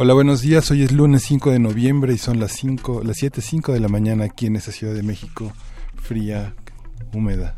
[0.00, 0.70] Hola, buenos días.
[0.70, 4.26] Hoy es lunes 5 de noviembre y son las 5, las 7:05 de la mañana
[4.26, 5.52] aquí en esta Ciudad de México,
[6.00, 6.54] fría,
[7.12, 7.56] húmeda.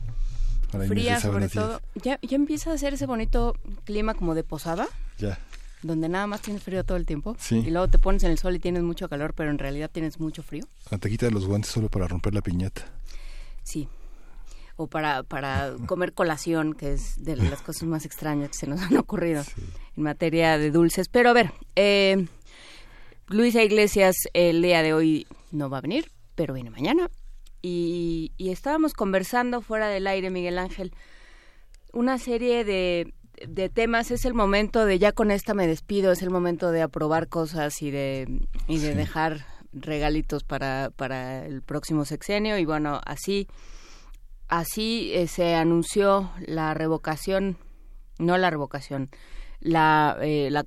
[0.88, 1.83] fría sobre todo.
[2.02, 4.88] Ya, ya empieza a hacer ese bonito clima como de posada.
[5.19, 5.38] Ya.
[5.83, 7.37] Donde nada más tienes frío todo el tiempo.
[7.38, 7.56] Sí.
[7.59, 10.19] Y luego te pones en el sol y tienes mucho calor, pero en realidad tienes
[10.19, 10.64] mucho frío.
[10.88, 12.86] Cuando te quitas los guantes solo para romper la piñata.
[13.64, 13.86] Sí.
[14.77, 18.80] O para, para comer colación, que es de las cosas más extrañas que se nos
[18.80, 19.42] han ocurrido
[19.97, 21.09] en materia de dulces.
[21.09, 22.27] Pero a ver, eh,
[23.30, 27.09] Luisa Iglesias el día de hoy no va a venir, pero viene mañana.
[27.62, 30.92] Y, y estábamos conversando fuera del aire, Miguel Ángel,
[31.92, 33.14] una serie de,
[33.47, 34.11] de temas.
[34.11, 37.81] Es el momento de ya con esta me despido, es el momento de aprobar cosas
[37.83, 38.27] y de,
[38.67, 38.95] y de Sí.
[38.95, 42.59] dejar regalitos para, para el próximo sexenio.
[42.59, 43.47] Y bueno, así,
[44.48, 47.59] así eh, se anunció la revocación,
[48.19, 49.09] no la revocación,
[49.61, 50.65] la, eh, la.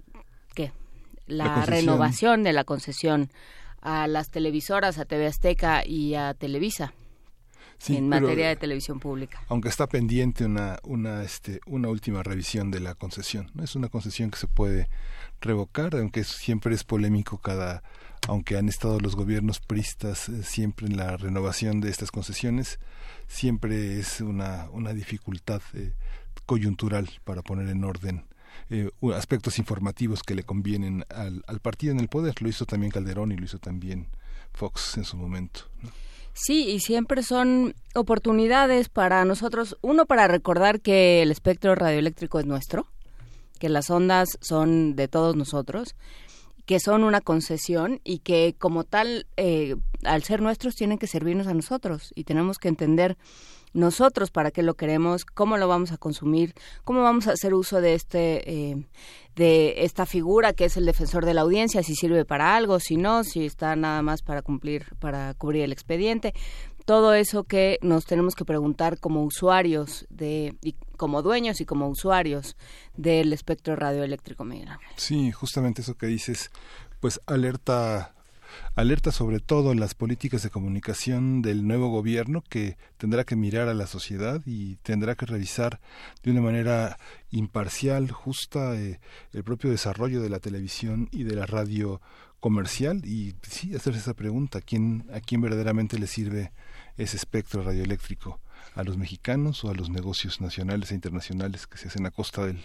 [1.25, 3.29] La renovación de la concesión
[3.81, 6.93] a las televisoras, a TV Azteca y a Televisa
[7.83, 9.41] Sí, en pero, materia de televisión pública.
[9.49, 13.51] Aunque está pendiente una, una, este, una última revisión de la concesión.
[13.55, 13.61] ¿no?
[13.61, 14.87] Es una concesión que se puede
[15.41, 17.83] revocar, aunque siempre es polémico cada
[18.29, 22.79] aunque han estado los gobiernos pristas eh, siempre en la renovación de estas concesiones,
[23.27, 25.91] siempre es una, una dificultad eh,
[26.45, 28.23] coyuntural para poner en orden
[28.69, 32.41] eh, aspectos informativos que le convienen al, al partido en el poder.
[32.41, 34.07] Lo hizo también Calderón y lo hizo también
[34.53, 35.61] Fox en su momento.
[36.33, 42.47] Sí, y siempre son oportunidades para nosotros, uno para recordar que el espectro radioeléctrico es
[42.47, 42.87] nuestro,
[43.59, 45.95] que las ondas son de todos nosotros,
[46.65, 51.45] que son una concesión y que como tal, eh, al ser nuestros, tienen que servirnos
[51.45, 53.15] a nosotros y tenemos que entender
[53.73, 56.53] nosotros para qué lo queremos, cómo lo vamos a consumir,
[56.83, 58.85] cómo vamos a hacer uso de este eh,
[59.35, 62.97] de esta figura que es el defensor de la audiencia, si sirve para algo, si
[62.97, 66.33] no, si está nada más para cumplir, para cubrir el expediente,
[66.85, 71.87] todo eso que nos tenemos que preguntar como usuarios de y como dueños y como
[71.87, 72.55] usuarios
[72.95, 74.45] del espectro radioeléctrico.
[74.95, 76.51] Sí, justamente eso que dices,
[76.99, 78.13] pues alerta
[78.75, 83.73] alerta sobre todo las políticas de comunicación del nuevo gobierno que tendrá que mirar a
[83.73, 85.79] la sociedad y tendrá que revisar
[86.23, 86.97] de una manera
[87.31, 88.99] imparcial, justa, eh,
[89.31, 92.01] el propio desarrollo de la televisión y de la radio
[92.39, 96.51] comercial y sí hacerse esa pregunta, ¿a quién, a quién verdaderamente le sirve
[96.97, 98.41] ese espectro radioeléctrico?
[98.75, 102.45] ¿A los mexicanos o a los negocios nacionales e internacionales que se hacen a costa
[102.45, 102.61] del,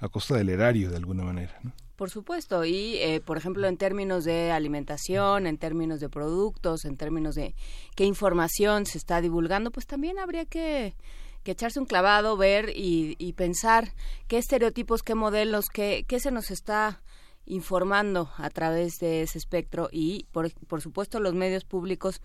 [0.00, 1.58] a costa del erario de alguna manera?
[1.62, 1.72] ¿no?
[1.96, 6.98] Por supuesto, y eh, por ejemplo en términos de alimentación, en términos de productos, en
[6.98, 7.54] términos de
[7.94, 10.94] qué información se está divulgando, pues también habría que,
[11.42, 13.94] que echarse un clavado, ver y, pensar
[14.28, 17.00] qué estereotipos, qué modelos, qué, qué se nos está
[17.46, 22.20] informando a través de ese espectro y, por, por supuesto, los medios públicos,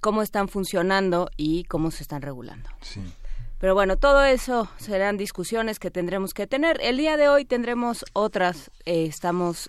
[0.00, 2.68] cómo están funcionando y cómo se están regulando.
[2.82, 3.00] Sí.
[3.58, 6.78] Pero bueno, todo eso serán discusiones que tendremos que tener.
[6.80, 8.70] El día de hoy tendremos otras.
[8.84, 9.68] Eh, estamos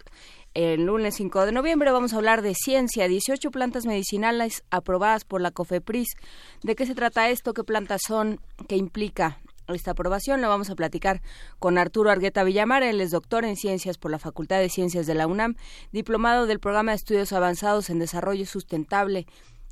[0.53, 1.91] el lunes 5 de noviembre.
[1.91, 3.07] Vamos a hablar de ciencia.
[3.07, 6.09] 18 plantas medicinales aprobadas por la COFEPRIS.
[6.61, 7.53] ¿De qué se trata esto?
[7.53, 8.39] ¿Qué plantas son?
[8.67, 9.39] ¿Qué implica?
[9.67, 11.21] Esta aprobación lo vamos a platicar
[11.59, 15.13] con Arturo Argueta Villamar, él es doctor en ciencias por la Facultad de Ciencias de
[15.13, 15.57] la UNAM,
[15.91, 19.27] diplomado del programa de estudios avanzados en desarrollo sustentable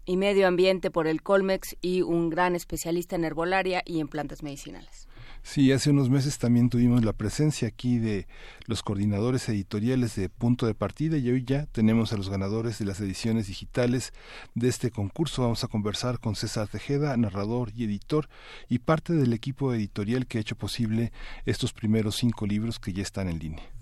[0.08, 4.42] y medio ambiente por el Colmex y un gran especialista en herbolaria y en plantas
[4.42, 5.08] medicinales.
[5.44, 8.28] Sí, hace unos meses también tuvimos la presencia aquí de
[8.66, 12.86] los coordinadores editoriales de Punto de Partida y hoy ya tenemos a los ganadores de
[12.86, 14.12] las ediciones digitales
[14.56, 15.44] de este concurso.
[15.44, 18.28] Vamos a conversar con César Tejeda, narrador y editor
[18.68, 21.12] y parte del equipo editorial que ha hecho posible
[21.46, 23.77] estos primeros cinco libros que ya están en línea.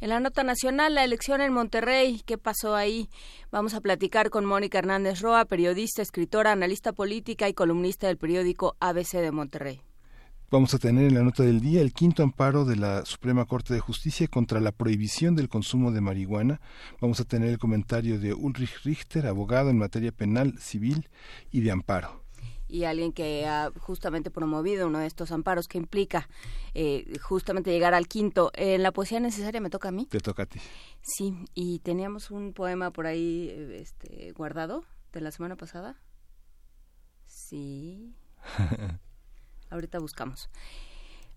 [0.00, 3.08] En la nota nacional, la elección en Monterrey, ¿qué pasó ahí?
[3.50, 8.76] Vamos a platicar con Mónica Hernández Roa, periodista, escritora, analista política y columnista del periódico
[8.78, 9.82] ABC de Monterrey.
[10.52, 13.74] Vamos a tener en la nota del día el quinto amparo de la Suprema Corte
[13.74, 16.60] de Justicia contra la prohibición del consumo de marihuana.
[17.00, 21.08] Vamos a tener el comentario de Ulrich Richter, abogado en materia penal, civil
[21.50, 22.22] y de amparo.
[22.68, 26.28] Y alguien que ha justamente promovido uno de estos amparos que implica
[26.74, 28.50] eh, justamente llegar al quinto.
[28.54, 30.06] En la poesía necesaria me toca a mí.
[30.06, 30.60] Te toca a ti.
[31.02, 35.96] Sí, y teníamos un poema por ahí este, guardado de la semana pasada.
[37.26, 38.14] Sí.
[39.70, 40.48] Ahorita buscamos.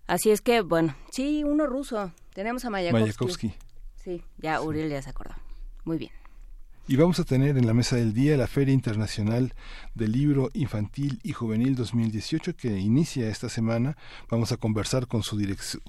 [0.06, 2.12] Así es que, bueno, sí, uno ruso.
[2.34, 3.54] Tenemos a Mayakovsky.
[3.96, 5.34] Sí, ya Uriel ya se acordó.
[5.84, 6.12] Muy bien.
[6.88, 9.54] Y vamos a tener en la mesa del día la Feria Internacional
[9.94, 13.96] del Libro Infantil y Juvenil 2018 que inicia esta semana.
[14.28, 15.40] Vamos a conversar con su,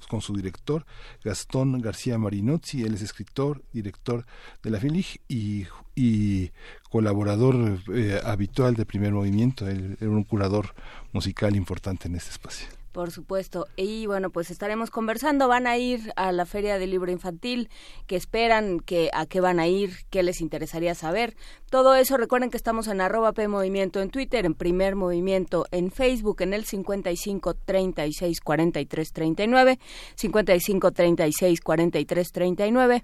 [0.07, 0.86] con su director,
[1.24, 2.84] Gastón García Marinozzi.
[2.84, 4.28] Él es escritor, director
[4.62, 6.51] de la FILIG y, y
[6.92, 9.68] colaborador eh, habitual de Primer Movimiento.
[9.68, 10.75] Él era un curador
[11.12, 12.82] musical importante en este espacio.
[12.94, 13.66] Por supuesto.
[13.75, 15.48] Y bueno, pues estaremos conversando.
[15.48, 17.69] Van a ir a la Feria del Libro Infantil.
[18.06, 18.80] ¿Qué esperan?
[18.80, 20.06] que ¿A qué van a ir?
[20.12, 21.36] ¿Qué les interesaría saber?
[21.72, 26.44] Todo eso, recuerden que estamos en arroba Movimiento en Twitter, en Primer Movimiento en Facebook,
[26.44, 29.80] en el 55 36 43 39,
[30.16, 33.04] 55 36 43 39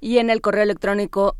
[0.00, 1.36] y en el correo electrónico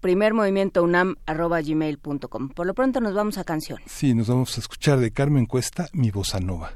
[0.00, 2.48] primermovimientounam.gmail.com.
[2.48, 3.78] Por lo pronto nos vamos a canción.
[3.86, 6.72] Sí, nos vamos a escuchar de Carmen Cuesta, Mi Bossa Nova.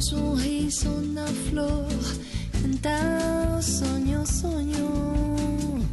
[0.00, 1.86] Sorriso na flor,
[2.64, 5.86] então sonho, sonho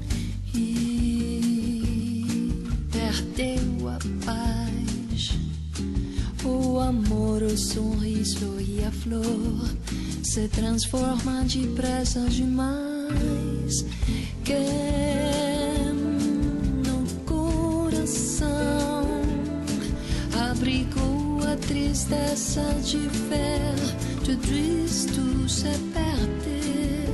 [0.56, 2.54] e
[2.92, 5.38] perdeu a paz.
[6.46, 9.76] O amor, o sorriso e a flor
[10.24, 13.86] se transformam depressa demais.
[14.46, 14.54] Que
[16.86, 19.06] no coração
[20.50, 21.17] abrigou
[21.48, 22.98] a tristeza de
[23.30, 23.76] ver
[24.26, 27.08] tudo isto se perder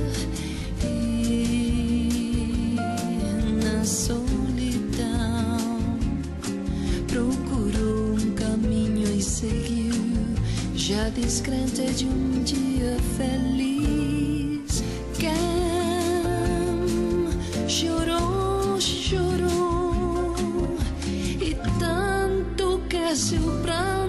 [0.82, 2.08] e
[3.62, 5.58] na solidão
[7.06, 9.94] procurou um caminho e seguiu,
[10.74, 14.82] já descrente de um dia feliz.
[15.16, 15.30] Quem
[17.68, 19.54] chorou, chorou
[23.14, 24.03] seu pranto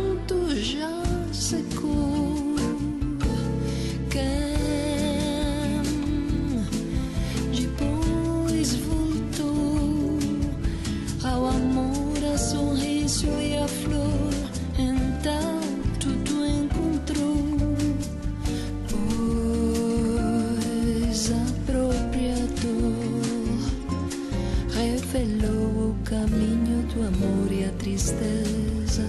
[27.04, 29.04] amor e a tristeza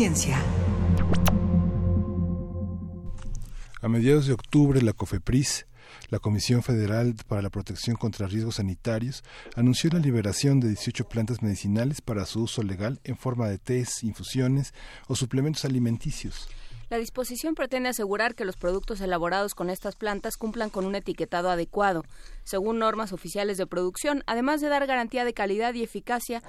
[0.00, 0.42] Ciencia.
[3.82, 5.66] A mediados de octubre, la COFEPRIS,
[6.08, 9.22] la Comisión Federal para la Protección contra Riesgos Sanitarios,
[9.56, 14.02] anunció la liberación de 18 plantas medicinales para su uso legal en forma de tés,
[14.02, 14.72] infusiones
[15.06, 16.48] o suplementos alimenticios.
[16.88, 21.50] La disposición pretende asegurar que los productos elaborados con estas plantas cumplan con un etiquetado
[21.50, 22.04] adecuado,
[22.42, 26.42] según normas oficiales de producción, además de dar garantía de calidad y eficacia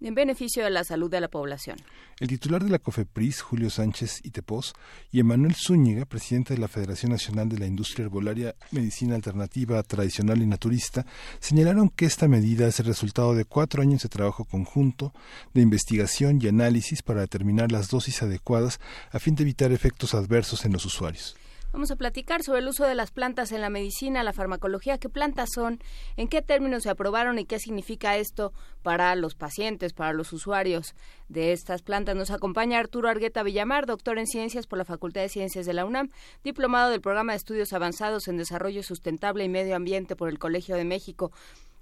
[0.00, 1.78] en beneficio de la salud de la población.
[2.20, 4.74] El titular de la COFEPRIS, Julio Sánchez Itepos,
[5.10, 10.42] y Emanuel Zúñiga, presidente de la Federación Nacional de la Industria Herbolaria, Medicina Alternativa, Tradicional
[10.42, 11.06] y Naturista,
[11.40, 15.12] señalaron que esta medida es el resultado de cuatro años de trabajo conjunto,
[15.54, 20.64] de investigación y análisis para determinar las dosis adecuadas a fin de evitar efectos adversos
[20.64, 21.36] en los usuarios.
[21.70, 25.10] Vamos a platicar sobre el uso de las plantas en la medicina, la farmacología, qué
[25.10, 25.78] plantas son,
[26.16, 30.94] en qué términos se aprobaron y qué significa esto para los pacientes, para los usuarios
[31.28, 32.16] de estas plantas.
[32.16, 35.84] Nos acompaña Arturo Argueta Villamar, doctor en ciencias por la Facultad de Ciencias de la
[35.84, 36.08] UNAM,
[36.42, 40.74] diplomado del programa de estudios avanzados en desarrollo sustentable y medio ambiente por el Colegio
[40.74, 41.32] de México.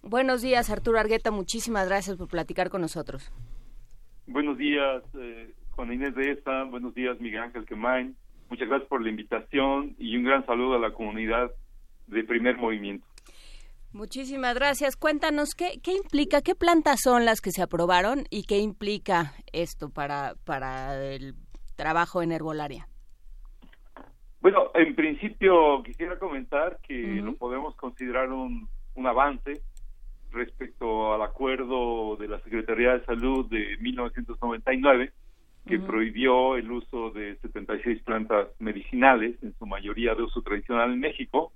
[0.02, 3.30] Buenos días, Arturo Argueta, muchísimas gracias por platicar con nosotros.
[4.26, 8.16] Buenos días, eh, Juana Inés de esta, buenos días, Miguel Ángel Quemain.
[8.48, 11.50] Muchas gracias por la invitación y un gran saludo a la comunidad
[12.06, 13.06] de Primer Movimiento.
[13.92, 14.96] Muchísimas gracias.
[14.96, 19.88] Cuéntanos qué, qué implica, qué plantas son las que se aprobaron y qué implica esto
[19.88, 21.34] para, para el
[21.76, 22.88] trabajo en herbolaria.
[24.40, 29.62] Bueno, en principio quisiera comentar que lo podemos considerar un, un avance
[30.30, 35.12] respecto al acuerdo de la Secretaría de Salud de 1999
[35.66, 41.00] que prohibió el uso de 76 plantas medicinales, en su mayoría de uso tradicional en
[41.00, 41.52] México,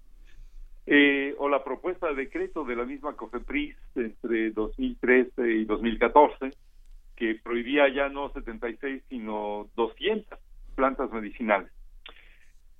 [0.86, 6.50] eh, o la propuesta de decreto de la misma COFEPRIS entre 2013 y 2014,
[7.14, 10.38] que prohibía ya no 76, sino 200
[10.74, 11.70] plantas medicinales.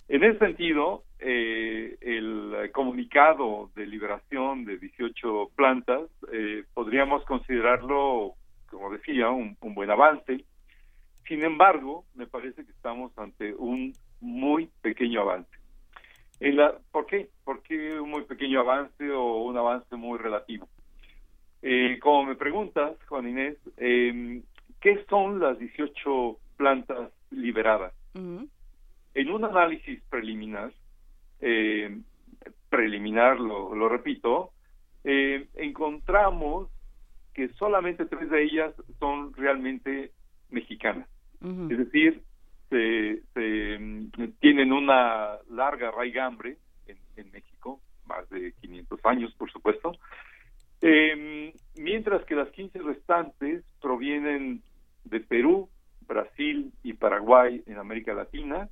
[0.09, 8.35] En ese sentido, eh, el comunicado de liberación de 18 plantas eh, podríamos considerarlo,
[8.69, 10.45] como decía, un, un buen avance,
[11.31, 15.49] sin embargo, me parece que estamos ante un muy pequeño avance.
[16.41, 17.29] En la, ¿Por qué?
[17.45, 20.69] ¿Por qué un muy pequeño avance o un avance muy relativo?
[21.63, 24.43] Eh, como me preguntas, Juan Inés, eh,
[24.81, 27.95] ¿qué son las 18 plantas liberadas?
[28.15, 30.73] En un análisis preliminar,
[31.41, 31.97] eh,
[32.69, 34.51] preliminar, lo, lo repito,
[35.05, 36.69] eh, encontramos
[37.35, 40.11] que solamente tres de ellas son realmente
[40.49, 41.07] mexicanas.
[41.43, 42.23] Es decir,
[42.69, 49.51] se, se, mm, tienen una larga raigambre en, en, México, más de 500 años, por
[49.51, 49.93] supuesto,
[50.83, 54.63] eh, mientras que las 15 restantes provienen
[55.05, 55.69] de Perú,
[56.07, 58.69] Brasil y Paraguay en América Latina,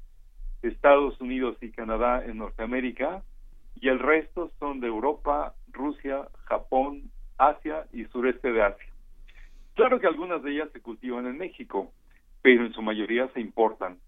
[0.62, 3.22] Estados Unidos y Canadá en Norteamérica,
[3.80, 8.92] y el resto son de Europa, Rusia, Japón, Asia y sureste de Asia.
[9.74, 11.92] Claro que algunas de ellas se cultivan en México,
[12.42, 13.98] pero en su mayoría se importan.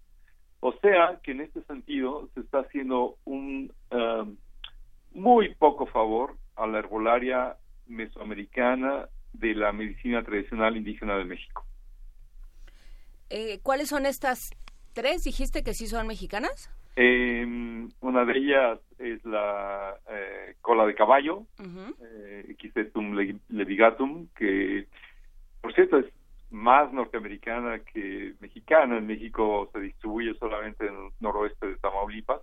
[0.59, 4.35] O sea que en este sentido se está haciendo un uh,
[5.13, 7.57] muy poco favor a la herbolaria
[7.87, 11.65] mesoamericana de la medicina tradicional indígena de México.
[13.29, 14.51] Eh, ¿Cuáles son estas
[14.93, 15.23] tres?
[15.23, 16.69] ¿Dijiste que sí son mexicanas?
[16.95, 17.45] Eh,
[18.01, 23.39] una de ellas es la eh, cola de caballo, uh -huh.
[23.49, 24.87] levigatum, que
[25.61, 26.05] por cierto es
[26.51, 28.97] más norteamericana que mexicana.
[28.97, 32.41] En México se distribuye solamente en el noroeste de Tamaulipas.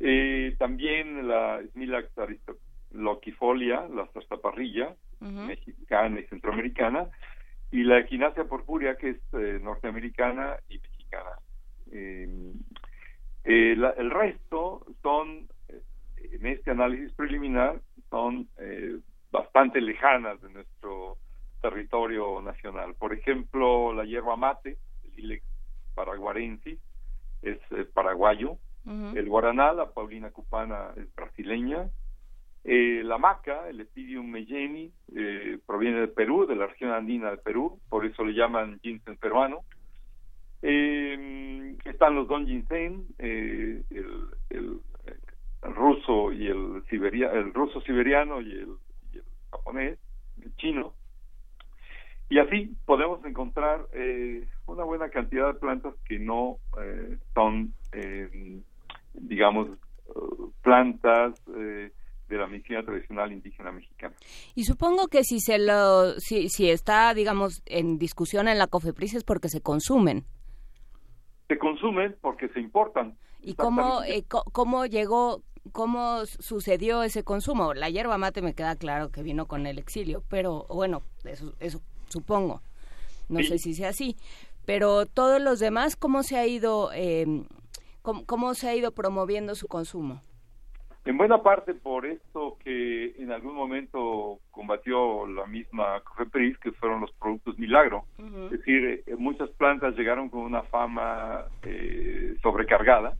[0.00, 2.10] Eh, también la Smilax
[2.92, 5.46] loquifolia, la zarzaparrilla, uh -huh.
[5.46, 7.08] mexicana y centroamericana,
[7.72, 11.30] y la equinacia purpúrea, que es eh, norteamericana y mexicana.
[11.90, 15.48] Eh, la, el resto son,
[16.18, 18.48] en este análisis preliminar, son
[19.30, 21.18] bastante lejanas de nuestro
[21.64, 22.94] territorio nacional.
[22.94, 25.42] Por ejemplo, la hierba mate, el Ilex
[25.94, 26.78] paraguarensis,
[27.40, 31.88] es eh, paraguayo, El guaraná, la paulina cupana es brasileña.
[32.64, 37.38] Eh, la maca, el Epidium melleni, eh, proviene de Perú, de la región andina de
[37.38, 39.64] Perú, por eso le llaman ginseng peruano.
[40.60, 43.84] Eh, están los don ginseng, el,
[44.50, 44.80] el,
[45.62, 48.76] ruso y el siberia, el ruso siberiano y el,
[49.14, 49.98] y el japonés,
[50.42, 50.92] el chino.
[52.34, 53.86] Y así podemos encontrar
[54.66, 56.58] una buena cantidad de plantas que no
[57.32, 57.72] son,
[59.12, 59.68] digamos,
[60.60, 61.92] plantas de
[62.36, 64.16] la medicina tradicional indígena mexicana.
[64.56, 69.14] Y supongo que si se lo si, si está digamos en discusión en la COFEPRIS
[69.14, 70.24] es porque se consumen.
[71.46, 73.16] Se consumen porque se importan.
[73.42, 77.74] ¿Y cómo eh, cómo llegó cómo sucedió ese consumo?
[77.74, 81.80] La hierba mate me queda claro que vino con el exilio, pero bueno, eso eso
[82.08, 82.62] supongo.
[83.28, 84.16] No sé si sea así,
[84.66, 87.26] pero todos los demás cómo se ha ido eh,
[88.02, 90.20] cómo se ha ido promoviendo su consumo.
[91.06, 97.02] En buena parte por esto que en algún momento combatió la misma Cofepris, que fueron
[97.02, 98.04] los productos milagro.
[98.18, 103.18] Es decir, eh, muchas plantas llegaron con una fama eh, sobrecargada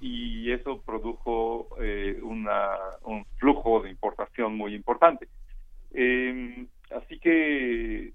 [0.00, 5.26] y eso produjo eh, una, un flujo de importación muy importante.
[5.92, 8.12] Em, así que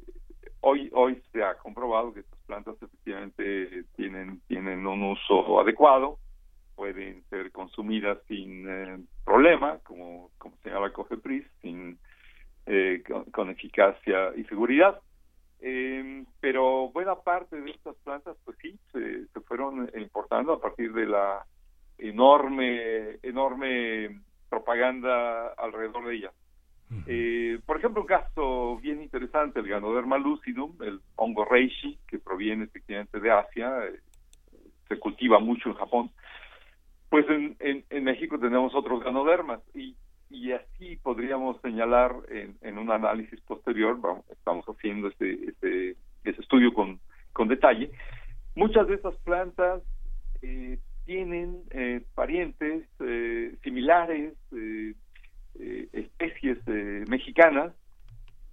[0.62, 6.20] hoy hoy se ha comprobado que estas plantas efectivamente tienen tienen un uso adecuado
[6.76, 11.98] pueden ser consumidas sin eh, problema, como, como señala Cofepris, sin,
[12.66, 13.02] eh,
[13.32, 15.00] con, eficacia y seguridad.
[15.62, 20.94] Eh, pero buena parte de estas plantas, pues sí, se, se fueron importando a partir
[20.94, 21.46] de la
[21.98, 26.34] enorme, enorme propaganda alrededor de ellas.
[27.08, 32.66] Eh, por ejemplo, un caso bien interesante, el Ganoderma lucidum, el hongo reishi, que proviene
[32.66, 34.00] efectivamente de Asia, eh,
[34.88, 36.12] se cultiva mucho en Japón,
[37.10, 37.56] pues en,
[37.90, 39.96] en, México tenemos otros ganodermas y,
[40.30, 43.98] y así podríamos señalar en, en un análisis posterior,
[44.30, 47.00] estamos haciendo este, este, este estudio con,
[47.48, 47.92] detalle,
[48.56, 49.82] muchas de estas plantas
[50.42, 52.84] eh, tienen eh, parientes
[55.60, 56.58] eh, especies
[57.08, 57.74] mexicanas,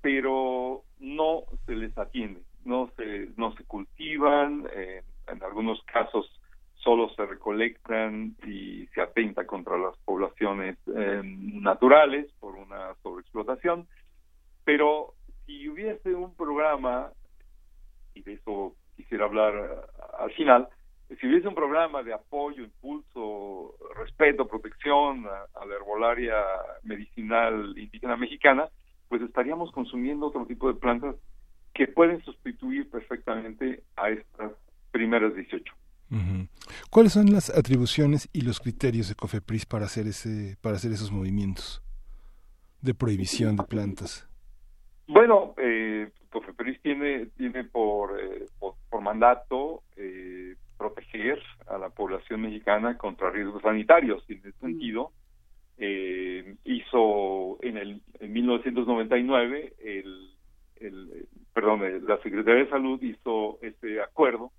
[0.00, 4.66] pero no se les atiende, no se, no se cultivan,
[5.28, 6.28] en algunos casos
[6.82, 13.86] solo se recolectan y se atenta contra las poblaciones em, naturales por una sobreexplotación.
[14.64, 15.14] Pero
[15.46, 17.12] si hubiese un programa,
[18.14, 20.68] y de eso quisiera hablar eh, al final,
[21.20, 26.34] si hubiese un programa de apoyo, impulso, respeto, protección a, la herbolaria
[26.82, 28.68] medicinal indígena mexicana,
[29.08, 31.16] pues estaríamos consumiendo otro tipo de plantas
[31.74, 34.52] que pueden sustituir perfectamente a estas
[34.90, 35.74] primeras 18.
[36.90, 41.10] ¿Cuáles son las atribuciones y los criterios de COFEPRIS para hacer ese para hacer esos
[41.10, 41.82] movimientos
[42.82, 44.28] de prohibición de plantas?
[45.06, 52.98] Bueno, eh, COFEPRIS tiene tiene por eh, por, mandato eh, proteger a la población mexicana
[52.98, 54.24] contra riesgos sanitarios.
[54.28, 55.12] En ese sentido,
[55.78, 60.30] eh, hizo en el en 1999 el,
[60.76, 64.50] el perdón la Secretaría de Salud hizo este acuerdo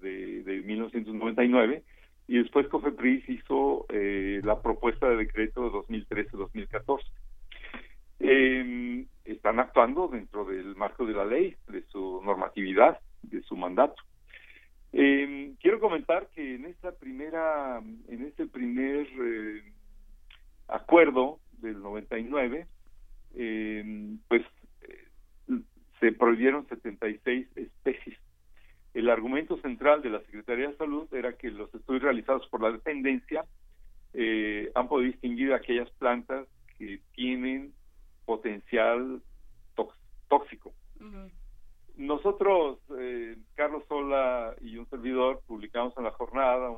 [0.00, 1.82] de, 1999
[2.28, 5.70] y después COFEPRIS hizo eh, la propuesta de decreto de
[6.04, 7.00] 2013-2014.
[8.20, 14.00] Eh, están actuando dentro del marco de la ley, de su normatividad, de su mandato.
[14.96, 17.78] Eh, quiero comentar que en esta primera,
[18.08, 19.72] en este primer eh,
[20.68, 22.66] acuerdo del 99,
[24.28, 24.42] pues
[25.98, 28.18] se prohibieron 76 especies
[28.94, 32.70] el argumento central de la Secretaría de Salud era que los estudios realizados por la
[32.70, 33.44] dependencia
[34.12, 36.46] eh, han podido distinguir aquellas plantas
[36.78, 37.74] que tienen
[38.24, 39.20] potencial
[40.28, 40.72] tóxico.
[41.96, 46.72] Nosotros, eh, Carlos Sola y un servidor, publicamos en la jornada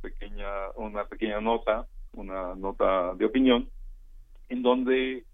[0.00, 3.68] pequeña, una pequeña nota, una nota de opinión,
[4.48, 5.24] en donde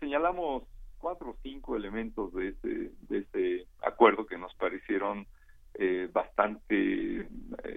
[0.00, 0.64] señalamos
[0.98, 5.26] cuatro o cinco elementos de este, de este acuerdo que nos parecieron
[5.74, 7.26] eh, bastante, eh,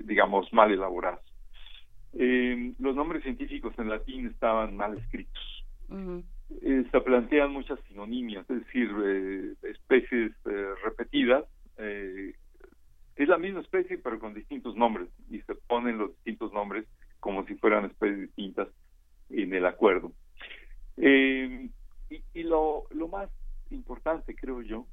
[0.04, 1.24] digamos, mal elaborados.
[2.14, 5.66] Eh, los nombres científicos en latín estaban mal escritos.
[6.50, 8.90] Se plantean muchas sinonimias, es decir,
[9.64, 10.32] especies
[10.84, 11.46] repetidas.
[11.78, 16.86] es la misma especie, pero con distintos nombres, y se ponen los distintos nombres
[17.20, 18.68] como si fueran especies distintas
[19.30, 20.12] en el acuerdo.
[20.98, 21.70] Eh,
[22.34, 23.30] y, lo, lo más
[23.70, 24.86] importante, creo yo,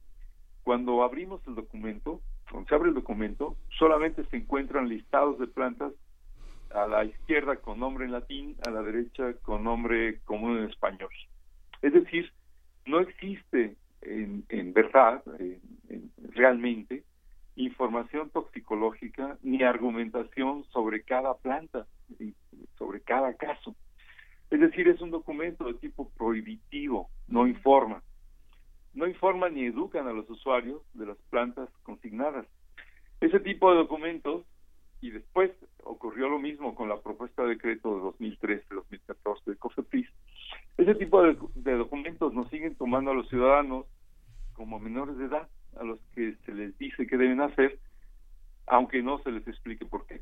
[0.63, 5.93] cuando abrimos el documento, cuando se abre el documento, solamente se encuentran listados de plantas
[6.71, 11.11] a la izquierda con nombre en latín, a la derecha con nombre común en español.
[11.87, 12.33] Es decir,
[12.85, 15.23] no existe en, en verdad,
[16.35, 17.05] realmente,
[17.55, 21.87] información toxicológica ni argumentación sobre cada planta,
[22.77, 23.77] sobre cada caso.
[24.51, 28.03] Es decir, es un documento de tipo prohibitivo, no informa.
[28.93, 32.49] No informa ni educan a los usuarios de las plantas consignadas.
[33.21, 34.45] Ese tipo de documentos,
[35.01, 35.53] y después
[35.85, 40.09] ocurrió lo mismo con la propuesta de decreto de 2013-2014 de COFEPRIS,
[40.79, 43.87] ese tipo de, documentos nos siguen tomando a los ciudadanos
[44.53, 47.79] como menores de edad, a los que se les dice que deben hacer,
[48.67, 50.21] aunque no se les explique por qué.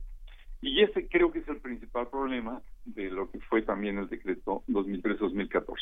[0.61, 4.63] Y ese creo que es el principal problema de lo que fue también el decreto
[4.69, 5.77] 2003-2014.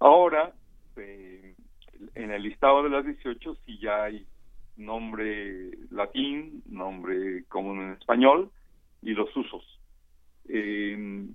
[0.00, 0.52] Ahora,
[0.96, 1.54] eh,
[2.14, 4.26] en el listado de las 18 sí ya hay
[4.76, 8.50] nombre latín, nombre común en español
[9.02, 9.80] y los usos.
[10.48, 11.26] Eh,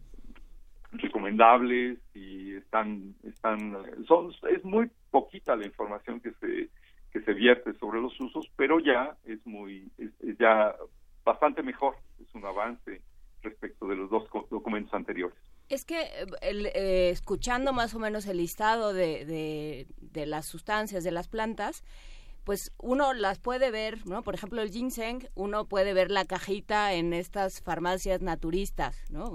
[0.94, 3.78] recomendables y están están
[4.08, 6.70] son es muy poquita la información que se
[7.12, 10.76] que se vierte sobre los usos pero ya es muy es, ya
[11.24, 13.02] bastante mejor es un avance
[13.42, 15.38] respecto de los dos documentos anteriores.
[15.70, 16.02] Es que
[16.42, 21.84] eh, escuchando más o menos el listado de, de, de las sustancias de las plantas
[22.44, 24.22] pues uno las puede ver, ¿no?
[24.22, 29.32] Por ejemplo, el ginseng, uno puede ver la cajita en estas farmacias naturistas, ¿no?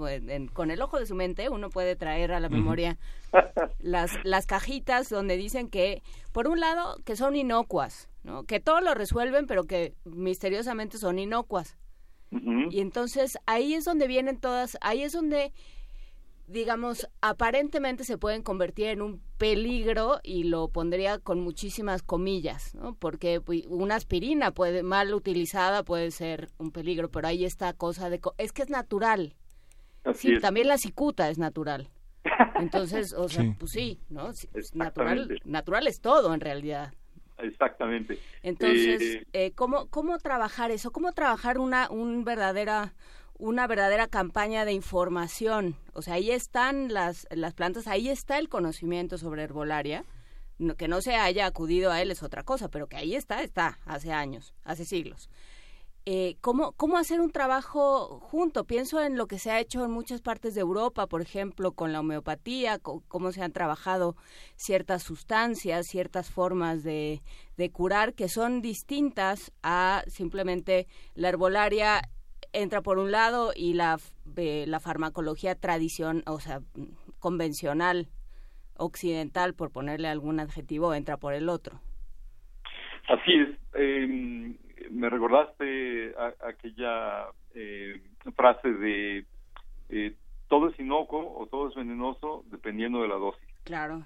[0.53, 2.97] con el ojo de su mente uno puede traer a la memoria
[3.79, 8.43] las, las cajitas donde dicen que, por un lado, que son inocuas, ¿no?
[8.43, 11.77] Que todo lo resuelven, pero que misteriosamente son inocuas.
[12.31, 15.51] Y entonces ahí es donde vienen todas, ahí es donde
[16.49, 22.93] digamos, aparentemente se pueden convertir en un peligro y lo pondría con muchísimas comillas, ¿no?
[22.93, 28.09] Porque pues, una aspirina puede mal utilizada puede ser un peligro, pero ahí está cosa
[28.09, 29.33] de es que es natural.
[30.13, 31.89] sí, también la cicuta es natural.
[32.55, 34.29] Entonces, o sea, pues sí, ¿no?
[34.73, 36.93] Natural, natural es todo en realidad.
[37.37, 38.19] Exactamente.
[38.43, 40.91] Entonces, eh, eh, ¿cómo, ¿cómo trabajar eso?
[40.91, 42.93] ¿Cómo trabajar una un verdadera
[43.39, 45.75] una verdadera campaña de información.
[45.93, 50.05] O sea, ahí están las, las plantas, ahí está el conocimiento sobre herbolaria.
[50.77, 53.79] que no se haya acudido a él es otra cosa, pero que ahí está, está,
[53.85, 55.29] hace años, hace siglos.
[56.05, 58.65] Eh, ¿cómo, ¿Cómo hacer un trabajo junto?
[58.65, 61.93] Pienso en lo que se ha hecho en muchas partes de Europa, por ejemplo, con
[61.93, 64.17] la homeopatía, cómo se han trabajado
[64.55, 67.21] ciertas sustancias, ciertas formas de,
[67.57, 72.01] de curar que son distintas a simplemente la herbolaria
[72.53, 73.97] entra por un lado y la,
[74.35, 76.61] la farmacología tradición, o sea,
[77.19, 78.07] convencional,
[78.77, 81.79] occidental, por ponerle algún adjetivo, entra por el otro.
[83.07, 83.49] Así es.
[83.73, 84.57] Em,
[84.91, 88.01] me recordaste aquella eh,
[88.35, 89.25] frase de
[89.89, 90.15] eh,
[90.47, 93.47] todo es inocuo o todo es venenoso dependiendo de la dosis.
[93.63, 94.03] Claro.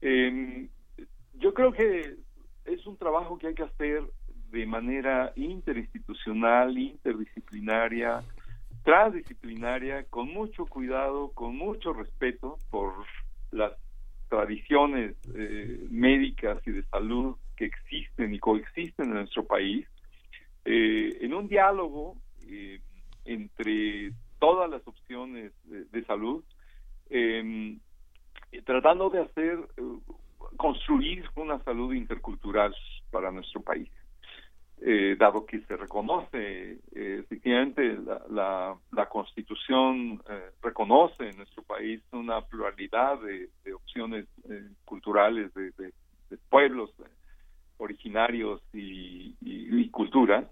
[0.00, 0.68] Em,
[1.34, 2.16] yo creo que
[2.64, 4.02] es un trabajo que hay que hacer
[4.50, 8.22] de manera interinstitucional, interdisciplinaria,
[8.84, 12.92] transdisciplinaria, con mucho cuidado, con mucho respeto por
[13.50, 13.72] las
[14.28, 19.86] tradiciones eh, médicas y de salud que existen y coexisten en nuestro país,
[20.64, 22.16] eh, en un diálogo
[22.48, 22.80] eh,
[23.24, 26.44] entre todas las opciones de, salud,
[27.08, 27.80] em,
[28.64, 29.58] tratando de hacer,
[30.56, 32.74] construir una salud intercultural
[33.10, 33.90] para nuestro país.
[34.78, 37.96] Eh, dado que se reconoce eh, efectivamente
[38.28, 44.26] la, la, constitución eh, reconoce en nuestro país una pluralidad de, opciones
[44.84, 45.92] culturales de,
[46.50, 46.90] pueblos
[47.78, 50.44] originarios y, y, culturas.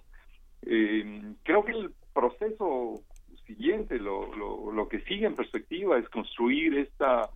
[0.62, 3.02] Creo que el proceso
[3.46, 7.28] siguiente lo, lo, lo que sigue en perspectiva es construir esta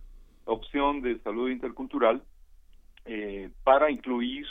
[0.45, 2.23] opción de salud intercultural
[3.63, 4.47] para incluir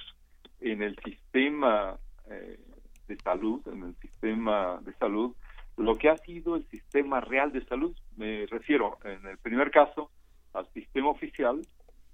[0.60, 1.98] en el sistema
[2.30, 2.58] eh,
[3.06, 5.34] de salud, en el sistema de salud,
[5.76, 7.96] lo que ha sido el sistema real de salud.
[8.16, 10.10] Me refiero, en el primer caso,
[10.52, 11.62] al sistema oficial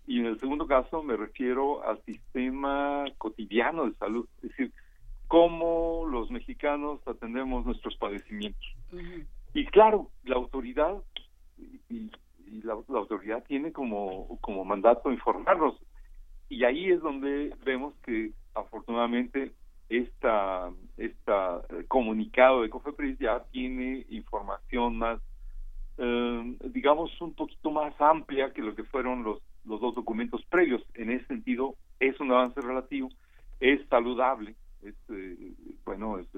[0.06, 4.72] y en el segundo caso me refiero al sistema cotidiano de salud, es decir,
[5.28, 8.64] cómo los mexicanos atendemos nuestros padecimientos.
[9.54, 11.02] Y claro, la autoridad
[11.88, 12.10] y,
[12.62, 15.74] la, autoridad tiene como, como mandato informarnos
[16.48, 19.52] y ahí es donde vemos que afortunadamente
[19.88, 25.20] esta, esta eh, comunicado de COFEPRIS ya tiene información más,
[25.98, 30.82] eh, digamos, un poquito más amplia que lo que fueron los, los dos documentos previos.
[30.94, 33.10] En ese sentido, es un avance relativo,
[33.60, 35.52] es saludable, es, eh,
[35.84, 36.28] bueno, es,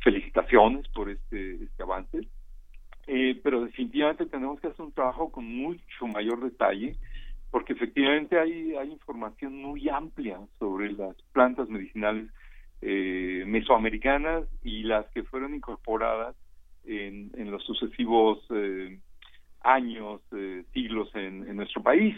[0.00, 2.20] felicitaciones por este, este avance.
[3.06, 6.96] eh, pero definitivamente tenemos que hacer un trabajo con mucho mayor detalle
[7.50, 12.30] porque efectivamente hay, hay información muy amplia sobre las plantas medicinales
[12.82, 16.36] eh, mesoamericanas y las que fueron incorporadas
[16.84, 18.98] en, en los sucesivos eh,
[19.62, 22.16] años, eh, siglos en, en, nuestro país.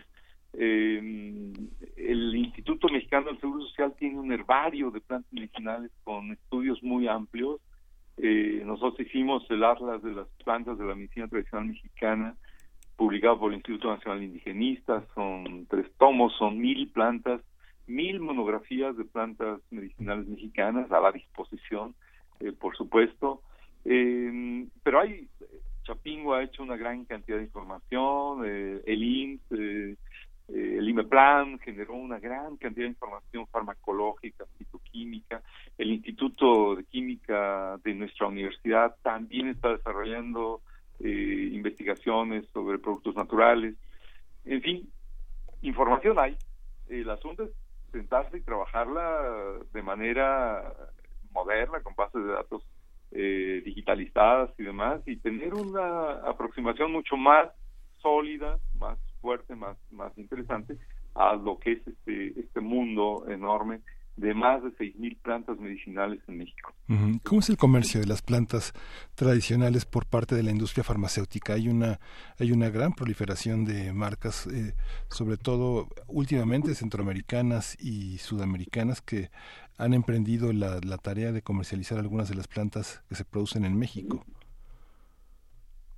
[0.53, 1.53] Eh,
[1.97, 7.09] el Instituto Mexicano del Seguro Social tiene un herbario de plantas medicinales con estudios muy
[7.09, 7.61] amplios.
[8.17, 12.37] Eh, nosotros hicimos el Atlas de las plantas de la medicina tradicional mexicana,
[13.01, 17.41] publicado por el Instituto Nacional Indigenista, son tres tomos, son mil plantas,
[17.87, 21.95] mil monografías de plantas medicinales mexicanas a la disposición,
[22.41, 23.41] eh, por supuesto.
[23.87, 25.27] Eh, pero hay,
[25.85, 29.97] Chapingo ha hecho una gran cantidad de información, eh, el IMSS, eh,
[30.49, 35.43] eh, el IMEPLAN generó una gran cantidad de información farmacológica, fitoquímica,
[35.79, 40.61] el Instituto de Química de nuestra universidad también está desarrollando
[41.01, 43.75] eh, investigaciones sobre productos naturales,
[44.45, 44.91] en fin,
[45.63, 46.37] información hay.
[46.89, 47.51] El asunto es
[47.93, 50.73] sentarse y trabajarla de manera
[51.33, 52.63] moderna, con bases de datos
[53.13, 57.49] eh, digitalizadas y demás, y tener una aproximación mucho más
[57.99, 60.77] sólida, más fuerte, más, más interesante
[61.15, 63.81] a lo que es este, este mundo enorme
[64.17, 66.75] de más de 6.000 plantas medicinales en México.
[67.25, 68.75] ¿Cómo es el comercio de las plantas
[69.15, 71.55] tradicionales por parte de la industria farmacéutica?
[71.55, 72.01] Hay una,
[72.39, 74.75] hay una gran proliferación de marcas, eh,
[75.09, 79.31] sobre todo últimamente centroamericanas y sudamericanas, que
[79.79, 83.79] han emprendido la, la, tarea de comercializar algunas de las plantas que se producen en
[83.79, 84.25] México.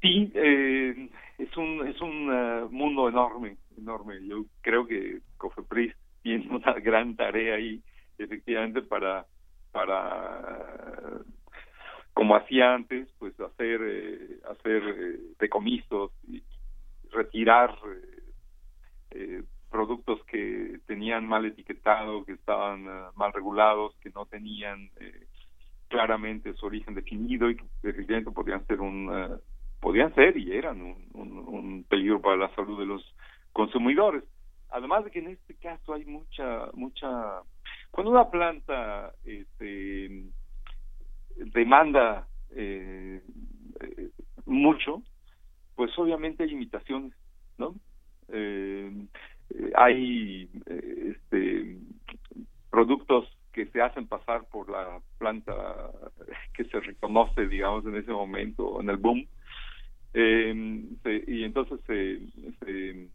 [0.01, 4.14] Sí, eh, es un, es un uh, mundo enorme, enorme.
[4.27, 7.83] Yo creo que Cofepris tiene una gran tarea ahí
[8.23, 9.27] efectivamente para
[9.73, 11.23] para
[12.15, 16.43] como hacía antes pues hacer eh, hacer eh, decomisos y
[17.11, 17.75] retirar
[19.11, 24.91] eh, productos que tenían mal etiquetado que estaban mal regulados que no tenían
[25.89, 29.41] claramente su origen definido y que efectivamente podían ser un
[29.81, 33.03] podían ser y eran un, un, un peligro para la salud de los
[33.53, 34.23] consumidores.
[34.71, 37.43] Además de que en este caso hay mucha mucha
[37.92, 40.24] cuando una planta este,
[41.37, 43.22] demanda eh,
[44.44, 45.02] mucho,
[45.76, 47.12] pues obviamente hay limitaciones,
[47.59, 47.74] ¿no?
[48.28, 48.90] Eh,
[49.76, 51.76] hay este,
[52.70, 55.52] productos que se hacen pasar por la planta
[56.55, 59.28] que se reconoce, digamos, en ese momento, en el boom,
[60.14, 60.85] eh,
[61.26, 62.20] y entonces se,
[62.61, 63.09] se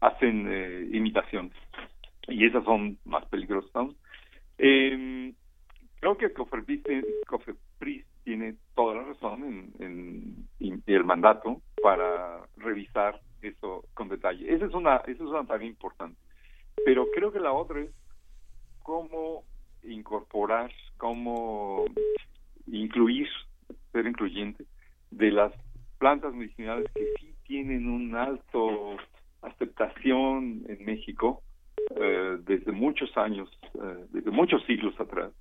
[0.00, 1.52] hacen eh, imitaciones
[2.28, 3.88] y esas son más peligrosas.
[4.58, 5.32] Eh,
[6.00, 6.82] creo que Cofepris,
[8.24, 14.52] tiene toda la razón en, en, en, el mandato para revisar eso con detalle.
[14.52, 16.18] Esa es una, esa es una tarea importante.
[16.84, 17.90] Pero creo que la otra es
[18.82, 19.44] cómo
[19.82, 21.84] incorporar, cómo
[22.66, 23.28] incluir,
[23.92, 24.64] ser incluyente,
[25.10, 25.52] de las
[25.98, 28.96] plantas medicinales que sí tienen un alto
[29.42, 31.42] aceptación en México
[31.96, 35.32] eh, desde muchos años, eh, desde muchos siglos atrás.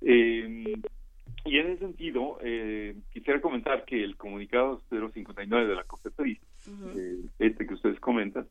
[0.00, 0.74] Eh,
[1.44, 7.30] y en ese sentido, eh, quisiera comentar que el comunicado 059 de la COFEPRIS, uh-huh.
[7.38, 8.46] este que ustedes comentan,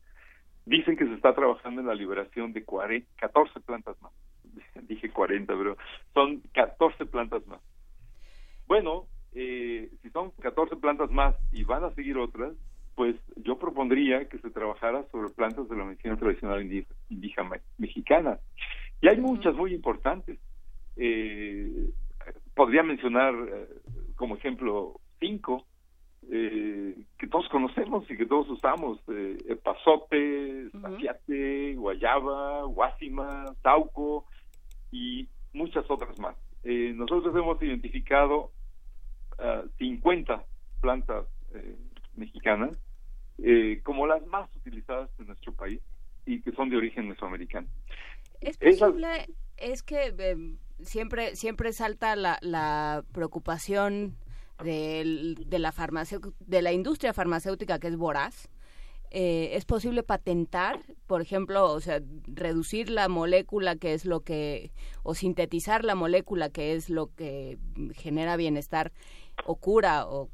[0.66, 4.12] dicen que se está trabajando en la liberación de 40, 14 plantas más.
[4.88, 5.76] Dije 40, pero
[6.12, 7.60] son 14 plantas más.
[8.66, 12.52] Bueno, eh, si son 14 plantas más y van a seguir otras,
[12.94, 16.62] pues yo propondría que se trabajara sobre plantas de la medicina tradicional
[17.08, 18.38] indígena mexicana.
[19.00, 20.38] Y hay muchas muy importantes.
[20.96, 21.90] Eh,
[22.54, 23.66] podría mencionar eh,
[24.16, 25.66] como ejemplo cinco
[26.30, 34.26] eh, que todos conocemos y que todos usamos: eh, epazote, zafiate, guayaba, guásima, tauco
[34.92, 36.36] y muchas otras más.
[36.64, 38.52] Eh, nosotros hemos identificado
[39.38, 40.44] uh, 50
[40.80, 41.76] plantas eh,
[42.16, 42.76] mexicanas
[43.38, 45.80] eh, como las más utilizadas en nuestro país
[46.26, 47.66] y que son de origen mesoamericano.
[48.40, 50.36] Es posible, es que eh,
[50.80, 54.16] siempre siempre salta la, la preocupación
[54.62, 58.48] de, de la farmacia, de la industria farmacéutica que es voraz.
[59.14, 64.72] Eh, es posible patentar, por ejemplo, o sea, reducir la molécula que es lo que,
[65.02, 67.58] o sintetizar la molécula que es lo que
[67.94, 68.90] genera bienestar
[69.44, 70.30] o cura o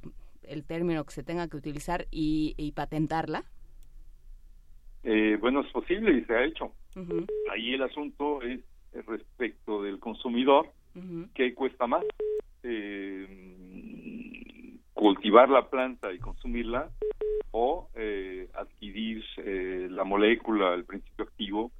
[0.49, 3.45] el término que se tenga que utilizar y, y patentarla?
[5.05, 6.73] Eh, bueno, es posible y se ha hecho.
[6.97, 7.27] Uh -huh.
[7.53, 8.61] Ahí el asunto es
[9.07, 11.29] respecto del consumidor, uh -huh.
[11.35, 12.05] que cuesta más.
[12.63, 13.27] Eh,
[14.95, 16.91] cultivar la planta y consumirla
[17.53, 17.89] o
[18.55, 19.25] adquirir
[19.91, 21.71] la molécula, el principio activo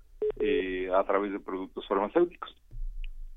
[0.95, 2.55] a través de productos farmacéuticos.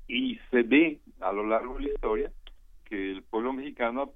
[0.06, 2.32] Y se ve a lo largo de la historia
[2.92, 4.12] que el pueblo mexicano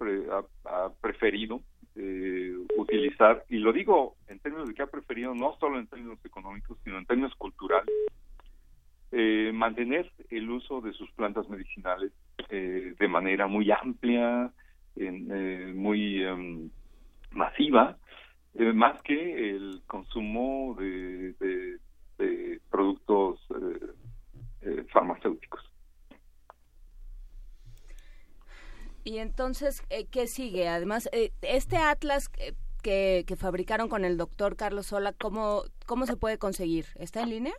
[0.66, 1.62] ha, preferido
[1.94, 6.18] eh, utilizar, y lo digo en términos de que ha preferido no solo en términos
[6.22, 7.94] económicos, sino en términos culturales,
[9.12, 12.12] eh, mantener el uso de sus plantas medicinales
[12.50, 14.52] eh, de manera muy amplia,
[15.74, 16.68] muy em,
[17.30, 17.96] masiva,
[18.74, 21.78] más que el consumo de,
[22.18, 23.40] de productos
[24.92, 25.75] farmacéuticos.
[29.06, 30.66] Y entonces, eh, ¿qué sigue?
[30.66, 36.16] Además, eh, este atlas que, que, fabricaron con el doctor Carlos Sola, ¿cómo, ¿cómo se
[36.16, 36.86] puede conseguir?
[36.96, 37.54] ¿Está en línea?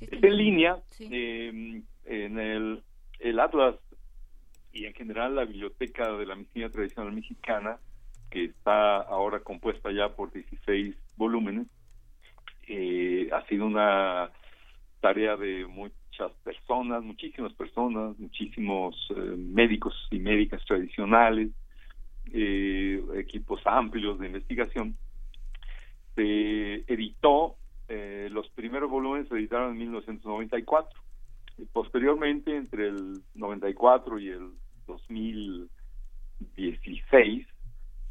[0.00, 0.80] está, en línea.
[1.00, 2.84] Em, en el,
[3.18, 3.74] el atlas
[4.72, 7.80] y en general la biblioteca de la medicina tradicional mexicana,
[8.30, 11.66] que está ahora compuesta ya por 16 volúmenes,
[12.68, 14.30] eh, ha sido una
[15.00, 15.90] tarea de muy
[16.44, 21.50] personas, muchísimas personas, muchísimos eh, médicos y médicas tradicionales,
[22.32, 24.96] eh, equipos amplios de investigación.
[26.14, 27.56] Se editó,
[27.88, 31.00] eh, los primeros volúmenes se editaron en 1994.
[31.58, 34.50] Y posteriormente, entre el 94 y el
[34.86, 37.46] 2016,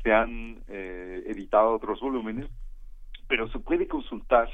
[0.03, 2.47] se han editado otros volúmenes,
[3.27, 4.47] pero se puede consultar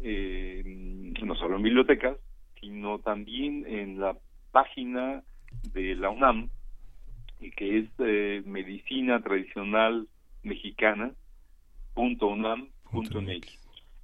[0.00, 2.16] no solo en bibliotecas,
[2.60, 4.16] sino también en la
[4.52, 5.22] página
[5.72, 6.50] de la UNAM,
[7.56, 10.06] que es eh, medicina tradicional
[10.42, 11.12] mexicana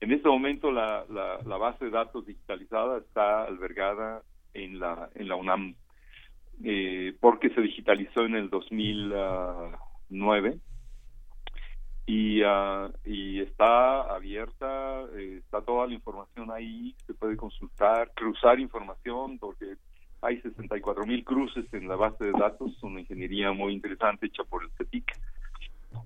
[0.00, 5.36] En este momento la, la, base de datos digitalizada está albergada en la en la
[5.36, 5.74] UNAM
[6.62, 10.58] eh, porque se digitalizó en el 2009
[12.06, 18.60] y, uh, y está abierta, eh, está toda la información ahí, se puede consultar, cruzar
[18.60, 19.76] información, porque
[20.20, 24.64] hay 64 mil cruces en la base de datos, una ingeniería muy interesante hecha por
[24.64, 25.12] el CETIC.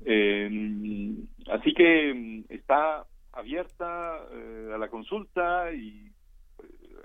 [0.04, 1.14] Eh,
[1.50, 6.10] así que mm, está abierta eh, a la consulta y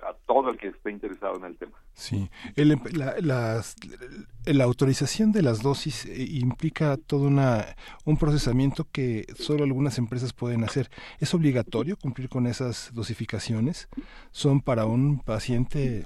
[0.01, 1.77] a todo el que esté interesado en el tema.
[1.93, 7.75] Sí, la, autorización de las dosis eh, implica todo una,
[8.05, 10.89] un procesamiento que solo algunas empresas pueden hacer.
[11.19, 13.89] ¿Es obligatorio cumplir con esas dosificaciones?
[14.31, 16.05] ¿Son para un paciente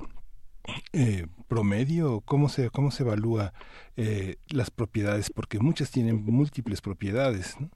[0.94, 2.22] eh, promedio?
[2.22, 3.54] ¿Cómo se, cómo se evalúa
[3.96, 5.30] eh, las propiedades?
[5.30, 7.60] Porque muchas tienen múltiples propiedades.
[7.60, 7.70] ¿no?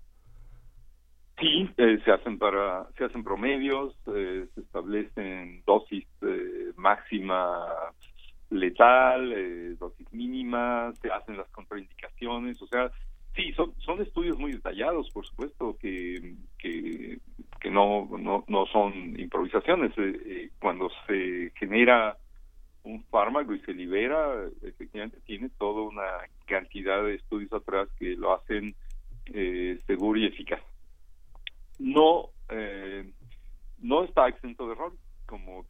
[1.41, 7.65] Sí, eh, se hacen para se hacen promedios, eh, se establecen dosis eh, máxima
[8.51, 12.91] letal, dosis mínima, se hacen las contraindicaciones, o sea,
[13.36, 17.17] sí, son son estudios muy detallados, por supuesto, que que,
[17.60, 19.93] que no, no no son improvisaciones.
[20.60, 22.17] cuando se genera
[22.84, 26.08] un fármaco y se libera, efectivamente tiene toda una
[26.45, 28.75] cantidad de estudios atrás que lo hacen
[29.88, 30.62] seguro y eficaz
[31.82, 33.12] no eh,
[33.80, 34.94] no está exento de error
[35.26, 35.65] como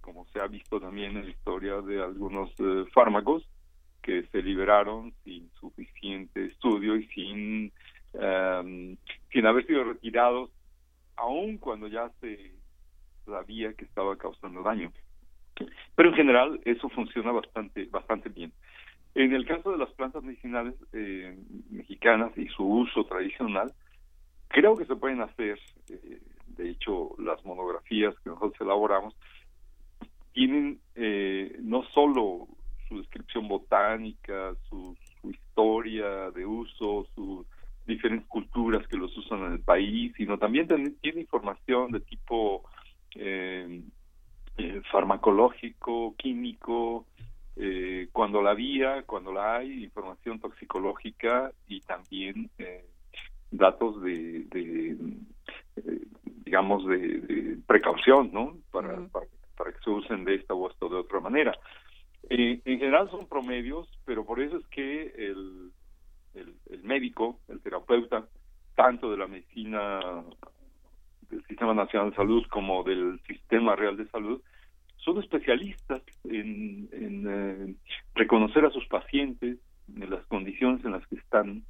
[0.00, 3.46] como se ha visto también en la historia de algunos eh, fármacos
[4.02, 7.72] que se liberaron sin suficiente estudio y sin
[8.14, 8.96] em,
[9.30, 10.50] sin haber sido retirados
[11.16, 12.52] aun cuando ya se
[13.26, 14.90] sabía que estaba causando daño.
[15.94, 18.52] Pero en general eso funciona bastante bastante bien.
[19.14, 21.36] En el caso de las plantas medicinales eh,
[21.68, 23.70] mexicanas y su uso tradicional
[24.50, 29.14] Creo que se pueden hacer, eh, de hecho, las monografías que nosotros elaboramos
[30.32, 32.48] tienen eh, no solo
[32.88, 37.46] su descripción botánica, su, historia de uso, sus
[37.86, 40.66] diferentes culturas que los usan en el país, sino también
[41.02, 42.64] tiene información de tipo
[43.14, 43.82] eh,
[44.90, 47.06] farmacológico, químico,
[48.12, 52.50] cuando la había, cuando la hay, información toxicológica y también
[53.50, 54.96] datos de, eh,
[56.44, 58.56] digamos, de, precaución, ¿no?
[58.70, 59.26] Para, para,
[59.72, 61.52] que se usen de esta o de otra manera.
[62.28, 65.72] Eh, en general son promedios, pero por eso es que el,
[66.34, 68.26] el, médico, el terapeuta,
[68.74, 70.00] tanto de la medicina
[71.28, 74.40] del Sistema Nacional de Salud como del Sistema Real de Salud,
[74.96, 77.74] son especialistas en, en eh,
[78.14, 81.64] reconocer a sus pacientes, en las condiciones en las que están,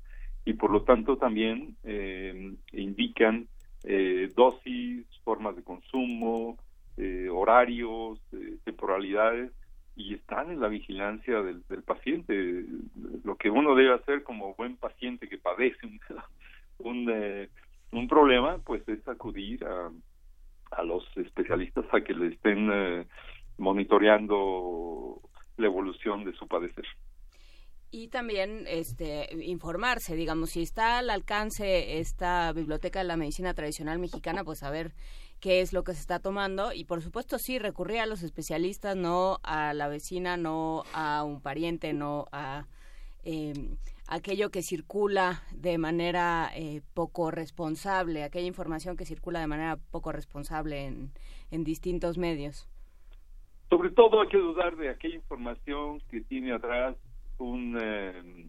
[0.45, 3.49] y por lo tanto también eh, indican
[3.85, 6.59] eh, dosis, formas de consumo,
[6.97, 8.21] eh, horarios,
[8.65, 9.53] temporalidades
[9.97, 12.65] y están en la vigilancia del, paciente.
[13.25, 16.01] Lo que uno debe hacer como buen paciente que padece un,
[16.79, 17.49] un, eh,
[17.93, 19.91] un problema, pues es acudir a,
[20.73, 23.07] a los especialistas a que le estén eh,
[23.59, 25.21] monitoreando
[25.57, 26.87] la evolución de su padecer
[27.91, 33.99] y también este informarse, digamos, si está al alcance esta biblioteca de la medicina tradicional
[33.99, 34.93] mexicana, pues saber
[35.41, 38.97] qué es lo que se está tomando y por supuesto sí recurrir a los especialistas,
[38.97, 42.67] no a la vecina, no a un pariente, no a
[43.25, 43.77] em,
[44.07, 50.13] aquello que circula de manera eh, poco responsable, aquella información que circula de manera poco
[50.13, 51.11] responsable en,
[51.51, 52.69] en distintos medios.
[53.69, 56.97] Sobre todo hay que dudar de aquella información que tiene atrás
[57.41, 58.47] un, eh,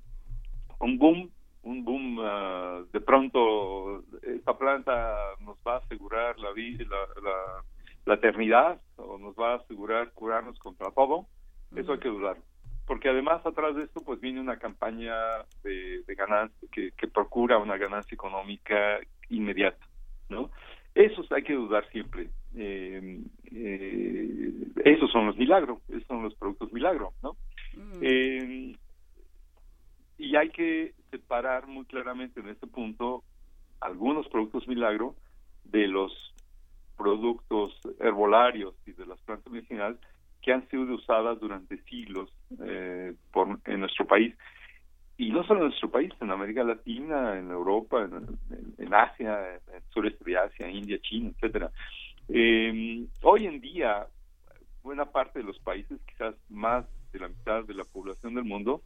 [0.80, 1.30] un boom,
[1.64, 6.86] un boom uh, de pronto esta planta nos va a asegurar la vida,
[7.22, 7.64] la,
[8.06, 11.28] la, eternidad o nos va a asegurar curarnos contra todo,
[11.76, 12.38] eso hay que dudar.
[12.88, 15.14] Porque además atrás de esto pues viene una campaña
[15.64, 19.86] de, de ganancia que, que procura una ganancia económica inmediata,
[20.30, 20.50] ¿no?
[20.94, 22.30] Eso hay que dudar siempre.
[22.56, 27.38] Eh, eh, esos son los milagros, esos son los productos milagros, ¿no?
[28.02, 28.76] Eh,
[30.22, 33.24] y hay que separar muy claramente en este punto
[33.80, 35.16] algunos productos milagro
[35.64, 36.14] de los
[36.96, 39.98] productos herbolarios y de las plantas medicinales
[40.44, 42.30] que han sido usadas durante siglos
[42.64, 44.36] eh, por, en nuestro país
[45.18, 49.84] y no solo en nuestro país, en América Latina, en Europa, en, Asia, en el
[49.90, 51.72] sureste de Asia, India, China, etcétera.
[52.28, 54.08] Eh, hoy en día,
[54.84, 58.82] buena parte de los países, quizás más de la mitad de la población del mundo,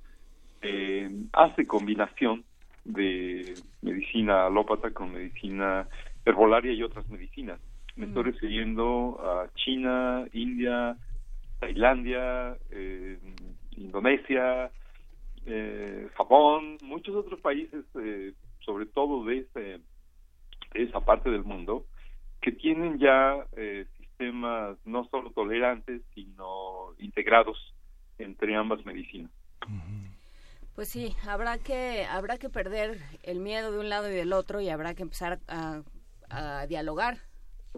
[0.61, 2.43] eh, hace combinación
[2.83, 5.87] de medicina alópata con medicina
[6.25, 7.59] herbolaria y otras medicinas.
[7.95, 8.25] Me estoy mm.
[8.25, 10.97] refiriendo a China, India,
[11.59, 13.17] Tailandia, eh,
[13.77, 14.71] Indonesia,
[15.45, 19.79] eh, Japón, muchos otros países, eh, sobre todo de, de
[20.73, 21.85] esa parte del mundo,
[22.41, 27.73] que tienen ya eh, sistemas no solo tolerantes, sino integrados
[28.17, 29.31] entre ambas medicinas.
[30.76, 34.59] Pues sí, habrá que habrá que perder el miedo de un lado y del otro
[34.59, 37.21] y habrá que empezar a, dialogar,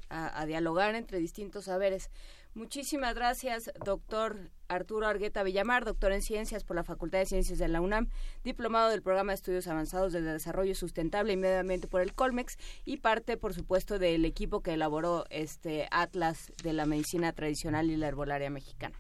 [0.10, 2.10] a, dialogar entre distintos saberes.
[2.56, 7.68] Muchísimas gracias, doctor Arturo Argueta Villamar, doctor en Ciencias por la Facultad de Ciencias de
[7.68, 8.10] la UNAM,
[8.44, 12.58] diplomado del Programa de Estudios Avanzados de Desarrollo Sustentable y Medio Ambiente por el Colmex
[12.84, 17.96] y parte, por supuesto, del equipo que elaboró este Atlas de la Medicina Tradicional y
[17.96, 19.00] la Herbolaria Mexicana.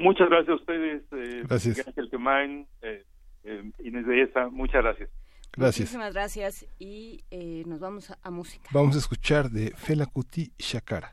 [0.00, 1.02] Muchas gracias a ustedes.
[1.12, 1.78] Eh, gracias.
[2.82, 3.04] eh,
[3.44, 5.10] eh, Inés de esa, muchas gracias.
[5.52, 5.80] Gracias.
[5.80, 8.68] Muchísimas gracias y eh, nos vamos a, música.
[8.72, 11.12] Vamos a escuchar de Fela Kuti Shakara.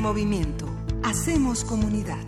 [0.00, 0.66] Primer movimiento.
[1.04, 2.24] Hacemos comunidad.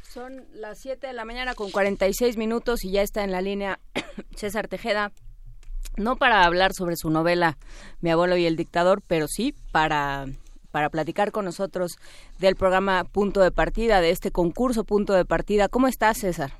[0.00, 3.78] Son las 7 de la mañana con 46 minutos y ya está en la línea
[4.34, 5.12] César Tejeda.
[5.98, 7.58] No para hablar sobre su novela
[8.00, 10.24] Mi abuelo y el dictador, pero sí para
[10.70, 11.98] para platicar con nosotros
[12.38, 15.68] del programa Punto de Partida, de este concurso Punto de Partida.
[15.68, 16.52] ¿Cómo estás, César?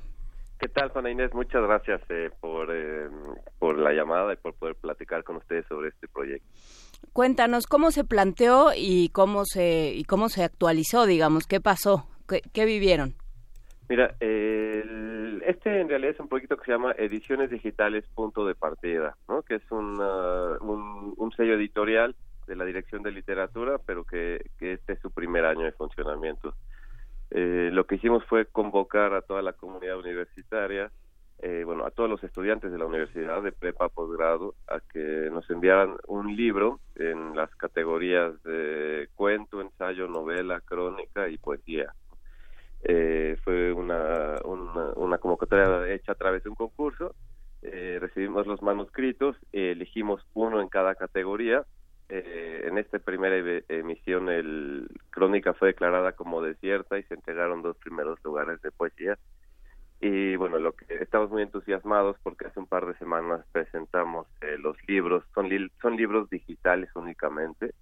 [0.61, 1.33] ¿Qué tal, Juana Inés?
[1.33, 3.09] Muchas gracias eh, por, eh,
[3.57, 6.47] por la llamada y por poder platicar con ustedes sobre este proyecto.
[7.13, 12.07] Cuéntanos cómo se planteó y cómo se y cómo se actualizó, digamos, qué pasó,
[12.53, 13.15] qué, vivieron.
[13.89, 19.17] Mira, este en realidad es un proyecto que se llama Ediciones Digitales Punto de Partida,
[19.27, 19.41] ¿no?
[19.41, 22.15] que es un, un sello editorial
[22.47, 26.53] de la Dirección de Literatura, pero que, que este es su primer año de funcionamiento.
[27.31, 30.91] Eh, lo que hicimos fue convocar a toda la comunidad universitaria,
[31.41, 35.49] eh, bueno, a todos los estudiantes de la universidad de prepa, posgrado, a que nos
[35.49, 41.93] enviaran un libro en las categorías de cuento, ensayo, novela, crónica y poesía.
[42.83, 47.13] Eh, fue una, una, convocatoria hecha a través de un concurso.
[47.61, 51.65] recibimos los manuscritos, elegimos uno en cada categoría
[52.13, 53.37] eh, en esta primera
[53.69, 59.17] emisión el Crónica fue declarada como desierta y se entregaron dos primeros lugares de poesía.
[60.01, 64.57] Y bueno, lo que estamos muy entusiasmados porque hace un par de semanas presentamos eh,
[64.57, 65.47] los libros, son,
[65.79, 67.75] son libros digitales únicamente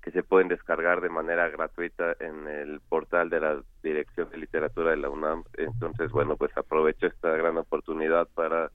[0.00, 4.92] que se pueden descargar de manera gratuita en el portal de la Dirección de Literatura
[4.92, 5.42] de la UNAM.
[5.58, 8.70] Entonces, bueno, pues aprovecho esta gran oportunidad para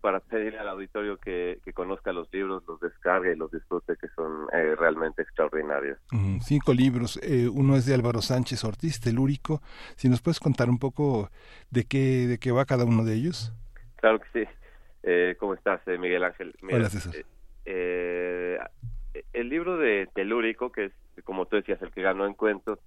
[0.00, 4.46] para pedirle al auditorio que, conozca los libros, los descargue y los disfrute, que son
[4.52, 5.98] eh, realmente extraordinarios.
[6.42, 9.60] cinco libros, eh, uno es de Álvaro Sánchez Ortiz, Telúrico.
[9.96, 11.30] Si nos puedes contar un poco
[11.70, 13.52] de qué, de qué va cada uno de ellos.
[13.96, 14.50] Claro que sí.
[15.02, 16.54] Eh, ¿Cómo estás, Miguel Ángel?
[16.62, 17.14] Hola, César.
[17.64, 20.92] el libro de Telúrico, que es,
[21.24, 22.78] como tú decías, el que ganó en cuentos,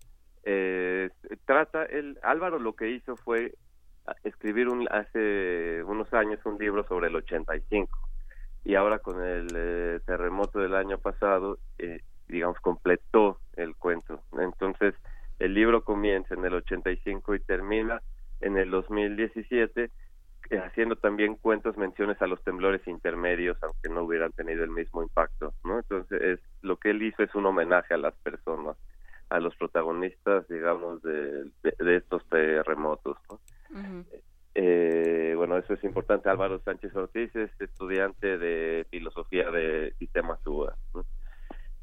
[1.45, 3.53] trata, el Álvaro lo que hizo fue
[4.23, 8.09] escribir un, hace unos años un libro sobre el 85
[8.65, 14.21] y ahora con el eh, terremoto del año pasado, eh, digamos, completó el cuento.
[14.39, 14.95] Entonces,
[15.39, 18.01] el libro comienza en el 85 y termina
[18.41, 19.89] en el 2017,
[20.49, 25.01] eh, haciendo también cuentos, menciones a los temblores intermedios, aunque no hubieran tenido el mismo
[25.01, 25.79] impacto, ¿no?
[25.79, 28.75] Entonces, es, lo que él hizo es un homenaje a las personas,
[29.29, 33.39] a los protagonistas, digamos, de, de estos terremotos, ¿no?
[34.55, 36.29] eh, bueno, eso es importante.
[36.29, 40.73] Álvaro Sánchez Ortiz es estudiante de filosofía de sistemas UA.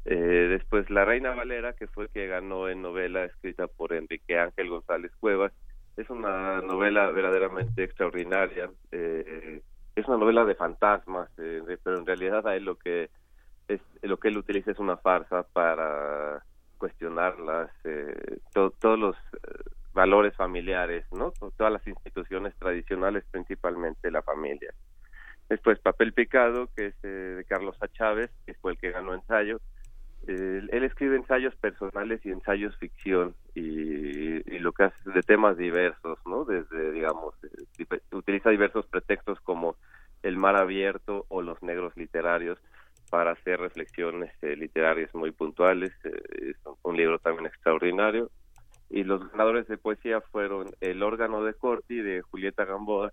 [0.05, 4.69] Eh, después La Reina Valera, que fue que ganó en novela escrita por Enrique Ángel
[4.69, 5.51] González Cuevas.
[5.95, 8.69] Es una novela verdaderamente extraordinaria.
[8.91, 9.61] Eh,
[9.95, 13.09] es una novela de fantasmas, eh, pero en realidad a lo que
[13.67, 16.43] es lo que él utiliza es una farsa para
[16.77, 19.15] cuestionarlas, eh, todos los
[19.97, 21.33] valores familiares, ¿no?
[21.57, 24.71] Todas las instituciones tradicionales, principalmente la familia.
[25.49, 27.87] Después, Papel Picado, que es eh, de Carlos A.
[27.87, 29.59] Chávez, que fue el que ganó ensayo.
[30.27, 36.45] él escribe ensayos personales y ensayos ficción y, lo que hace de temas diversos, ¿no?
[36.45, 39.77] Desde, digamos, eh, utiliza diversos pretextos como
[40.21, 42.59] el mar abierto o los negros literarios
[43.09, 45.91] para hacer reflexiones eh, literarias muy puntuales.
[46.03, 48.29] es un libro también extraordinario
[48.89, 53.11] y los ganadores de poesía fueron El órgano de Corti de Julieta Gamboa,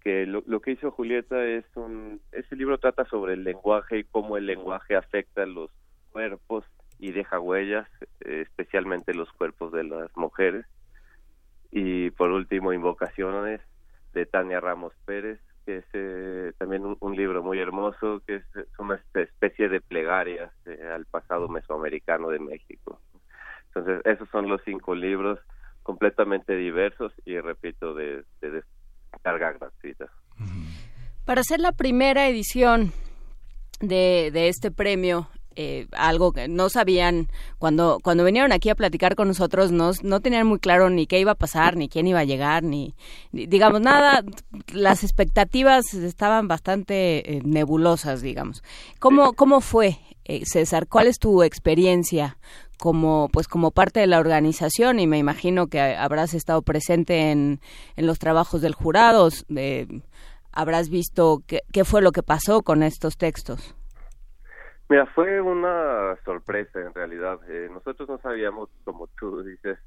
[0.00, 4.36] que lo, que hizo Julieta es un ese libro trata sobre el lenguaje y cómo
[4.36, 5.70] el lenguaje afecta los
[6.12, 6.64] cuerpos
[6.98, 7.88] y deja huellas,
[8.20, 10.66] especialmente los cuerpos de las mujeres.
[11.70, 13.60] Y por último, Invocaciones
[14.12, 18.44] de Tania Ramos Pérez, que es eh, también un, libro muy hermoso, que es,
[18.78, 23.00] una especie de plegarias eh, al pasado mesoamericano de México.
[23.74, 25.38] Entonces, esos son los cinco libros
[25.82, 28.62] completamente diversos y, repito, de, de
[29.12, 30.06] descarga gratuita.
[31.24, 32.92] Para hacer la primera edición
[33.80, 39.14] de, de este premio, eh, algo que no sabían cuando cuando vinieron aquí a platicar
[39.14, 42.18] con nosotros no, no tenían muy claro ni qué iba a pasar ni quién iba
[42.18, 42.96] a llegar ni,
[43.30, 44.24] digamos nada.
[44.72, 48.64] Las expectativas estaban bastante eh, nebulosas digamos.
[48.98, 52.36] Cómo cómo fue eh, César cuál es tu experiencia
[52.84, 57.60] como pues como parte de la organización y me imagino que habrás estado presente en,
[57.96, 59.30] en los trabajos del jurado,
[60.52, 63.74] habrás visto qué, qué fue lo que pasó con estos textos.
[64.90, 67.40] Mira, fue una sorpresa en realidad.
[67.48, 69.78] Eh, nosotros no sabíamos, como tú dices,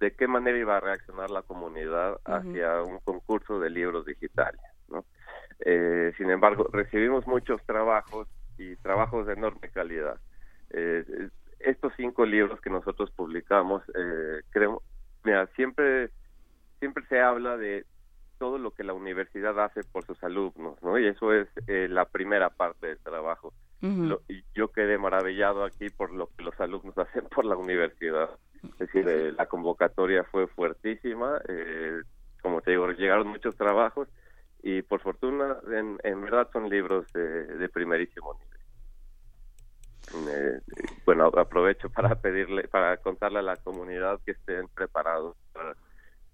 [0.00, 4.62] de qué manera iba a reaccionar la comunidad hacia un concurso de libros digitales.
[4.88, 5.04] ¿no?
[5.66, 8.26] Eh, sin embargo, recibimos muchos trabajos
[8.56, 10.18] y trabajos de enorme calidad.
[10.70, 11.04] Eh,
[11.60, 14.82] estos cinco libros que nosotros publicamos, eh, creo,
[15.24, 16.10] mira, siempre,
[16.78, 17.84] siempre se habla de
[18.38, 20.98] todo lo que la universidad hace por sus alumnos, ¿no?
[20.98, 23.52] Y eso es eh, la primera parte del trabajo.
[23.80, 28.30] y yo quedé maravillado aquí por lo que los alumnos hacen por la universidad.
[28.62, 32.02] Es decir, eh, la convocatoria fue fuertísima, eh,
[32.42, 34.08] como te digo, llegaron muchos trabajos
[34.62, 38.47] y por fortuna, en, en verdad son libros de, de primerísimo nivel.
[40.14, 40.60] Eh,
[41.04, 45.74] bueno, aprovecho para pedirle, para contarle a la comunidad que estén preparados para,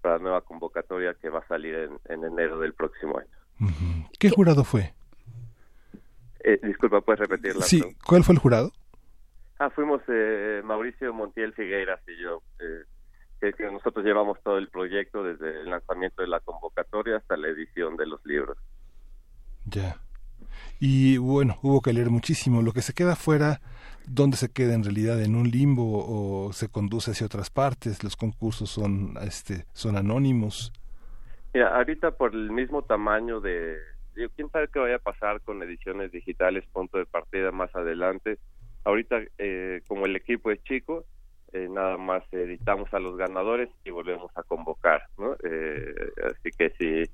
[0.03, 3.71] la nueva convocatoria que va a salir en, enero del próximo año.
[4.19, 4.93] ¿Qué jurado fue?
[6.41, 7.63] Eh, disculpa, ¿puedes repetirla?
[7.63, 8.71] Sí, ¿cuál fue el jurado?
[9.57, 12.43] Ah, fuimos eh, Mauricio Montiel Figueiras y yo,
[13.39, 17.47] que, que, nosotros llevamos todo el proyecto desde el lanzamiento de la convocatoria hasta la
[17.47, 18.57] edición de los libros.
[19.65, 19.99] Ya.
[20.79, 22.61] Y bueno, hubo que leer muchísimo.
[22.61, 23.61] Lo que se queda fuera,
[24.07, 25.21] ¿dónde se queda en realidad?
[25.21, 28.03] ¿En un limbo o se conduce hacia otras partes?
[28.03, 30.71] ¿Los concursos son, este, son anónimos?
[31.53, 33.77] Mira, ahorita por el mismo tamaño de...
[34.35, 38.37] ¿Quién sabe qué vaya a pasar con ediciones digitales, punto de partida más adelante?
[38.85, 41.05] Ahorita, eh, como el equipo es chico,
[41.55, 45.37] eh, nada más editamos a los ganadores y volvemos a convocar, ¿no?
[45.43, 45.95] Eh,
[46.29, 47.09] así que si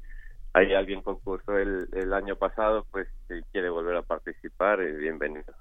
[0.54, 5.54] hay alguien concursó el, el año pasado, pues si quiere volver a participar, eh, bienvenido.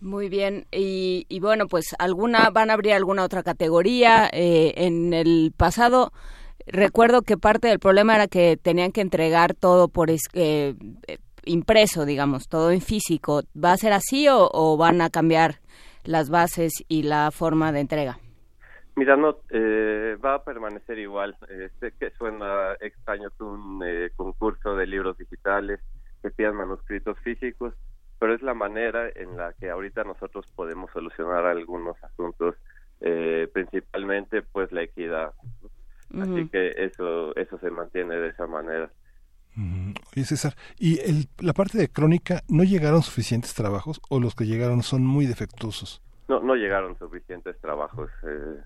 [0.00, 4.28] Muy bien, y, bueno, pues alguna van a abrir alguna otra categoría.
[4.30, 6.12] Eh, en el pasado
[6.66, 10.74] recuerdo que parte del problema era que tenían que entregar todo por eh,
[11.44, 13.42] impreso, digamos, todo en físico.
[13.56, 15.60] ¿Va a ser así o van a cambiar
[16.04, 18.18] las bases y la forma de entrega?
[18.96, 21.36] Mira, no, eh, va a permanecer igual.
[21.50, 25.80] Eh, sé que suena extraño que un eh, concurso de libros digitales
[26.22, 27.74] que pidan manuscritos físicos,
[28.18, 32.56] pero es la manera en la que ahorita nosotros podemos solucionar algunos asuntos,
[33.52, 35.32] principalmente pues la equidad.
[36.18, 38.90] Así que eso eso se mantiene de esa manera.
[40.16, 44.46] Oye César, ¿y el, la parte de crónica no llegaron suficientes trabajos o los que
[44.46, 46.02] llegaron son muy defectuosos?
[46.28, 48.10] No, no llegaron suficientes trabajos.
[48.22, 48.62] Eh,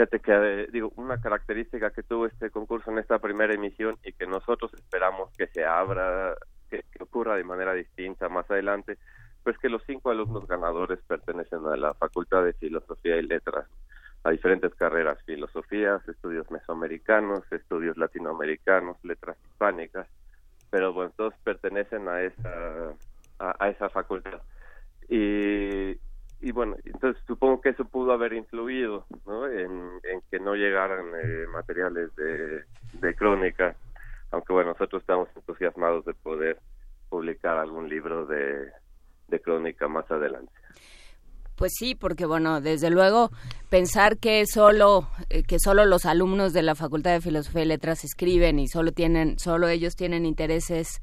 [0.00, 4.14] Fíjate que, eh, digo, una característica que tuvo este concurso en esta primera emisión y
[4.14, 6.34] que nosotros esperamos que se abra,
[6.70, 8.96] que, ocurra de manera distinta más adelante,
[9.44, 13.68] pues que los cinco alumnos ganadores pertenecen a la Facultad de Filosofía y Letras,
[14.24, 20.08] a diferentes carreras, filosofías, estudios mesoamericanos, estudios latinoamericanos, letras hispánicas,
[20.70, 22.94] pero bueno, todos pertenecen a esa,
[23.38, 24.40] a esa facultad.
[25.10, 25.98] Y
[26.40, 29.46] y bueno, entonces supongo que eso pudo haber influido ¿no?
[29.46, 32.64] en, que no llegaran eh, materiales de,
[32.94, 33.76] de crónica,
[34.30, 36.58] aunque bueno, nosotros estamos entusiasmados de poder
[37.08, 38.70] publicar algún libro de,
[39.28, 40.52] de crónica más adelante.
[41.56, 43.30] Pues sí, porque bueno, desde luego
[43.68, 48.02] pensar que solo eh, que solo los alumnos de la Facultad de Filosofía y Letras
[48.02, 51.02] escriben y solo tienen solo ellos tienen intereses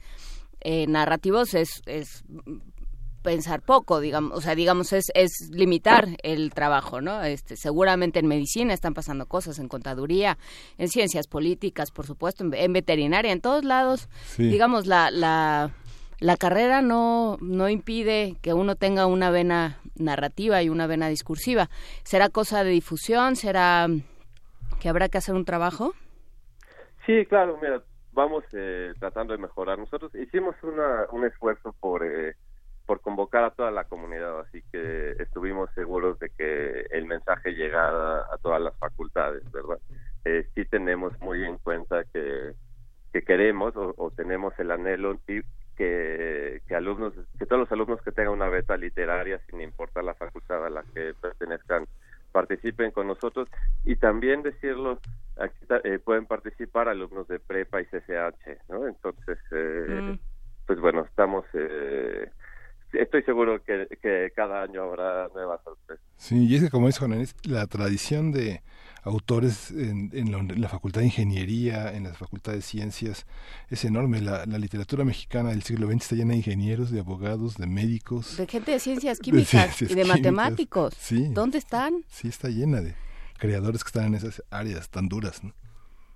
[0.62, 2.24] eh, narrativos es, es
[3.28, 7.22] pensar poco, digamos, o sea, digamos, es, es limitar el trabajo, ¿no?
[7.24, 10.38] Este, seguramente en medicina están pasando cosas, en contaduría,
[10.78, 14.08] en ciencias políticas, por supuesto, en, veterinaria, en todos lados,
[14.38, 15.72] digamos, la, la,
[16.22, 21.70] la carrera no, no impide que uno tenga una vena narrativa y una vena discursiva.
[22.04, 23.36] ¿Será cosa de difusión?
[23.36, 23.88] ¿Será
[24.80, 25.92] que habrá que hacer un trabajo?
[27.06, 29.78] Sí, claro, mira, vamos eh, tratando de mejorar.
[29.80, 32.06] Nosotros hicimos una, un esfuerzo por...
[32.06, 32.38] Eh,
[32.88, 38.22] por convocar a toda la comunidad, así que estuvimos seguros de que el mensaje llegara
[38.22, 39.78] a todas las facultades, ¿verdad?
[40.26, 42.54] Eh, sí tenemos muy en cuenta que,
[43.12, 45.42] que queremos o, tenemos el anhelo y
[45.76, 50.16] que, que alumnos, que todos los alumnos que tengan una beta literaria, sin importar la
[50.16, 51.86] facultad a la que pertenezcan,
[52.32, 53.50] participen con nosotros
[53.84, 55.00] y también decirlo,
[55.38, 58.88] aquí eh, pueden participar alumnos de prepa y CCH, ¿no?
[58.88, 60.20] Entonces, eh, mm.
[60.66, 62.32] pues bueno, estamos eh,
[62.94, 66.06] estoy seguro que, que, cada año habrá nuevas sorpresas.
[66.18, 68.62] Sí, y es que como dice Juan la tradición de
[69.04, 73.26] autores en, en, la, Facultad de Ingeniería, en la Facultad de Ciencias,
[73.70, 74.22] es enorme.
[74.22, 78.38] La, la, literatura mexicana del siglo XX está llena de ingenieros, de abogados, de médicos.
[78.38, 80.94] De gente de ciencias químicas y de matemáticos.
[80.96, 81.30] Sí.
[81.32, 82.04] ¿Dónde están?
[82.08, 82.96] Sí, está llena de
[83.38, 85.44] creadores que están en esas áreas tan duras.
[85.44, 85.54] ¿no?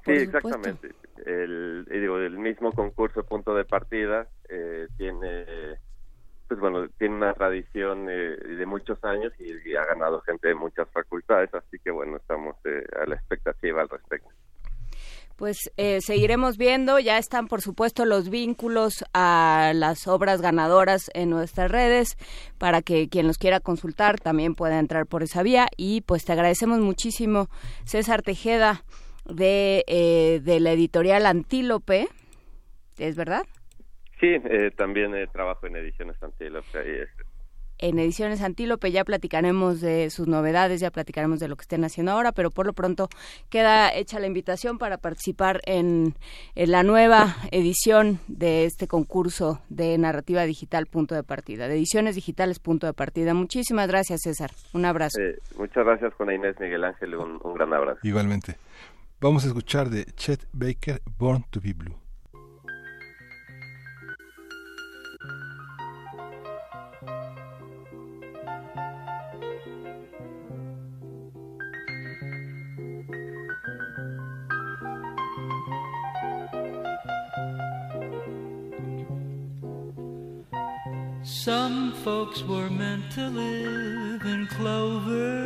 [0.05, 0.89] Sí, exactamente.
[1.26, 5.45] El, digo, el mismo concurso punto de partida eh, tiene
[6.51, 10.85] pues bueno, tiene una tradición eh, de muchos años y, ha ganado gente de muchas
[10.91, 14.27] facultades, así que bueno, estamos eh, a la expectativa al respecto.
[15.37, 21.29] Pues eh, seguiremos viendo, ya están por supuesto los vínculos a las obras ganadoras en
[21.29, 22.17] nuestras redes
[22.57, 26.33] para que quien los quiera consultar también pueda entrar por esa vía y pues te
[26.33, 27.47] agradecemos muchísimo
[27.85, 28.83] César Tejeda
[29.23, 32.09] de, eh, de la editorial Antílope,
[32.97, 33.45] ¿es verdad?
[34.22, 36.67] Sí, eh, también trabajo en ediciones Antílope
[37.82, 38.91] en Ediciones Antílope.
[38.91, 42.65] Ya platicaremos de sus novedades, ya platicaremos de lo que estén haciendo ahora, pero por
[42.65, 43.09] lo pronto
[43.49, 46.13] queda hecha la invitación para participar en,
[46.55, 52.59] la nueva edición de este concurso de narrativa digital punto de partida, de ediciones digitales
[52.59, 53.34] punto de partida.
[53.34, 54.51] Muchísimas gracias, César.
[54.74, 55.19] Un abrazo.
[55.19, 57.15] Eh, muchas gracias, Juana Inés Miguel Ángel.
[57.15, 57.99] Un, un gran abrazo.
[58.03, 58.55] Igualmente.
[59.19, 62.00] Vamos a escuchar de Chet Baker, Born to be Blue.
[81.43, 85.41] Some folks were meant to live in clover,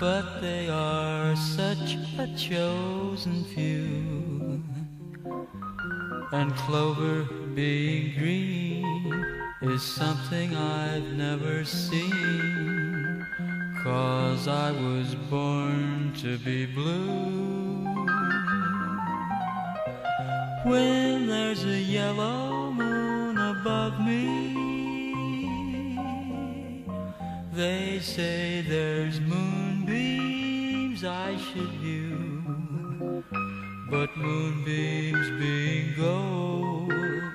[0.00, 4.62] but they are such a chosen few.
[6.32, 7.24] And clover
[7.54, 8.86] being green
[9.60, 13.26] is something I've never seen,
[13.82, 17.77] cause I was born to be blue.
[20.68, 24.26] When there's a yellow moon above me.
[27.54, 33.24] They say there's moonbeams I should view,
[33.90, 36.92] but moonbeams being gold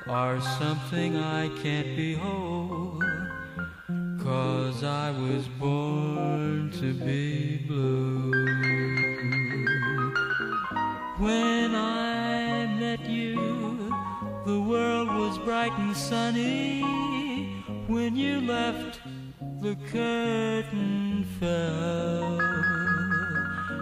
[0.08, 3.04] are something I can't behold,
[4.24, 8.32] cause I was born to be blue.
[11.18, 12.43] When I
[12.98, 13.92] met you,
[14.46, 16.82] the world was bright and sunny.
[17.88, 19.00] When you left,
[19.62, 22.40] the curtain fell.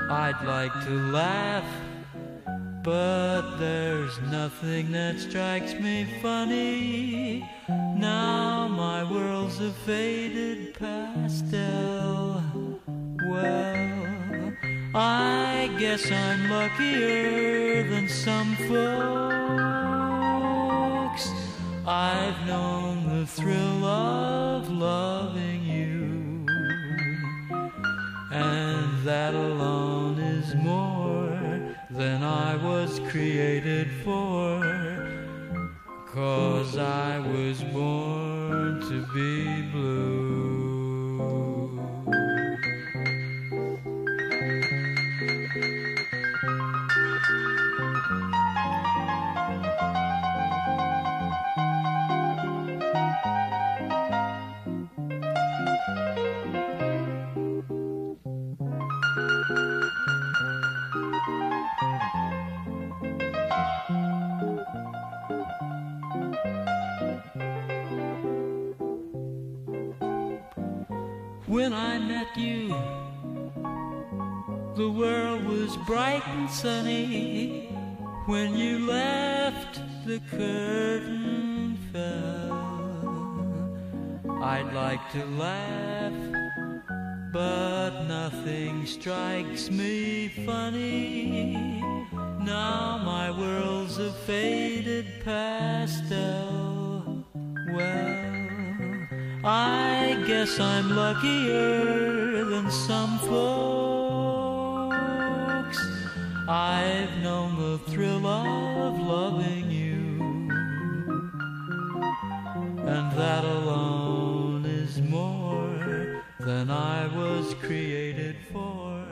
[0.09, 1.69] I'd like to laugh,
[2.83, 7.49] but there's nothing that strikes me funny.
[7.97, 12.41] Now my world's a faded pastel.
[13.27, 14.20] Well,
[14.93, 18.71] I guess I'm luckier than some folks.
[21.87, 26.45] I've known the thrill of loving you,
[28.31, 31.39] and that alone is more
[31.89, 34.59] than I was created for.
[36.07, 40.20] Cause I was born to be blue.
[72.31, 72.69] Met you,
[74.75, 77.67] the world was bright and sunny.
[78.25, 82.51] When you left, the curtain fell.
[84.43, 86.13] I'd like to laugh,
[87.33, 91.81] but nothing strikes me funny.
[92.43, 96.13] Now my world's a faded pastel.
[96.13, 97.25] Oh,
[97.73, 98.21] well,
[99.43, 102.20] I guess I'm luckier
[102.61, 104.59] than some folks.
[106.47, 110.19] I've known the thrill of loving you,
[112.87, 119.05] and that alone is more than I was created for.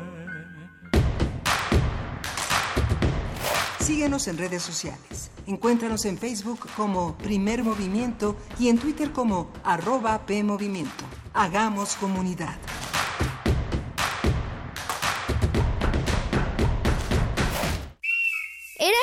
[3.79, 5.31] Síguenos en redes sociales.
[5.47, 11.05] Encuéntranos en Facebook como Primer Movimiento y en Twitter como arroba PMovimiento.
[11.33, 12.55] Hagamos comunidad.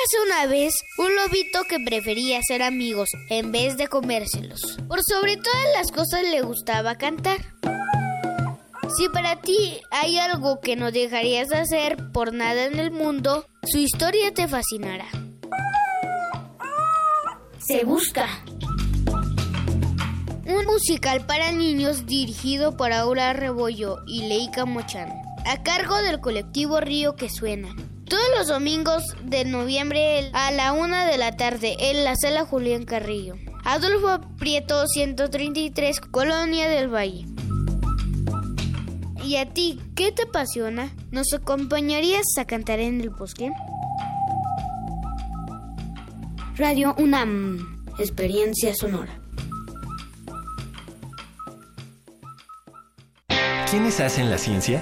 [0.07, 4.77] Érase una vez un lobito que prefería ser amigos en vez de comérselos.
[4.87, 7.39] Por sobre todas las cosas le gustaba cantar.
[8.95, 13.47] Si para ti hay algo que no dejarías de hacer por nada en el mundo,
[13.63, 15.07] su historia te fascinará.
[17.67, 18.27] Se busca.
[20.45, 25.11] Un musical para niños dirigido por Aura Rebollo y Leica Mochán.
[25.45, 27.75] a cargo del colectivo Río que Suena.
[28.09, 32.85] Todos los domingos de noviembre a la una de la tarde en la sala Julián
[32.85, 33.35] Carrillo.
[33.65, 37.25] Adolfo Prieto 133, Colonia del Valle.
[39.25, 40.95] ¿Y a ti qué te apasiona?
[41.11, 43.51] ¿Nos acompañarías a cantar en el bosque?
[46.55, 49.19] Radio UNAM, experiencia sonora.
[53.69, 54.81] ¿Quiénes hacen la ciencia?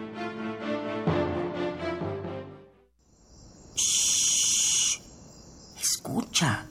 [5.79, 6.67] Escucha.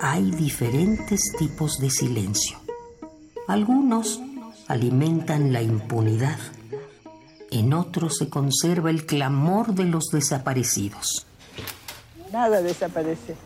[0.00, 2.58] Hay diferentes tipos de silencio.
[3.46, 4.20] Algunos
[4.68, 6.38] alimentan la impunidad.
[7.50, 11.26] En otros se conserva el clamor de los desaparecidos.
[12.32, 13.36] Nada desaparece.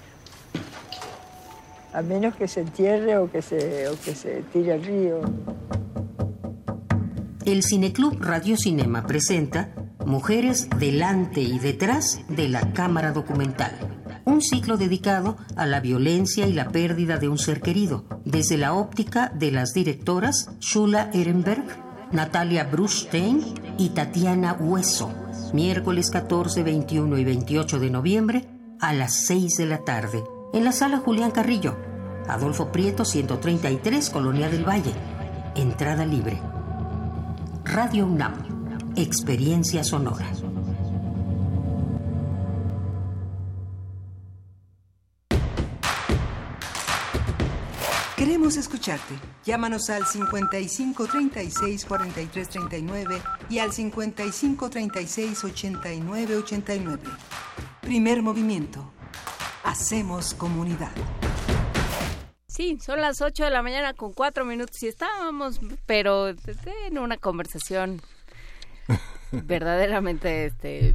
[1.92, 5.20] A menos que se entierre o que se, o que se tire al río.
[7.44, 9.70] El Cineclub Radio Cinema presenta
[10.07, 13.72] Mujeres delante y detrás de la cámara documental.
[14.24, 18.74] Un ciclo dedicado a la violencia y la pérdida de un ser querido, desde la
[18.74, 21.64] óptica de las directoras Shula Ehrenberg,
[22.12, 23.42] Natalia Brustein
[23.76, 25.12] y Tatiana Hueso.
[25.53, 28.49] Miércoles 14, 21 y 28 de noviembre
[28.80, 30.22] a las 6 de la tarde,
[30.53, 31.76] en la sala Julián Carrillo,
[32.28, 34.92] Adolfo Prieto 133, Colonia del Valle.
[35.55, 36.40] Entrada libre.
[37.64, 38.47] Radio UNAM.
[39.01, 40.28] Experiencia sonora.
[48.16, 49.14] Queremos escucharte.
[49.44, 57.03] Llámanos al 55 36 43 39 y al 55 36 89 89.
[57.80, 58.90] Primer movimiento.
[59.62, 60.90] Hacemos comunidad.
[62.49, 67.16] Sí, son las 8 de la mañana con 4 minutos y estábamos, pero en una
[67.16, 68.03] conversación
[69.33, 70.95] verdaderamente, este,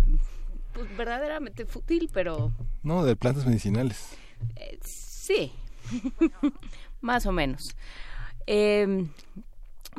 [0.73, 2.51] pues, verdaderamente fútil, pero...
[2.83, 4.17] No, de plantas medicinales.
[4.55, 5.51] Eh, sí,
[7.01, 7.75] más o menos.
[8.47, 9.07] Eh,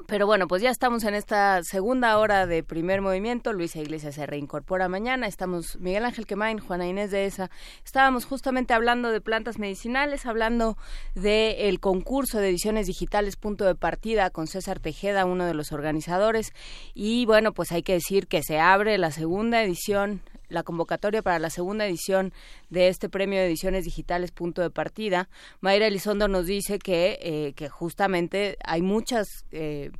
[0.06, 3.52] pero bueno, pues ya estamos en esta segunda hora de primer movimiento.
[3.52, 5.26] Luisa Iglesias se reincorpora mañana.
[5.26, 7.50] Estamos Miguel Ángel Quemain, Juana Inés de esa.
[7.84, 10.76] Estábamos justamente hablando de plantas medicinales, hablando
[11.14, 15.72] del el concurso de ediciones digitales Punto de Partida con César Tejeda, uno de los
[15.72, 16.52] organizadores.
[16.94, 21.38] Y bueno, pues hay que decir que se abre la segunda edición la convocatoria para
[21.38, 22.32] la segunda edición
[22.70, 25.28] de este premio de ediciones digitales punto de partida.
[25.60, 29.28] Mayra Elizondo nos dice que, eh, que justamente hay muchas...
[29.52, 29.90] Eh,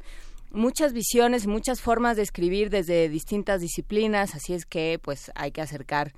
[0.51, 5.61] muchas visiones, muchas formas de escribir desde distintas disciplinas, así es que pues hay que
[5.61, 6.13] acercar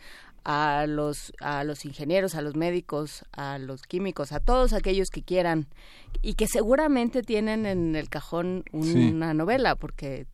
[0.45, 5.23] a los a los ingenieros, a los médicos, a los químicos, a todos aquellos que
[5.23, 5.67] quieran
[6.23, 10.27] y que seguramente tienen en el cajón una novela porque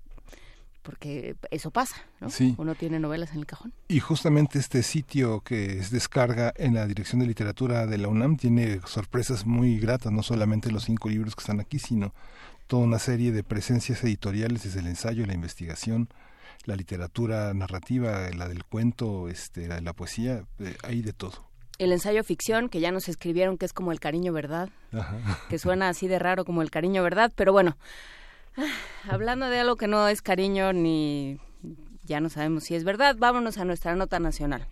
[0.83, 2.30] porque eso pasa, ¿no?
[2.30, 2.55] Sí.
[2.59, 3.72] Uno tiene novelas en el cajón.
[3.89, 8.37] Y justamente este sitio que es descarga en la Dirección de Literatura de la UNAM
[8.37, 12.12] tiene sorpresas muy gratas, no solamente los cinco libros que están aquí, sino
[12.66, 16.09] toda una serie de presencias editoriales desde el ensayo, la investigación,
[16.64, 21.45] la literatura narrativa, la del cuento, este, la de la poesía, eh, hay de todo.
[21.78, 25.16] El ensayo ficción, que ya nos escribieron que es como el cariño verdad, Ajá.
[25.49, 27.76] que suena así de raro como el cariño verdad, pero bueno,
[29.09, 31.38] hablando de algo que no es cariño ni
[32.05, 33.16] ya no sabemos si es verdad.
[33.18, 34.68] Vámonos a nuestra nota nacional.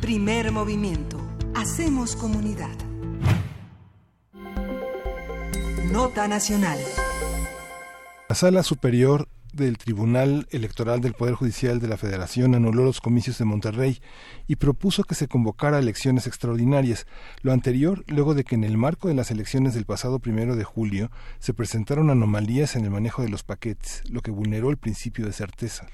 [0.00, 1.18] Primer movimiento.
[1.54, 2.76] Hacemos comunidad.
[5.90, 6.78] Nota nacional.
[8.28, 9.28] La Sala Superior
[9.58, 14.00] del Tribunal Electoral del Poder Judicial de la Federación anuló los comicios de Monterrey
[14.46, 17.06] y propuso que se convocara elecciones extraordinarias.
[17.42, 20.64] Lo anterior, luego de que en el marco de las elecciones del pasado primero de
[20.64, 25.26] julio se presentaron anomalías en el manejo de los paquetes, lo que vulneró el principio
[25.26, 25.86] de certeza.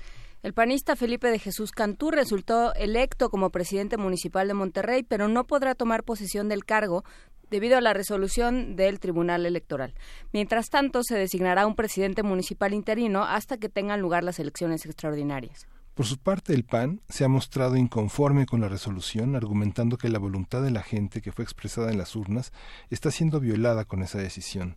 [0.44, 5.46] El panista Felipe de Jesús Cantú resultó electo como presidente municipal de Monterrey, pero no
[5.46, 7.02] podrá tomar posesión del cargo
[7.48, 9.94] debido a la resolución del Tribunal Electoral.
[10.34, 15.66] Mientras tanto, se designará un presidente municipal interino hasta que tengan lugar las elecciones extraordinarias.
[15.94, 20.18] Por su parte, el PAN se ha mostrado inconforme con la resolución, argumentando que la
[20.18, 22.52] voluntad de la gente que fue expresada en las urnas
[22.90, 24.76] está siendo violada con esa decisión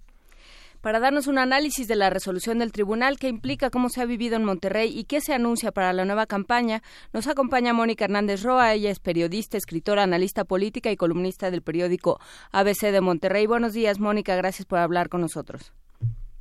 [0.88, 4.38] para darnos un análisis de la resolución del tribunal que implica cómo se ha vivido
[4.38, 6.82] en Monterrey y qué se anuncia para la nueva campaña.
[7.12, 12.22] Nos acompaña Mónica Hernández Roa, ella es periodista, escritora, analista política y columnista del periódico
[12.54, 13.48] ABC de Monterrey.
[13.48, 15.74] Buenos días, Mónica, gracias por hablar con nosotros.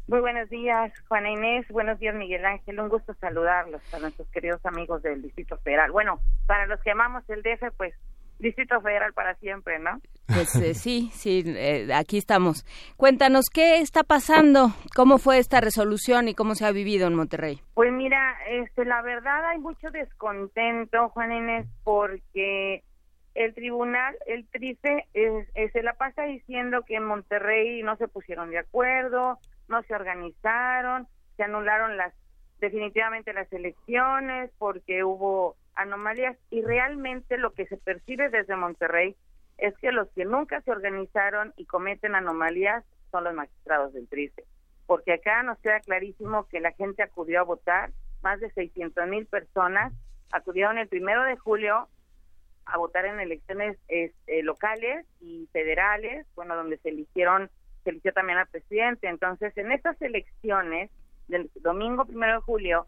[0.06, 1.66] Muy buenos días, Juana Inés.
[1.68, 2.78] Buenos días, Miguel Ángel.
[2.78, 5.90] Un gusto saludarlos a nuestros queridos amigos del Distrito Federal.
[5.90, 7.94] Bueno, para los que amamos el DF, pues
[8.38, 10.00] Distrito Federal para siempre, ¿no?
[10.26, 12.64] Pues eh, sí, sí, eh, aquí estamos.
[12.96, 14.68] Cuéntanos, ¿qué está pasando?
[14.94, 17.60] ¿Cómo fue esta resolución y cómo se ha vivido en Monterrey?
[17.74, 22.82] Pues mira, este, la verdad hay mucho descontento, Juan Inés, porque
[23.34, 25.06] el tribunal, el TRICE,
[25.72, 31.06] se la pasa diciendo que en Monterrey no se pusieron de acuerdo, no se organizaron,
[31.36, 32.12] se anularon las
[32.60, 39.16] definitivamente las elecciones porque hubo anomalías y realmente lo que se percibe desde Monterrey
[39.58, 44.44] es que los que nunca se organizaron y cometen anomalías son los magistrados del TRICE,
[44.86, 47.90] porque acá nos queda clarísimo que la gente acudió a votar,
[48.22, 49.92] más de 600 mil personas
[50.32, 51.88] acudieron el primero de julio
[52.64, 57.48] a votar en elecciones este, locales y federales, bueno, donde se eligieron,
[57.84, 59.08] se eligió también al presidente.
[59.08, 60.90] Entonces, en estas elecciones
[61.28, 62.86] del domingo primero de julio,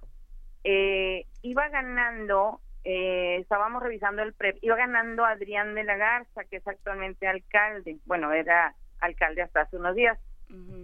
[0.65, 2.61] eh, iba ganando
[2.91, 7.99] eh, estábamos revisando el PREP, iba ganando Adrián de la Garza, que es actualmente alcalde,
[8.07, 10.19] bueno, era alcalde hasta hace unos días.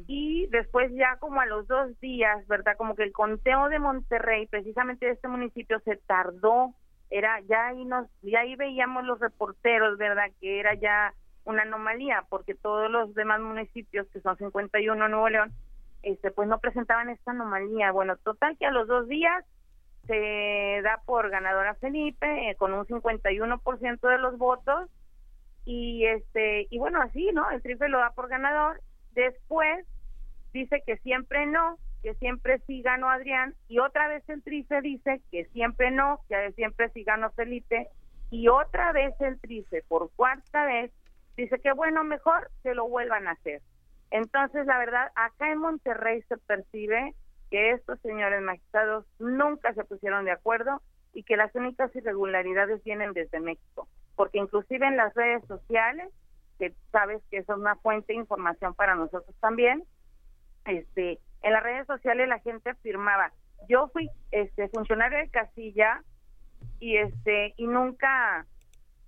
[0.07, 2.77] Y después ya como a los dos días, ¿verdad?
[2.77, 6.75] Como que el conteo de Monterrey, precisamente de este municipio, se tardó,
[7.09, 10.31] era ya ahí nos, ya ahí veíamos los reporteros, ¿verdad?
[10.43, 15.31] Que era ya una anomalía, porque todos los demás municipios, que son 51 en Nuevo
[15.31, 15.53] León,
[16.03, 17.93] este, pues no presentaban esta anomalía.
[17.93, 19.43] Bueno, total que a los dos días
[20.07, 24.91] se da por ganadora Felipe eh, con un 51% de los votos
[25.65, 28.81] y este y bueno así no el triple lo da por ganador.
[29.13, 29.87] Después
[30.53, 35.23] dice que siempre no que siempre sí ganó Adrián y otra vez el trice dice
[35.31, 37.89] que siempre no que siempre sí ganó Felipe
[38.31, 40.93] y otra vez el trice por cuarta vez
[41.37, 43.63] dice que bueno mejor que lo vuelvan a hacer.
[44.11, 47.15] Entonces la verdad acá en Monterrey se percibe
[47.55, 50.83] que estos señores magistrados nunca se pusieron de acuerdo
[51.13, 53.87] y que las únicas irregularidades vienen desde México,
[54.17, 56.09] porque inclusive en las redes sociales,
[56.59, 59.85] que sabes que es una fuente de información para nosotros también,
[60.65, 63.33] este, en las redes sociales la gente afirmaba,
[63.69, 66.03] yo fui este funcionario de casilla
[66.81, 68.47] y este y nunca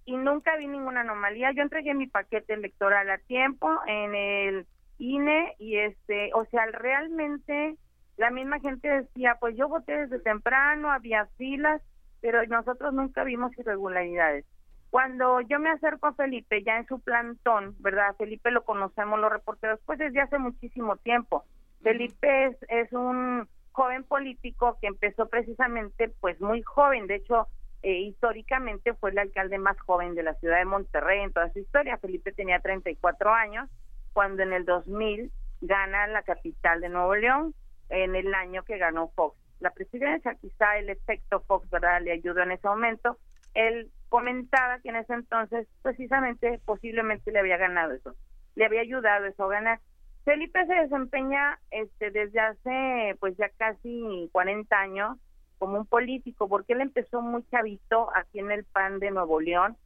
[0.04, 1.50] y nunca vi ninguna anomalía.
[1.50, 4.66] Yo entregué mi paquete electoral a tiempo en el
[4.98, 7.76] INE y este, o sea, realmente
[8.16, 11.82] la misma gente decía, pues yo voté desde temprano, había filas,
[12.20, 14.44] pero nosotros nunca vimos irregularidades.
[14.90, 18.16] Cuando yo me acerco a Felipe, ya en su plantón, ¿verdad?
[18.16, 21.44] Felipe lo conocemos los reporteros, pues desde hace muchísimo tiempo.
[21.82, 27.46] Felipe es, es un joven político que empezó precisamente pues muy joven, de hecho
[27.82, 31.58] eh, históricamente fue el alcalde más joven de la ciudad de Monterrey en toda su
[31.58, 31.98] historia.
[31.98, 33.68] Felipe tenía 34 años
[34.14, 37.54] cuando en el 2000 gana la capital de Nuevo León
[37.88, 39.36] en el año que ganó Fox.
[39.60, 43.18] La presidencia, quizá el efecto Fox, ¿verdad?, le ayudó en ese momento.
[43.54, 48.14] Él comentaba que en ese entonces, precisamente, posiblemente le había ganado eso,
[48.54, 49.80] le había ayudado eso a ganar.
[50.24, 55.18] Felipe se desempeña este, desde hace, pues ya casi 40 años
[55.58, 59.76] como un político, porque él empezó muy chavito aquí en el PAN de Nuevo León.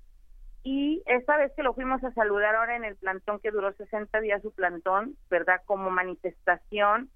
[0.63, 4.21] Y esta vez que lo fuimos a saludar ahora en el plantón que duró 60
[4.21, 5.63] días su plantón, ¿verdad?
[5.65, 7.11] Como manifestación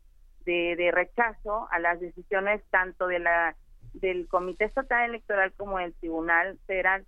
[0.44, 3.56] de, rechazo a las decisiones tanto de la
[3.94, 7.06] del Comité Estatal Electoral como del Tribunal Federal.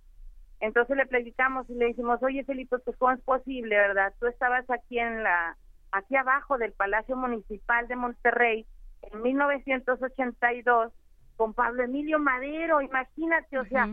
[0.59, 4.13] Entonces le platicamos y le dijimos, oye Felipe, pues cómo es posible, ¿verdad?
[4.19, 5.57] Tú estabas aquí en la,
[5.91, 8.65] aquí abajo del Palacio Municipal de Monterrey,
[9.01, 10.93] en 1982
[11.35, 13.87] con Pablo Emilio Madero, imagínate, o sea,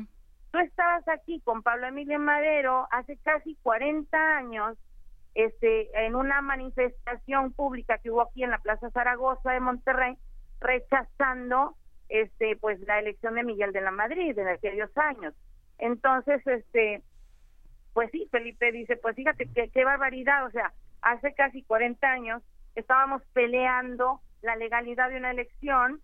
[0.51, 4.78] tú estabas aquí con Pablo Emilio Madero hace casi 40 años
[5.35, 10.16] este en una manifestación pública que hubo aquí en la Plaza Zaragoza de Monterrey
[10.61, 11.76] rechazando
[12.09, 15.35] este pues la elección de Miguel de la Madrid en aquellos años.
[15.78, 17.03] Entonces, este
[17.93, 22.43] pues sí, Felipe dice, pues fíjate qué, qué barbaridad, o sea, hace casi 40 años
[22.74, 26.01] estábamos peleando la legalidad de una elección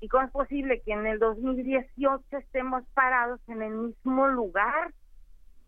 [0.00, 4.92] y cómo es posible que en el 2018 estemos parados en el mismo lugar.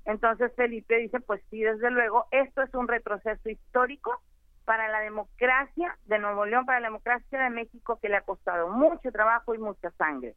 [0.08, 4.18] Entonces Felipe dice, pues sí, desde luego, esto es un retroceso histórico
[4.64, 8.70] para la democracia de Nuevo León, para la democracia de México, que le ha costado
[8.70, 10.34] mucho trabajo y mucha sangre.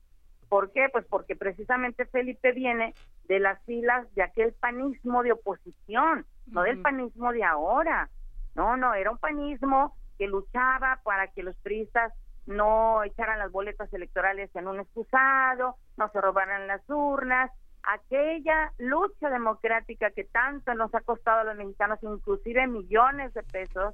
[0.50, 0.90] ¿Por qué?
[0.92, 2.94] Pues porque precisamente Felipe viene
[3.30, 8.10] de las filas de aquel panismo de oposición, no del panismo de ahora.
[8.56, 12.12] No, no, era un panismo que luchaba para que los priistas
[12.46, 17.52] no echaran las boletas electorales en un excusado, no se robaran las urnas,
[17.84, 23.94] aquella lucha democrática que tanto nos ha costado a los mexicanos, inclusive millones de pesos,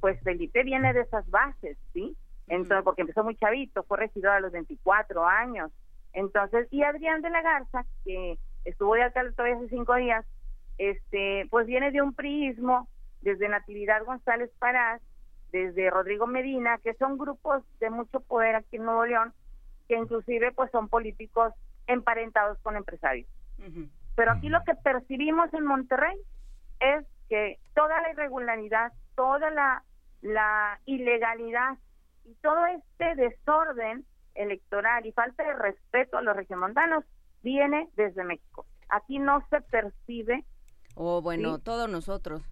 [0.00, 2.16] pues Felipe viene de esas bases, ¿sí?
[2.48, 5.70] Entonces, porque empezó muy chavito, fue regidor a los 24 años.
[6.12, 10.26] Entonces, y Adrián de la Garza, que estuvo de alcalde todavía hace cinco días,
[10.78, 12.88] este, pues viene de un priismo
[13.20, 15.00] desde Natividad González Parás,
[15.52, 19.32] desde Rodrigo Medina, que son grupos de mucho poder aquí en Nuevo León,
[19.88, 21.52] que inclusive pues son políticos
[21.92, 23.28] emparentados con empresarios.
[24.16, 26.16] Pero aquí lo que percibimos en Monterrey
[26.80, 29.84] es que toda la irregularidad, toda la,
[30.22, 31.78] la ilegalidad
[32.24, 37.04] y todo este desorden electoral y falta de respeto a los regiomontanos
[37.42, 38.66] viene desde México.
[38.88, 40.44] Aquí no se percibe.
[40.94, 42.42] O bueno, todos nosotros.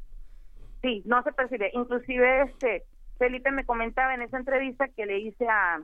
[0.82, 1.70] Sí, no se percibe.
[1.74, 2.84] Inclusive este
[3.18, 5.82] Felipe me comentaba en esa entrevista que le hice a,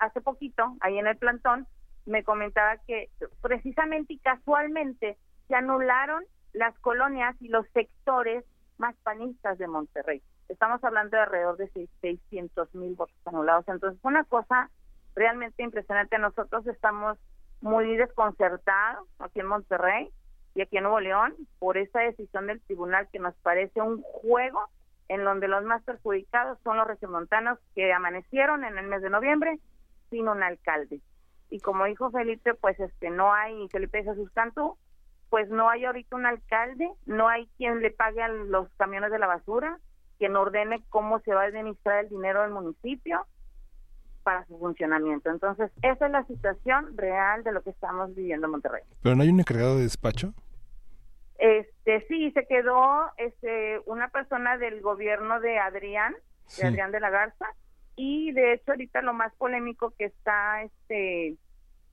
[0.00, 1.68] hace poquito ahí en el plantón,
[2.06, 5.16] me comentaba que precisamente y casualmente
[5.48, 8.44] se anularon las colonias y los sectores
[8.78, 10.22] más panistas de Monterrey.
[10.48, 13.66] Estamos hablando de alrededor de 600 mil votos anulados.
[13.68, 14.70] Entonces, una cosa
[15.14, 16.18] realmente impresionante.
[16.18, 17.18] Nosotros estamos
[17.60, 20.10] muy desconcertados aquí en Monterrey
[20.54, 24.60] y aquí en Nuevo León por esta decisión del tribunal que nos parece un juego
[25.08, 29.58] en donde los más perjudicados son los regiomontanos que amanecieron en el mes de noviembre
[30.10, 31.00] sin un alcalde.
[31.52, 34.78] Y como dijo Felipe, pues este no hay, Felipe Jesús Cantú,
[35.28, 39.18] pues no hay ahorita un alcalde, no hay quien le pague a los camiones de
[39.18, 39.78] la basura,
[40.16, 43.26] quien ordene cómo se va a administrar el dinero del municipio
[44.22, 45.28] para su funcionamiento.
[45.28, 48.82] Entonces, esa es la situación real de lo que estamos viviendo en Monterrey.
[49.02, 50.32] ¿Pero no hay un encargado de despacho?
[51.36, 56.14] Este, sí, se quedó este una persona del gobierno de Adrián,
[56.56, 57.44] de Adrián de la Garza,
[57.96, 61.36] y de hecho ahorita lo más polémico que está este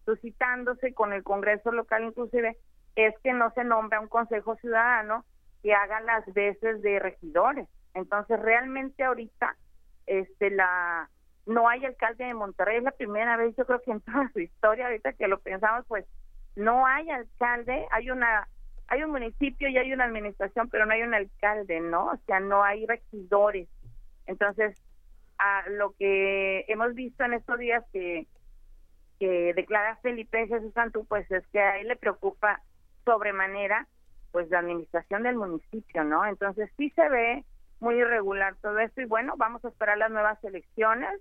[0.06, 2.58] suscitándose con el Congreso local inclusive
[2.96, 5.26] es que no se nombra un consejo ciudadano
[5.62, 7.68] que haga las veces de regidores.
[7.94, 9.56] Entonces, realmente ahorita
[10.06, 11.10] este la
[11.46, 14.40] no hay alcalde de Monterrey, es la primera vez yo creo que en toda su
[14.40, 16.06] historia ahorita que lo pensamos pues
[16.56, 18.48] no hay alcalde, hay una
[18.88, 22.08] hay un municipio y hay una administración, pero no hay un alcalde, ¿no?
[22.08, 23.70] O sea, no hay regidores.
[24.26, 24.82] Entonces,
[25.40, 28.28] a lo que hemos visto en estos días que,
[29.20, 32.62] que declara Felipe Jesús Santú, pues es que a él le preocupa
[33.06, 33.88] sobremanera
[34.32, 36.26] pues la administración del municipio, ¿no?
[36.26, 37.46] Entonces sí se ve
[37.80, 41.20] muy irregular todo esto y bueno, vamos a esperar las nuevas elecciones,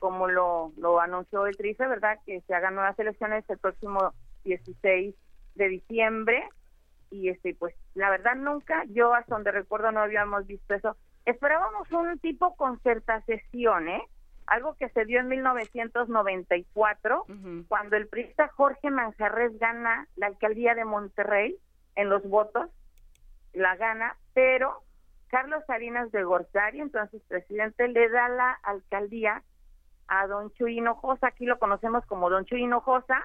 [0.00, 2.18] como lo, lo anunció el TRICE, ¿verdad?
[2.26, 4.12] Que se hagan nuevas elecciones el próximo
[4.44, 5.14] 16
[5.54, 6.48] de diciembre
[7.10, 11.90] y este pues la verdad nunca yo hasta donde recuerdo no habíamos visto eso esperábamos
[11.92, 14.02] un tipo concertación eh
[14.46, 17.26] algo que se dio en 1994
[17.68, 21.56] cuando el priista Jorge Manjarres gana la alcaldía de Monterrey
[21.94, 22.68] en los votos
[23.52, 24.82] la gana pero
[25.28, 29.42] Carlos Salinas de Gortari entonces presidente le da la alcaldía
[30.08, 31.28] a don Chuy Hinojosa.
[31.28, 33.22] Aquí lo conocemos como don Chuy Hinojosa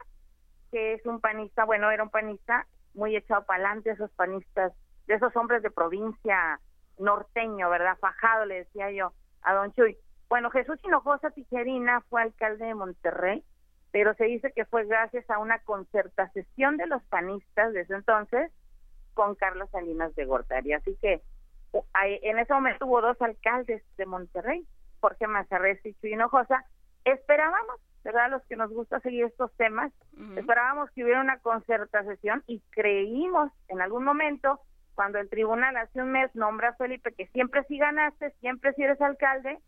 [0.71, 4.73] que es un panista bueno era un panista muy echado para adelante, esos panistas,
[5.05, 6.59] de esos hombres de provincia
[6.97, 7.97] norteño, ¿verdad?
[7.99, 9.97] Fajado, le decía yo a don Chuy.
[10.29, 13.43] Bueno, Jesús Hinojosa Tijerina fue alcalde de Monterrey,
[13.91, 18.51] pero se dice que fue gracias a una concertación de los panistas desde entonces
[19.13, 20.73] con Carlos Salinas de Gortari.
[20.73, 21.21] Así que
[22.03, 24.67] en ese momento hubo dos alcaldes de Monterrey,
[24.99, 26.65] Jorge Mazarres y Chuy Hinojosa.
[27.05, 28.31] Esperábamos ¿verdad?
[28.31, 29.91] Los que nos gusta seguir estos temas,
[30.37, 34.61] esperábamos que hubiera una concertación y creímos en algún momento,
[34.97, 38.81] cuando el tribunal hace un mes nombra a Felipe, que siempre si ganaste, siempre si
[38.81, 39.59] eres alcalde,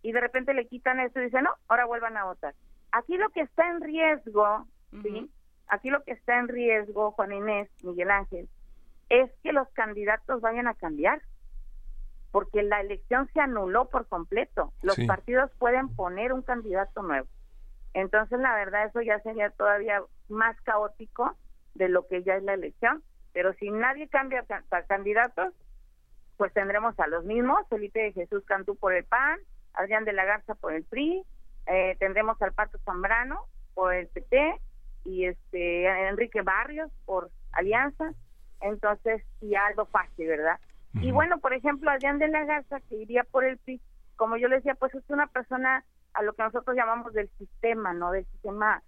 [0.00, 2.54] y de repente le quitan eso y dicen, no, ahora vuelvan a votar.
[2.92, 4.64] Aquí lo que está en riesgo,
[5.02, 5.28] ¿sí?
[5.66, 8.48] Aquí lo que está en riesgo, Juan Inés, Miguel Ángel,
[9.08, 11.20] es que los candidatos vayan a cambiar,
[12.30, 14.72] porque la elección se anuló por completo.
[14.82, 15.06] Los Sí.
[15.08, 17.26] partidos pueden poner un candidato nuevo.
[17.92, 21.36] Entonces, la verdad, eso ya sería todavía más caótico
[21.74, 23.02] de lo que ya es la elección.
[23.38, 25.54] Pero si nadie cambia ca- ca- candidatos,
[26.38, 29.38] pues tendremos a los mismos, Felipe de Jesús Cantú por el PAN,
[29.74, 31.22] Adrián de la Garza por el PRI,
[31.66, 33.38] eh, tendremos al Pato Zambrano
[33.74, 34.56] por el PT
[35.04, 38.12] y este Enrique Barrios por Alianza,
[38.60, 40.58] entonces y Aldo Fácil, ¿verdad?
[40.94, 43.80] Y bueno, por ejemplo, Adrián de la Garza que iría por el PRI,
[44.16, 45.84] como yo le decía, pues es una persona
[46.14, 48.10] a lo que nosotros llamamos del sistema, ¿no?
[48.10, 48.82] Del sistema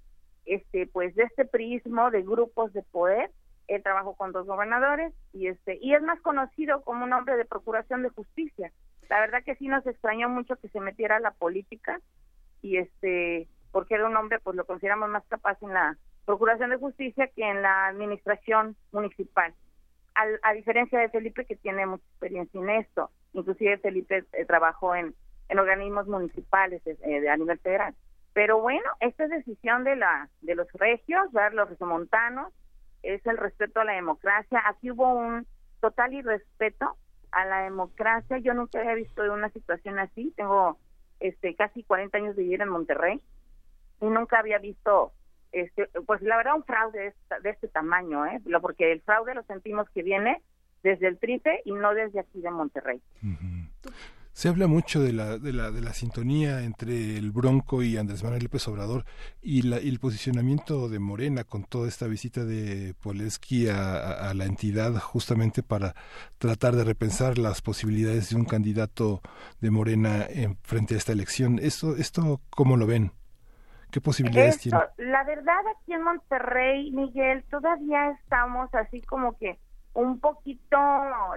[0.45, 3.31] este pues de este prismo de grupos de poder
[3.75, 7.45] él trabajó con dos gobernadores y este y es más conocido como un hombre de
[7.45, 8.73] procuración de justicia.
[9.09, 12.01] La verdad que sí nos extrañó mucho que se metiera a la política
[12.63, 16.77] y este porque era un hombre pues lo consideramos más capaz en la procuración de
[16.77, 19.55] justicia que en la administración municipal.
[20.15, 23.11] Al- a diferencia de Felipe que tiene mucha experiencia en esto.
[23.33, 25.15] Inclusive Felipe eh, trabajó en
[25.49, 27.95] en organismos municipales eh, de- a nivel federal.
[28.33, 32.53] Pero bueno, esta es decisión de la de los regios, los regiomontanos,
[33.03, 34.63] es el respeto a la democracia.
[34.67, 35.47] Aquí hubo un
[35.81, 36.97] total irrespeto
[37.33, 38.39] a la democracia.
[38.39, 40.33] Yo nunca había visto una situación así.
[40.37, 40.79] Tengo
[41.21, 43.21] este casi 40 años de vivir en Monterrey
[44.01, 45.13] y nunca había visto
[45.53, 48.41] este pues la verdad un fraude de, este tamaño, ¿eh?
[48.61, 50.43] Porque el fraude lo sentimos que viene
[50.83, 53.03] desde el tripe y no desde aquí de Monterrey.
[54.41, 58.25] Se habla mucho de la, de la, de la sintonía entre el Bronco y Andrés
[58.25, 59.05] Manuel López Obrador
[59.43, 64.31] y, la, y el posicionamiento de Morena con toda esta visita de Poleski a, a-
[64.31, 65.95] a la entidad justamente para
[66.39, 69.21] tratar de repensar las posibilidades de un candidato
[69.61, 71.59] de Morena en, frente a esta elección.
[71.59, 73.13] ¿Esto, esto cómo lo ven?
[73.91, 75.11] ¿Qué posibilidades Esto, tiene?
[75.13, 79.59] la verdad aquí en Monterrey, Miguel, todavía estamos así como que
[79.95, 80.79] un poquito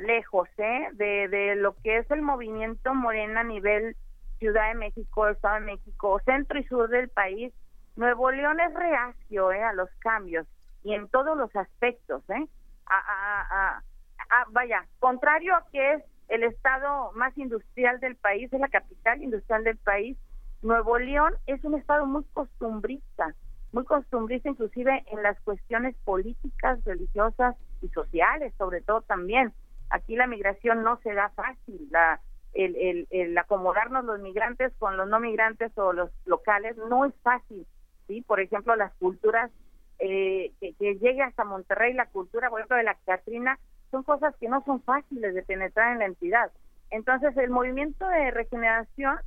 [0.02, 0.90] lejos, ¿eh?
[0.94, 3.96] De, de lo que es el movimiento morena a nivel
[4.40, 7.54] Ciudad de México, Estado de México, centro y sur del país.
[7.96, 9.64] Nuevo León es reacio, ¿eh?
[9.64, 10.46] A los cambios
[10.84, 12.48] y en todos los aspectos, ¿eh?
[12.86, 13.48] A, a-
[13.78, 13.84] a-
[14.30, 19.22] a- vaya, contrario a que es el estado más industrial del país, es la capital
[19.22, 20.18] industrial del país,
[20.62, 23.34] Nuevo León es un estado muy costumbrista,
[23.72, 29.54] muy costumbrista inclusive en las cuestiones políticas, religiosas y sociales, sobre todo también.
[29.90, 32.20] Aquí la migración no se da fácil, la,
[32.54, 37.14] el, el, el acomodarnos los migrantes con los no migrantes o los locales no es
[37.22, 37.66] fácil,
[38.08, 38.22] ¿sí?
[38.22, 39.52] Por ejemplo, las culturas,
[40.00, 43.60] eh, que, que llegue hasta Monterrey, la cultura, por ejemplo, de la Catrina,
[43.92, 46.52] son cosas que no son fáciles de penetrar en la entidad.
[46.90, 49.18] Entonces, el movimiento de regeneración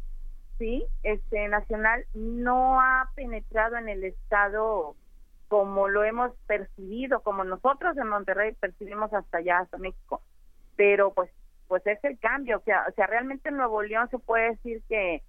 [0.59, 4.97] sí, este nacional no ha penetrado en el estado
[5.49, 10.23] como lo hemos percibido, como nosotros en Monterrey percibimos hasta allá, hasta México.
[10.77, 11.31] Pero pues
[11.69, 14.83] pues es el cambio, o sea, o sea realmente en Nuevo León se puede decir
[14.89, 15.23] que,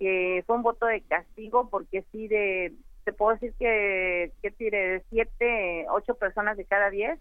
[0.00, 2.72] que fue un voto de castigo porque sí de
[3.04, 7.20] te puedo decir que que tire de siete, ocho personas de cada diez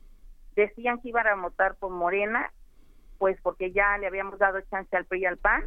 [0.56, 2.52] decían que iban a votar por Morena,
[3.18, 5.64] pues porque ya le habíamos dado chance al PRI y al PAN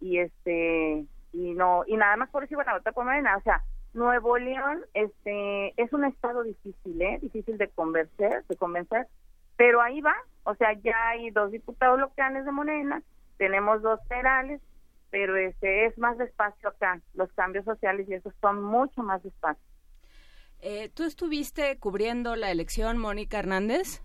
[0.00, 3.42] y este y no y nada más por eso iban a votar por Morena o
[3.42, 3.62] sea
[3.94, 9.06] Nuevo León este es un estado difícil eh difícil de convencer de convencer
[9.56, 10.14] pero ahí va.
[10.44, 13.02] O sea ya hay dos diputados locales de Morena
[13.36, 14.60] tenemos dos federales
[15.10, 17.00] pero este es más despacio acá.
[17.14, 19.62] Los cambios sociales y esos son mucho más despacio.
[20.62, 24.02] Eh, ¿Tú estuviste cubriendo la elección, Mónica Hernández?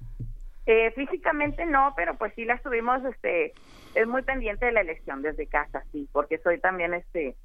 [0.65, 3.53] Eh, físicamente no, pero pues sí la estuvimos, este,
[3.93, 7.35] es muy pendiente de la elección desde casa, sí, porque soy también, este,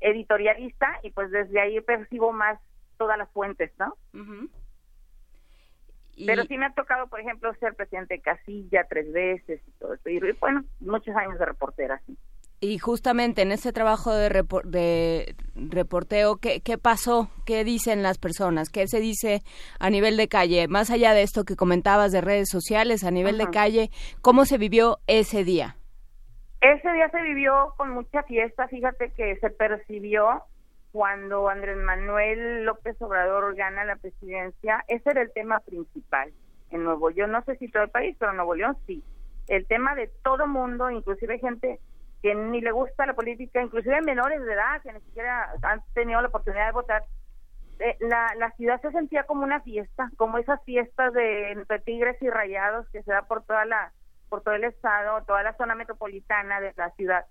[0.00, 2.60] editorialista y pues desde ahí percibo más
[2.96, 3.94] todas las fuentes, ¿no?
[6.26, 9.94] Pero sí me ha tocado, por ejemplo, ser presidente de Casilla tres veces y todo
[9.94, 12.16] eso, y bueno, muchos años de reportera, sí.
[12.60, 17.30] Y justamente en ese trabajo de, repor- de reporteo, ¿qué, ¿qué pasó?
[17.46, 18.68] ¿Qué dicen las personas?
[18.68, 19.42] ¿Qué se dice
[19.78, 20.66] a nivel de calle?
[20.66, 23.52] Más allá de esto que comentabas de redes sociales, a nivel de Ajá.
[23.52, 23.90] calle,
[24.22, 25.76] ¿cómo se vivió ese día?
[26.60, 30.42] Ese día se vivió con mucha fiesta, fíjate que se percibió
[30.90, 36.32] cuando Andrés Manuel López Obrador gana la presidencia, ese era el tema principal
[36.70, 39.04] en Nuevo León, no sé si todo el país, pero en Nuevo León sí.
[39.46, 41.78] El tema de todo mundo, inclusive gente
[42.22, 46.20] que ni le gusta la política, inclusive menores de edad que ni siquiera han tenido
[46.20, 47.04] la oportunidad de votar,
[47.78, 52.20] eh, la, la ciudad se sentía como una fiesta, como esas fiestas de entre tigres
[52.20, 53.92] y rayados que se da por toda la
[54.28, 57.26] por todo el estado, toda la zona metropolitana de la ciudad.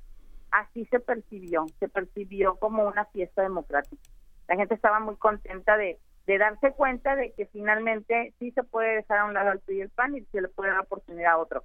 [0.52, 4.02] así se percibió, se percibió como una fiesta democrática.
[4.48, 8.96] La gente estaba muy contenta de, de darse cuenta de que finalmente sí se puede
[8.96, 11.34] dejar a un lado al PRI y el PAN y se le puede dar oportunidad
[11.34, 11.64] a otro.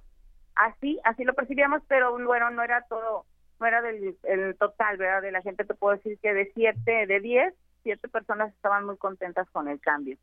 [0.55, 3.25] Así, así lo percibíamos, pero bueno, no era todo,
[3.59, 5.21] no era del el total, ¿verdad?
[5.21, 7.53] De la gente te puedo decir que de siete, de diez,
[7.83, 10.17] siete personas estaban muy contentas con el cambio.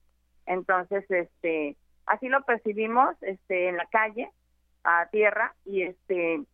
[0.46, 1.76] Entonces, este,
[2.06, 4.30] así lo percibimos, este, en la calle,
[4.84, 6.44] a tierra, y este,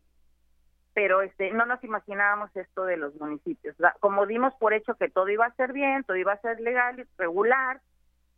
[0.95, 3.77] pero este, no nos imaginábamos esto de los municipios.
[4.01, 6.99] Como dimos por hecho que todo iba a ser bien, todo iba a ser legal
[6.99, 7.81] y regular,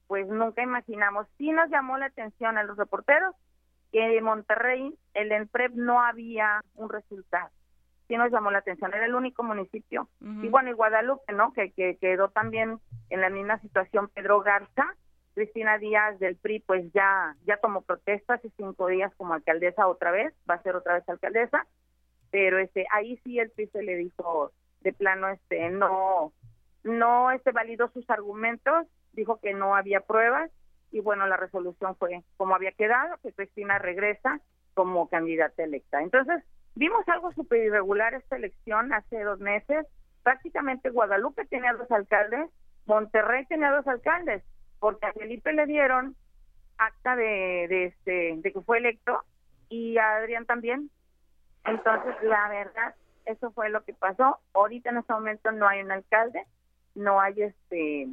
[0.09, 1.28] pues nunca imaginamos.
[1.36, 3.35] Sí nos llamó la atención a los reporteros
[3.93, 7.51] que en Monterrey, el ENPREP no había un resultado.
[8.09, 10.09] Sí nos llamó la atención, era el único municipio.
[10.20, 11.52] Y bueno, y Guadalupe, ¿no?
[11.52, 14.97] Que, que quedó también en la misma situación Pedro Garza,
[15.39, 20.10] Cristina Díaz del PRI, pues ya, ya tomó protesta hace cinco días como alcaldesa otra
[20.10, 21.65] vez, va a ser otra vez alcaldesa,
[22.32, 24.51] pero este, ahí sí el PRI se le dijo
[24.81, 26.32] de plano, este, no,
[26.82, 30.51] no este validó sus argumentos, dijo que no había pruebas,
[30.90, 34.40] y bueno, la resolución fue como había quedado, que Cristina regresa
[34.74, 36.02] como candidata electa.
[36.02, 36.43] Entonces,
[36.74, 39.86] vimos algo súper irregular esta elección hace dos meses.
[40.24, 42.51] Prácticamente Guadalupe tenía dos alcaldes,
[42.86, 44.43] Monterrey tenía dos alcaldes,
[44.80, 46.16] porque a Felipe le dieron
[46.76, 49.22] acta de, de, este, de que fue electo
[49.68, 50.90] y a Adrián también.
[51.64, 52.94] Entonces, la verdad,
[53.26, 54.38] eso fue lo que pasó.
[54.55, 56.44] Ahorita en este momento no hay un alcalde,
[56.94, 58.09] no hay este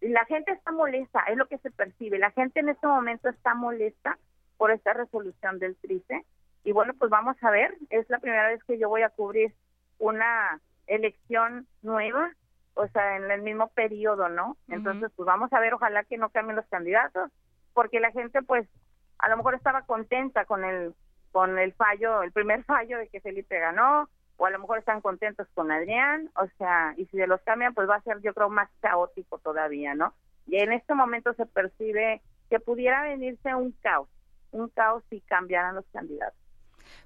[0.00, 2.18] la gente está molesta, es lo que se percibe.
[2.18, 4.18] La gente en este momento está molesta
[4.56, 6.24] por esta resolución del TRICE.
[6.64, 9.54] Y bueno, pues vamos a ver, es la primera vez que yo voy a cubrir
[9.98, 12.32] una elección nueva,
[12.74, 14.56] o sea, en el mismo periodo, ¿no?
[14.68, 17.30] Entonces, pues vamos a ver, ojalá que no cambien los candidatos,
[17.72, 18.68] porque la gente, pues,
[19.18, 20.94] a lo mejor estaba contenta con el
[21.34, 25.00] con el fallo, el primer fallo de que Felipe ganó, o a lo mejor están
[25.00, 28.32] contentos con Adrián, o sea, y si se los cambian, pues va a ser, yo
[28.34, 30.14] creo, más caótico todavía, ¿no?
[30.46, 34.08] Y en este momento se percibe que pudiera venirse un caos,
[34.52, 36.38] un caos si cambiaran los candidatos.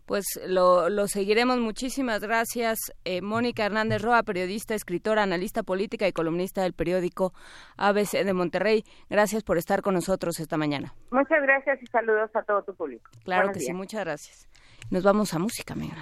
[0.09, 1.59] Pues lo, lo seguiremos.
[1.59, 7.35] Muchísimas gracias, eh, Mónica Hernández Roa, periodista, escritora, analista política y columnista del periódico
[7.77, 8.85] ABC de Monterrey.
[9.11, 10.95] Gracias por estar con nosotros esta mañana.
[11.11, 13.11] Muchas gracias y saludos a todo tu público.
[13.25, 14.49] Claro Buenos que sí, muchas gracias.
[14.91, 15.99] Nos vamos a música, Miguel.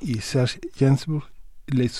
[0.00, 1.28] Y Serge Gainsbourg,
[1.66, 1.92] Les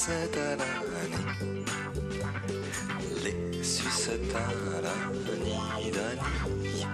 [0.00, 0.56] sucettes à
[3.22, 6.86] les sucettes à l'année d'Annie,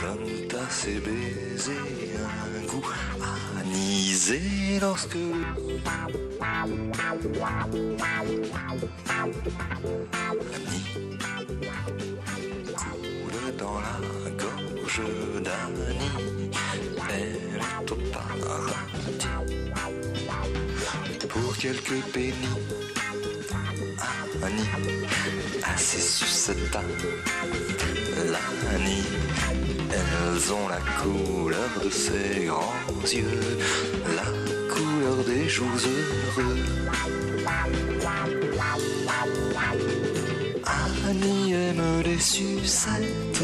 [0.00, 1.74] donnent à ces baisers
[2.22, 2.86] un goût
[3.58, 4.40] anisé
[4.80, 6.92] lorsque Annie
[12.76, 15.02] coule dans la gorge
[15.42, 16.35] d'Annie,
[21.58, 22.34] Quelques pénis,
[24.42, 24.68] Annie,
[25.64, 26.82] assez suceta,
[28.30, 29.06] l'Annie,
[29.90, 32.72] elles ont la couleur de ses grands
[33.10, 33.58] yeux,
[34.14, 34.28] la
[34.72, 35.66] couleur des jours
[36.38, 36.56] heureux.
[41.08, 43.42] Annie aime les sucettes,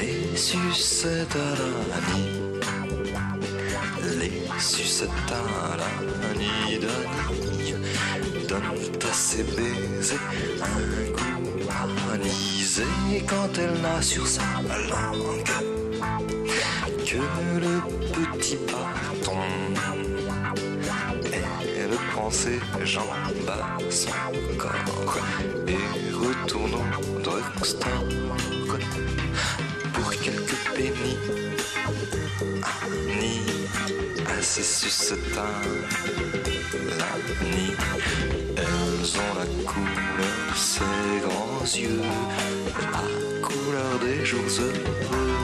[0.00, 1.54] les sucettes à
[1.90, 2.43] l'Annie,
[4.18, 7.74] les sucettes à l'Annie d'Annie,
[8.48, 10.18] donnent à ses baisers
[10.62, 11.70] un goût
[12.12, 12.84] anisé
[13.26, 14.42] quand elle n'a sur sa
[14.90, 15.44] langue
[17.04, 17.18] que
[17.60, 17.80] le
[18.12, 19.38] petit bâton.
[21.32, 23.04] Elle prend ses jambes
[23.48, 24.10] à son
[24.56, 25.18] corps
[25.68, 28.04] et retourne au drugstore
[29.92, 31.23] pour quelques pénis.
[34.56, 35.42] Assez succetin,
[36.96, 37.74] l'Annie,
[38.56, 42.00] elles ont la couleur de ses grands yeux,
[42.92, 45.43] la couleur des jours heureux.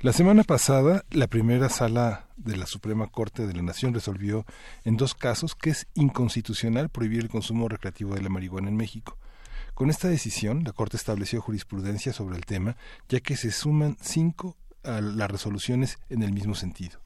[0.00, 4.46] La semana pasada, la primera sala de la Suprema Corte de la Nación resolvió
[4.84, 9.18] en dos casos que es inconstitucional prohibir el consumo recreativo de la marihuana en México.
[9.74, 12.76] Con esta decisión, la Corte estableció jurisprudencia sobre el tema,
[13.08, 17.00] ya que se suman cinco a las resoluciones en el mismo sentido.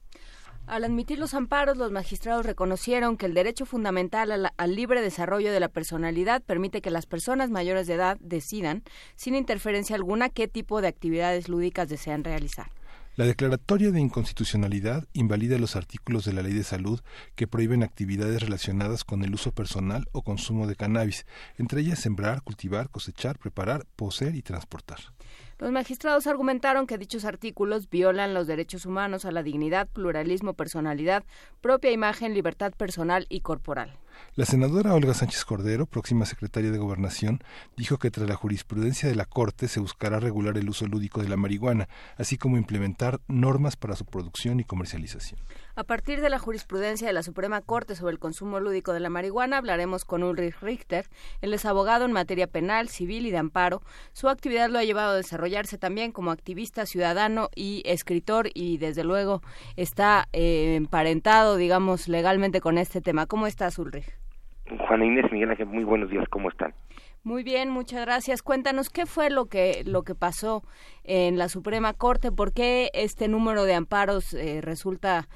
[0.66, 5.50] Al admitir los amparos, los magistrados reconocieron que el derecho fundamental al, al, libre desarrollo
[5.50, 8.82] de la personalidad permite que las personas mayores de edad decidan,
[9.16, 12.70] sin interferencia alguna, qué tipo de actividades lúdicas desean realizar.
[13.14, 17.00] La declaratoria de inconstitucionalidad invalida los artículos de la Ley de Salud
[17.34, 21.26] que prohíben actividades relacionadas con el uso personal o consumo de cannabis,
[21.58, 24.98] entre ellas sembrar, cultivar, cosechar, preparar, poseer y transportar.
[25.58, 31.22] Los magistrados argumentaron que dichos artículos violan los derechos humanos a la dignidad, pluralismo, personalidad,
[31.60, 33.92] propia imagen, libertad personal y corporal.
[34.34, 37.44] La senadora Olga Sánchez Cordero, próxima secretaria de Gobernación,
[37.76, 41.28] dijo que tras la jurisprudencia de la Corte se buscará regular el uso lúdico de
[41.28, 41.86] la marihuana,
[42.16, 45.38] así como implementar normas para su producción y comercialización.
[45.74, 49.10] A partir de la jurisprudencia de la Suprema Corte sobre el consumo lúdico de la
[49.10, 51.10] marihuana, hablaremos con Ulrich Richter.
[51.40, 53.82] Él es abogado en materia penal, civil y de amparo.
[54.12, 59.04] Su actividad lo ha llevado a desarrollarse también como activista ciudadano y escritor y desde
[59.04, 59.42] luego
[59.76, 63.26] está eh, emparentado, digamos, legalmente con este tema.
[63.26, 64.11] ¿Cómo estás, Ulrich?
[64.68, 66.74] Juana Inés Miguel Ángel, muy buenos días, ¿cómo están?
[67.24, 68.42] Muy bien, muchas gracias.
[68.42, 70.62] Cuéntanos qué fue lo que lo que pasó
[71.04, 75.28] en la Suprema Corte, por qué este número de amparos eh, resulta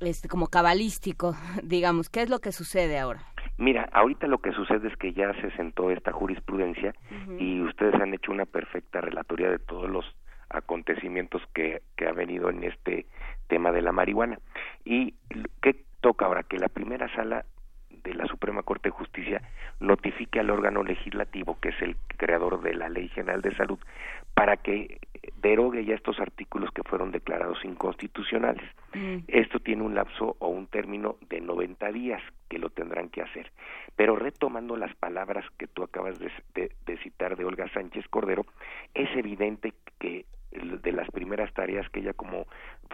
[0.00, 1.34] este como cabalístico,
[1.64, 3.22] digamos, ¿qué es lo que sucede ahora?
[3.58, 7.40] Mira, ahorita lo que sucede es que ya se sentó esta jurisprudencia uh -huh.
[7.40, 10.04] y ustedes han hecho una perfecta relatoría de todos los
[10.50, 13.06] acontecimientos que, que ha venido en este
[13.48, 14.38] tema de la marihuana.
[14.84, 15.14] ¿Y
[15.62, 16.42] qué toca ahora?
[16.42, 17.46] Que la primera sala
[18.06, 19.42] de la Suprema Corte de Justicia
[19.80, 23.78] notifique al órgano legislativo, que es el creador de la Ley General de Salud,
[24.32, 24.98] para que
[25.42, 28.64] derogue ya estos artículos que fueron declarados inconstitucionales.
[28.94, 29.18] Mm.
[29.26, 33.50] Esto tiene un lapso o un término de 90 días que lo tendrán que hacer.
[33.96, 38.46] Pero retomando las palabras que tú acabas de, de, de citar de Olga Sánchez Cordero,
[38.94, 42.46] es evidente que de las primeras tareas que ella como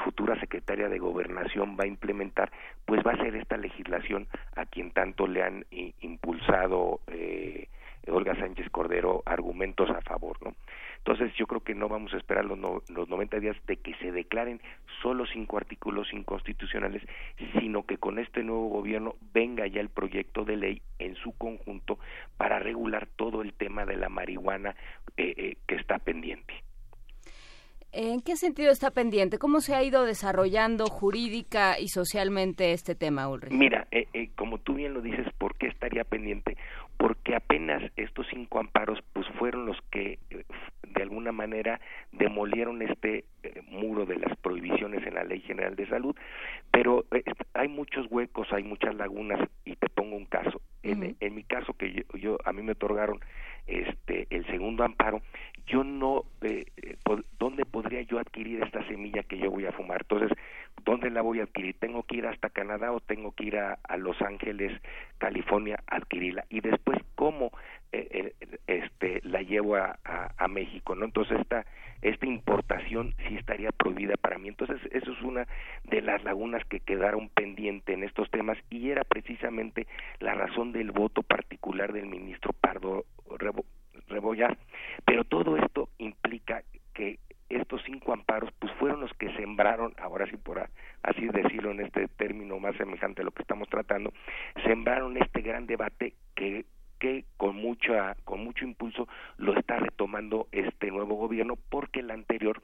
[0.04, 2.50] futura secretaria de gobernación va a implementar,
[2.84, 7.68] pues va a ser esta legislación a quien tanto le han eh, impulsado eh,
[8.08, 10.54] Olga Sánchez Cordero argumentos a favor, ¿no?
[10.98, 13.94] Entonces yo creo que no vamos a esperar los, no, los 90 días de que
[13.96, 14.60] se declaren
[15.02, 17.02] solo cinco artículos inconstitucionales,
[17.58, 21.98] sino que con este nuevo gobierno venga ya el proyecto de ley en su conjunto
[22.36, 24.76] para regular todo el tema de la marihuana
[25.16, 26.54] eh, eh, que está pendiente.
[27.94, 29.38] ¿En qué sentido está pendiente?
[29.38, 33.52] ¿Cómo se ha ido desarrollando jurídica y socialmente este tema, Ulrich?
[33.52, 36.56] Mira, eh, eh, como tú bien lo dices, ¿por qué estaría pendiente?
[37.02, 40.44] Porque apenas estos cinco amparos pues fueron los que eh,
[40.86, 41.80] de alguna manera
[42.12, 43.24] demolieron este
[43.66, 46.14] muro de las prohibiciones en la Ley General de Salud,
[46.70, 47.04] pero
[47.54, 50.60] hay muchos huecos, hay muchas lagunas y te pongo un caso.
[50.84, 50.92] Uh -huh.
[50.92, 53.18] en, en, mi caso que yo, yo a mí me otorgaron
[53.66, 55.22] este el segundo amparo,
[55.66, 56.66] yo no eh,
[57.38, 60.36] dónde podría yo adquirir esta semilla que yo voy a fumar entonces
[60.84, 63.78] dónde la voy a adquirir tengo que ir hasta Canadá o tengo que ir a,
[63.82, 64.72] a Los Ángeles
[65.18, 67.52] California adquirirla y después cómo
[67.92, 71.64] eh, eh, este la llevo a, a, a, México no entonces esta
[72.02, 74.48] esta importación sí estaría prohibida para mí.
[74.48, 75.46] Entonces eso es una
[75.84, 79.86] de las lagunas que quedaron pendiente en estos temas y era precisamente
[80.18, 83.04] la razón del voto particular del ministro Pardo
[83.38, 83.64] Rebo,
[84.08, 84.58] Rebollar
[85.04, 86.62] pero todo esto implica
[86.92, 87.18] que
[87.56, 90.68] estos cinco amparos pues fueron los que sembraron, ahora sí por
[91.02, 94.12] así decirlo en este término más semejante a lo que estamos tratando,
[94.64, 96.64] sembraron este gran debate que
[97.02, 102.62] que con mucha con mucho impulso lo está retomando este nuevo gobierno porque el anterior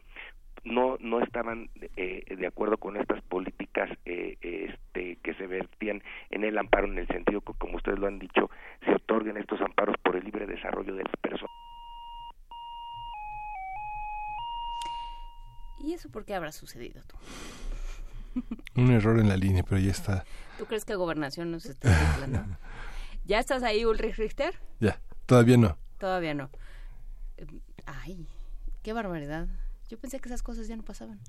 [0.63, 6.45] no no estaban eh, de acuerdo con estas políticas eh, este que se vertían en
[6.45, 8.49] el amparo en el sentido que como ustedes lo han dicho
[8.85, 11.68] se otorguen estos amparos por el libre desarrollo de las personas
[15.81, 17.17] ¿Y eso por qué habrá sucedido tú?
[18.77, 20.25] Un error en la línea, pero ya está.
[20.59, 22.45] ¿Tú crees que Gobernación nos está hablando?
[23.25, 24.59] ¿Ya estás ahí, Ulrich Richter?
[24.81, 25.77] Ya, todavía no.
[25.99, 26.51] Todavía no.
[27.87, 28.29] Ay,
[28.83, 29.49] qué barbaridad.
[29.89, 31.21] Yo pensé que esas cosas ya no pasaban.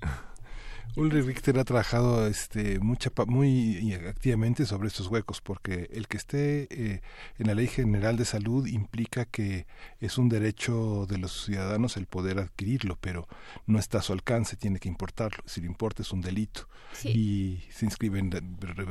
[0.96, 6.68] Ulrich Richter ha trabajado este, mucha, muy activamente sobre estos huecos, porque el que esté
[6.70, 7.00] eh,
[7.38, 9.66] en la Ley General de Salud implica que
[10.00, 13.28] es un derecho de los ciudadanos el poder adquirirlo, pero
[13.66, 15.42] no está a su alcance, tiene que importarlo.
[15.46, 16.68] Si lo importa es un delito.
[16.92, 17.08] Sí.
[17.10, 18.30] Y se inscriben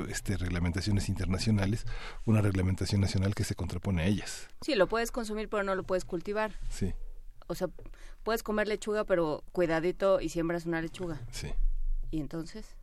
[0.10, 1.86] este, reglamentaciones internacionales,
[2.26, 4.48] una reglamentación nacional que se contrapone a ellas.
[4.62, 6.60] Sí, lo puedes consumir, pero no lo puedes cultivar.
[6.70, 6.94] Sí,
[7.48, 7.68] O sea,
[8.24, 11.22] puedes comer lechuga, pero cuidadito y siembras una lechuga.
[11.32, 11.50] sí.
[12.12, 12.76] ¿Y entonces?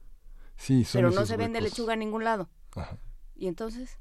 [0.56, 1.72] Sí, son Pero no se vende huecos.
[1.72, 2.48] lechuga en ningún lado.
[2.74, 2.98] Ajá.
[3.34, 3.98] ¿Y entonces?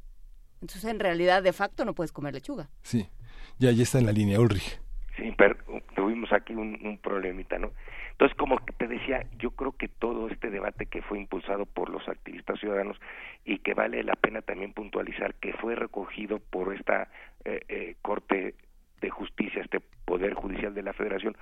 [0.62, 2.70] Entonces, en realidad, de facto, no puedes comer lechuga.
[2.82, 3.10] Sí,
[3.60, 4.80] ya, ya está en la línea, Ulrich.
[5.18, 5.56] Sí, pero
[5.96, 7.72] tuvimos aquí un, un problemita, ¿no?
[8.12, 12.08] Entonces, como te decía, yo creo que todo este debate que fue impulsado por los
[12.08, 12.98] activistas ciudadanos
[13.44, 17.10] y que vale la pena también puntualizar que fue recogido por esta
[17.44, 18.56] eh, eh, Corte
[19.02, 21.36] de Justicia, este Poder Judicial de la Federación,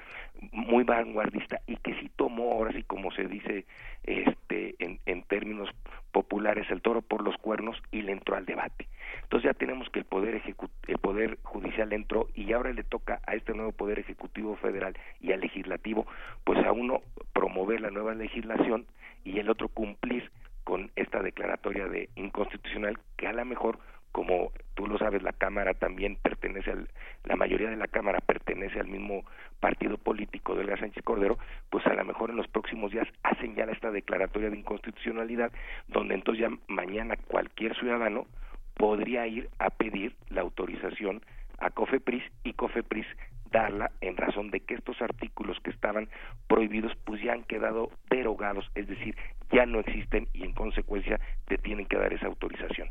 [0.52, 3.66] muy vanguardista y que sí tomó, ahora sí como se dice
[4.04, 5.70] este en, en términos
[6.12, 8.88] populares, el toro por los cuernos y le entró al debate.
[9.24, 13.20] Entonces ya tenemos que el poder ejecu- el poder judicial entró y ahora le toca
[13.26, 16.06] a este nuevo poder ejecutivo federal y al legislativo,
[16.44, 17.02] pues a uno
[17.34, 18.86] promover la nueva legislación
[19.24, 20.32] y el otro cumplir
[20.64, 23.80] con esta declaratoria de inconstitucional que a lo mejor
[24.14, 26.88] como tú lo sabes la cámara también pertenece al
[27.26, 29.26] la mayoría de la cámara pertenece al mismo
[29.60, 31.38] partido político de Sánchez Cordero
[31.70, 35.52] pues a lo mejor en los próximos días hacen ya esta declaratoria de inconstitucionalidad
[35.88, 38.28] donde entonces ya mañana cualquier ciudadano
[38.76, 41.22] podría ir a pedir la autorización
[41.60, 43.08] a COFEPRIS y COFEPRIS
[43.52, 46.10] darla en razón de que estos artículos que estaban
[46.48, 49.16] prohibidos pues ya han quedado derogados, es decir,
[49.52, 52.90] ya no existen y en consecuencia te tienen que dar esa autorización.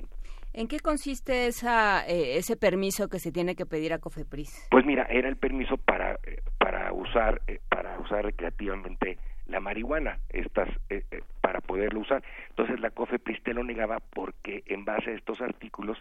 [0.55, 4.69] ¿En qué consiste esa, eh, ese permiso que se tiene que pedir a COFEPRIS?
[4.71, 10.19] Pues mira, era el permiso para eh, para usar eh, para usar recreativamente la marihuana,
[10.31, 12.23] estas eh, eh, para poderlo usar.
[12.51, 15.99] Entonces la COFEPRIS te lo negaba porque en base a estos artículos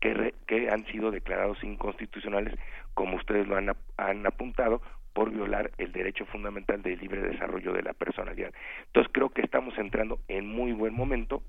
[0.00, 2.54] que re- que han sido declarados inconstitucionales,
[2.94, 7.82] como ustedes lo han han apuntado, por violar el derecho fundamental del libre desarrollo de
[7.82, 8.50] la personalidad.
[8.86, 11.42] Entonces creo que estamos entrando en muy buen momento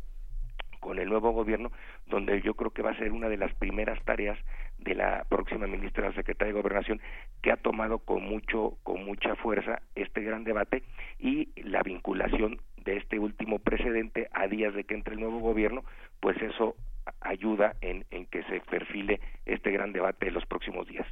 [0.84, 1.72] con el nuevo gobierno,
[2.08, 4.38] donde yo creo que va a ser una de las primeras tareas
[4.80, 7.00] de la próxima ministra la secretaria de Gobernación,
[7.42, 10.84] que ha tomado con mucho, con mucha fuerza este gran debate
[11.20, 15.86] y la vinculación de este último precedente a días de que entre el nuevo gobierno,
[16.20, 16.76] pues eso
[17.22, 21.08] ayuda en, que se perfile este gran debate en los próximos días.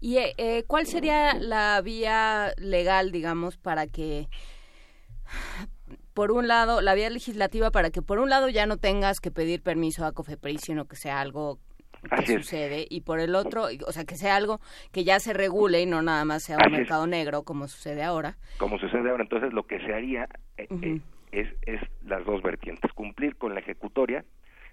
[0.00, 4.28] ¿Y eh, eh, cuál sería la vía legal, digamos, para que,
[6.18, 9.30] por un lado, la vía legislativa para que, por un lado, ya no tengas que
[9.30, 11.60] pedir permiso a COFEPRIS, sino que sea algo
[12.02, 12.42] que Así es.
[12.44, 14.58] sucede, y por el otro, o sea, que sea algo
[14.90, 16.78] que ya se regule y no nada más sea un Así es.
[16.80, 18.36] mercado negro, como sucede ahora?
[18.58, 19.22] como sucede ahora.
[19.22, 21.00] Entonces, lo que se haría eh, eh,
[21.30, 24.24] es, es las dos vertientes, cumplir con la ejecutoria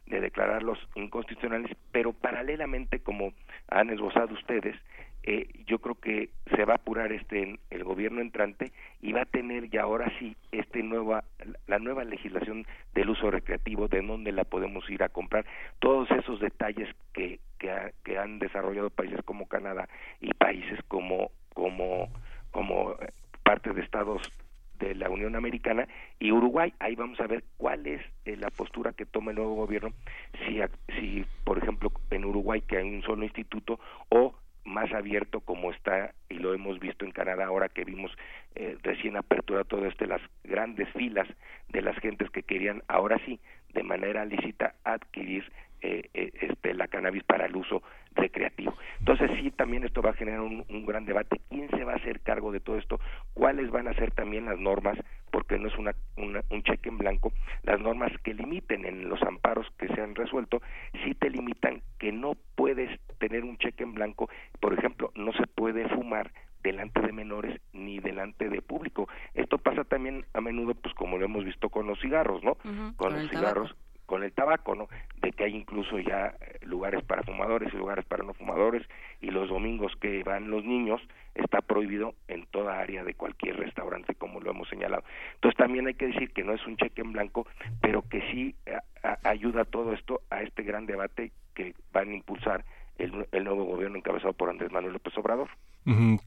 [0.07, 3.33] de declararlos inconstitucionales, pero paralelamente, como
[3.69, 4.75] han esbozado ustedes,
[5.27, 8.71] eh, yo creo que se va a apurar este el gobierno entrante
[9.01, 11.23] y va a tener ya ahora sí este nueva
[11.67, 15.45] la nueva legislación del uso recreativo de dónde la podemos ir a comprar
[15.79, 19.89] todos esos detalles que que, ha- que han desarrollado países como Canadá
[20.21, 22.09] y países como como
[22.51, 23.11] como eh,
[23.43, 24.21] parte de estados
[24.79, 25.87] de la Unión Americana
[26.19, 26.73] y Uruguay.
[26.79, 29.93] Ahí vamos a ver cuál es eh, la postura que toma el nuevo gobierno,
[30.45, 30.59] si,
[30.99, 33.79] si, por ejemplo, en Uruguay que hay un solo instituto
[34.09, 34.35] o
[34.65, 38.11] más abierto como está y lo hemos visto en Canadá ahora que vimos
[38.55, 41.27] eh, recién apertura todo esto, las grandes filas
[41.69, 43.39] de las gentes que querían ahora sí
[43.73, 45.51] de manera lícita adquirir
[45.81, 47.83] eh, eh, este la cannabis para el uso
[48.15, 48.73] recreativo.
[48.99, 51.41] Entonces sí, también esto va a generar un, un gran debate.
[51.49, 52.99] ¿Quién se va a hacer cargo de todo esto?
[53.33, 54.97] ¿Cuáles van a ser también las normas?
[55.31, 57.33] Porque no es una, una- un cheque en blanco.
[57.63, 60.61] Las normas que limiten en los amparos que se han resuelto,
[61.03, 62.89] sí te limitan que no puedes
[63.19, 64.29] tener un cheque en blanco.
[64.59, 66.31] Por ejemplo, no se puede fumar
[66.63, 69.07] delante de menores ni delante de público.
[69.35, 72.55] Esto pasa también a menudo, pues como lo hemos visto con los cigarros, ¿no?
[72.55, 73.75] Con, con los cigarros,
[74.05, 74.87] con el tabaco, ¿no?
[75.21, 78.83] De que hay incluso ya eh, lugares para fumadores y lugares para no fumadores
[79.21, 81.01] y los domingos que van los niños
[81.33, 85.03] está prohibido en toda área de cualquier restaurante como lo hemos señalado.
[85.35, 87.47] Entonces también hay que decir que no es un cheque en blanco,
[87.81, 88.55] pero que sí
[89.03, 92.63] a- ayuda todo esto a este gran debate que van a impulsar
[92.97, 95.49] el, el nuevo gobierno encabezado por Andrés Manuel López Obrador.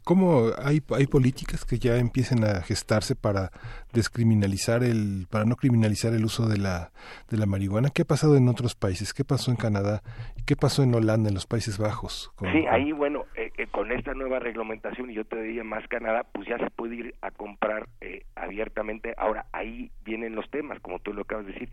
[0.04, 3.50] ¿Cómo hay, hay políticas que ya empiecen a gestarse para
[3.92, 6.92] descriminalizar el, para no criminalizar el uso de la,
[7.28, 7.90] de la marihuana?
[7.90, 9.12] ¿Qué ha pasado en otros países?
[9.12, 10.02] ¿Qué pasó en Canadá?
[10.46, 12.30] ¿Qué pasó en Holanda, en los Países Bajos?
[12.36, 15.86] Con- Sí, ahí bueno, eh, eh, con esta nueva reglamentación, y yo te diría más
[15.88, 19.14] Canadá, pues ya se puede ir a comprar eh, abiertamente.
[19.18, 21.70] Ahora, ahí vienen los temas, como tú lo acabas de decir,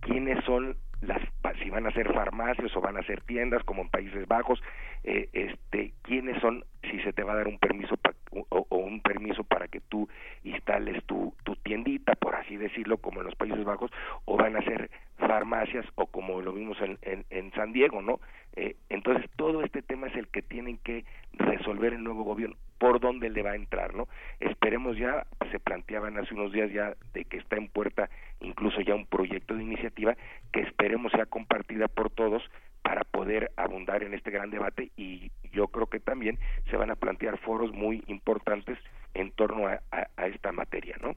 [0.00, 1.20] quiénes son las,
[1.62, 4.60] si van a ser farmacias o van a ser tiendas, como en Países Bajos,
[5.04, 8.76] eh, este, quiénes son, si se te va a dar un permiso pa- o, o
[8.76, 10.08] un permiso para que tú
[10.44, 13.90] instales tu, tu tiendita, por así decirlo, como en los Países Bajos,
[14.24, 18.20] o van a ser farmacias o como lo vimos en, en, San Diego, ¿no?
[18.56, 23.00] Eh, entonces, todo este tema es el que tienen que resolver el nuevo gobierno, por
[23.00, 24.08] dónde le va a entrar, ¿no?
[24.40, 28.08] Esperemos ya, se planteaban hace unos días ya de que está en puerta
[28.40, 30.16] incluso ya un proyecto de iniciativa
[30.52, 32.42] que esperemos sea compartida por todos
[32.82, 36.38] para poder abundar en este gran debate y yo creo que también
[36.70, 38.78] se van a plantear foros muy importantes
[39.14, 41.14] en torno a esta materia, ¿no?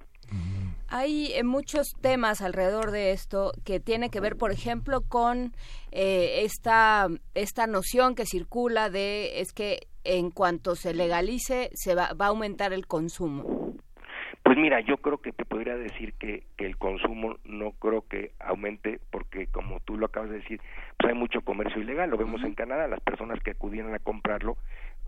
[0.93, 5.53] Hay eh, muchos temas alrededor de esto que tiene que ver, por ejemplo, con
[5.93, 12.09] eh, esta, esta noción que circula de es que en cuanto se legalice se va,
[12.19, 13.73] va a aumentar el consumo.
[14.43, 18.33] Pues mira, yo creo que te podría decir que, que el consumo no creo que
[18.39, 20.59] aumente porque como tú lo acabas de decir,
[20.97, 24.57] pues hay mucho comercio ilegal, lo vemos en Canadá, las personas que acudieron a comprarlo,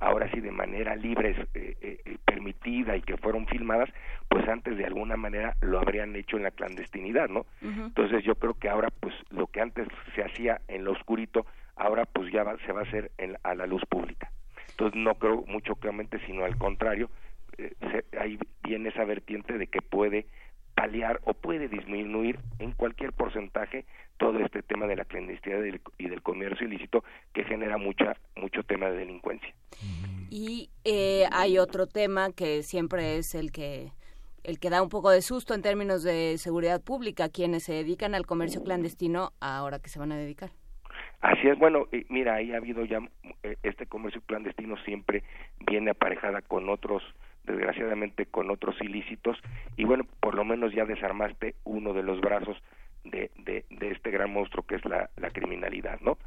[0.03, 3.89] ahora sí de manera libre, eh, eh, eh, permitida y que fueron filmadas,
[4.29, 7.45] pues antes de alguna manera lo habrían hecho en la clandestinidad, ¿no?
[7.87, 12.05] Entonces yo creo que ahora pues lo que antes se hacía en lo oscurito, ahora
[12.05, 14.31] pues ya va- se va a hacer en- a la luz pública.
[14.71, 17.09] Entonces no creo mucho que aumente, sino al contrario,
[17.57, 20.25] eh, se- ahí viene esa vertiente de que puede
[20.75, 23.85] paliar o puede disminuir en cualquier porcentaje
[24.17, 27.03] todo este tema de la clandestinidad y del, y del comercio ilícito
[27.33, 29.53] que genera mucha mucho tema de delincuencia.
[30.29, 33.91] Y eh, hay otro tema que siempre es el que
[34.43, 38.13] el que da un poco de susto en términos de seguridad pública, quienes se dedican
[38.13, 40.49] al comercio clandestino, ahora que se van a dedicar.
[41.21, 42.99] Así es, bueno, mira, ahí ha habido ya
[43.43, 45.23] eh, este comercio clandestino siempre
[45.65, 47.01] viene aparejada con otros,
[47.45, 49.37] desgraciadamente con otros ilícitos,
[49.77, 52.57] y bueno, por lo menos ya desarmaste uno de los brazos
[53.03, 56.17] de, de, de este gran monstruo que es la, la criminalidad, ¿no?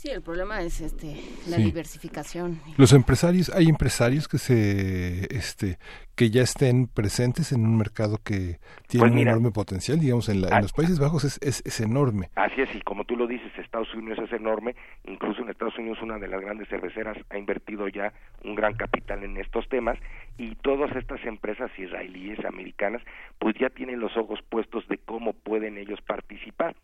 [0.00, 1.08] Sí, el problema es este
[1.46, 1.64] la Sí.
[1.64, 2.58] diversificación.
[2.78, 5.76] Los empresarios, hay empresarios que se, este,
[6.16, 8.56] que ya estén presentes en un mercado que
[8.88, 11.60] tiene Pues un enorme potencial, digamos, en, la- en ah, los Países Bajos es, es,
[11.66, 12.30] es enorme.
[12.34, 14.74] Así es, y como tú lo dices, Estados Unidos es enorme,
[15.04, 18.10] incluso en Estados Unidos una de las grandes cerveceras ha invertido ya
[18.42, 19.98] un gran capital en estos temas
[20.38, 23.02] y todas estas empresas israelíes, americanas,
[23.38, 26.74] pues ya tienen los ojos puestos de cómo pueden ellos participar,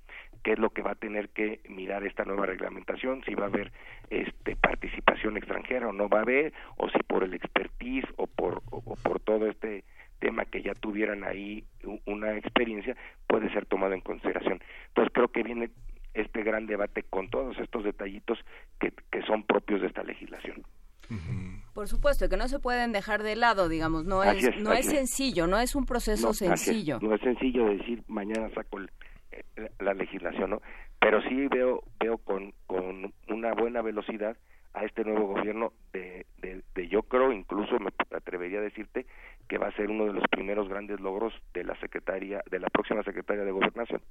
[0.47, 3.49] qué es lo que va a tener que mirar esta nueva reglamentación, si va a
[3.49, 3.73] haber
[4.11, 8.63] este participación extranjera o no va a haber, o si por el expertise o por,
[8.71, 9.83] o- o por todo este
[10.21, 11.65] tema que ya tuvieran ahí
[12.05, 12.97] una experiencia
[13.27, 14.61] puede ser tomado en consideración.
[14.87, 15.71] Entonces creo que viene
[16.15, 18.39] este gran debate con todos estos detallitos
[18.79, 20.63] que, que son propios de esta legislación.
[21.75, 25.47] Por supuesto, que no se pueden dejar de lado, digamos, no es, no es sencillo,
[25.49, 26.61] no es un proceso No, así es.
[26.61, 26.99] sencillo.
[27.03, 28.91] No es sencillo decir mañana saco el-
[29.79, 30.63] la legislación, ¿no?
[31.01, 34.37] Pero sí veo veo con, con una buena velocidad
[34.77, 39.07] a este nuevo gobierno de, de, yo creo, incluso me atrevería a decirte
[39.49, 42.69] que va a ser uno de los primeros grandes logros de la secretaria, de la
[42.69, 44.03] próxima secretaria de gobernación.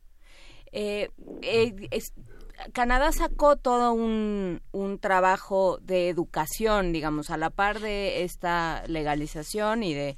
[0.71, 1.09] Eh,
[1.43, 1.73] eh,
[2.73, 9.83] Canadá sacó todo un, un trabajo de educación, digamos, a la par de esta legalización
[9.83, 10.15] y de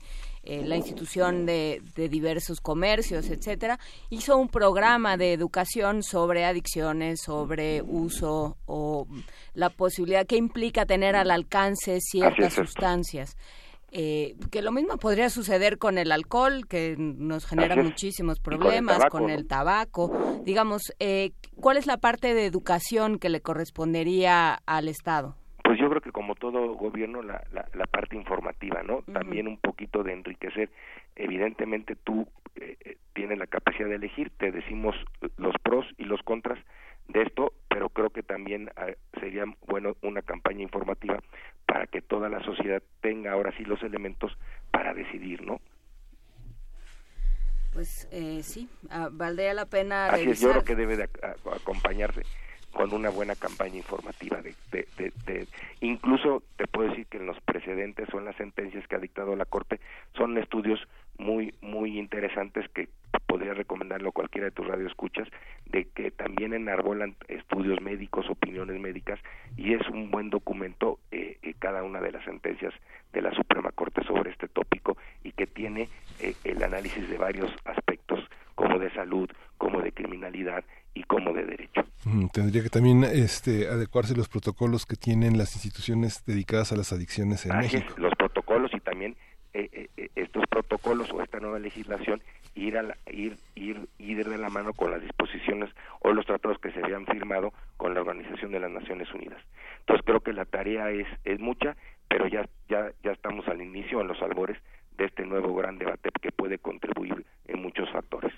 [0.50, 3.80] eh, la institución de, de diversos comercios, etcétera,
[4.10, 9.08] hizo un programa de educación sobre adicciones, sobre uso o
[9.54, 13.36] la posibilidad que implica tener al alcance ciertas sustancias.
[13.92, 18.54] Eh, que lo mismo podría suceder con el alcohol, que nos genera muchísimos Y con
[18.54, 20.42] el problemas, tabaco, con el tabaco.
[20.46, 25.36] Digamos, eh, ¿cuál es la parte de educación que le correspondería al Estado?
[25.62, 29.02] Pues yo creo que como todo gobierno la, la, la parte informativa, ¿no?
[29.14, 30.70] También un poquito de enriquecer.
[31.16, 32.28] Evidentemente tú
[32.58, 34.94] eh, eh, tienes la capacidad de elegir, te decimos
[35.38, 36.60] los pros y los contras
[37.08, 38.88] de esto, pero creo que también ah,
[39.22, 41.18] sería bueno una campaña informativa
[41.66, 44.38] para que toda la sociedad tenga ahora sí los elementos
[44.72, 45.62] para decidir, ¿no?
[47.72, 51.56] Pues eh, sí, ah, valdría la pena Así es, yo creo que debe de ac-
[51.56, 52.24] acompañarse
[52.78, 54.40] con una buena campaña informativa.
[54.42, 55.48] De, de-
[55.82, 59.36] incluso te puedo decir que en los precedentes o en las sentencias que ha dictado
[59.36, 59.80] la Corte
[60.16, 60.80] son estudios
[61.18, 62.88] muy muy interesantes que
[63.26, 65.28] podría recomendarlo cualquiera de tus radioescuchas,
[65.66, 69.20] de que también enarbolan estudios médicos, opiniones médicas,
[69.58, 72.74] y es un buen documento eh, eh, cada una de las sentencias
[73.12, 75.90] de la Suprema Corte sobre este tópico y que tiene
[76.20, 78.20] eh, el análisis de varios aspectos
[78.56, 80.64] como de salud, como de criminalidad
[81.00, 81.82] y como de derecho.
[82.34, 87.46] Tendría que también este, adecuarse los protocolos que tienen las instituciones dedicadas a las adicciones
[87.46, 87.94] en es, México.
[87.98, 89.16] los protocolos y también
[89.54, 92.22] eh, eh, eh, estos protocolos o esta nueva legislación
[92.56, 95.70] ir, a la- ir, ir, ir de la mano con las disposiciones
[96.02, 99.42] o los tratados que se habían firmado con la Organización de las Naciones Unidas.
[99.82, 101.76] Entonces creo que la tarea es, es mucha,
[102.08, 104.58] pero ya, ya, ya estamos al inicio, en los albores
[104.98, 108.34] de este nuevo gran debate que puede contribuir en muchos factores.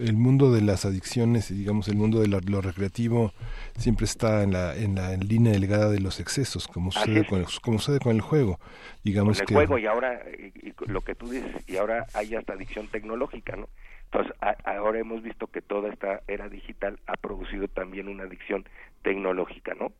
[0.00, 3.32] El mundo de las adicciones y digamos el mundo de la- lo recreativo
[3.76, 7.46] siempre está en la, en la línea delgada de los excesos, como sucede, con el,
[7.62, 8.58] como sucede con el juego.
[9.04, 12.06] Digamos con el que juego y ahora y- y lo que tú dices y ahora
[12.14, 13.68] hay hasta adicción tecnológica no
[14.12, 18.64] entonces a- ahora hemos visto que toda esta era digital ha producido también una adicción
[19.02, 19.92] tecnológica no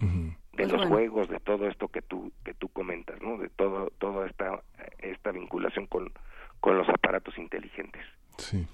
[0.00, 0.94] de Pues los bueno.
[0.94, 4.62] juegos de todo esto que tú que tú comentas no de todo toda esta
[4.98, 6.12] esta vinculación con
[6.60, 8.02] con los aparatos inteligentes
[8.38, 8.66] Sí.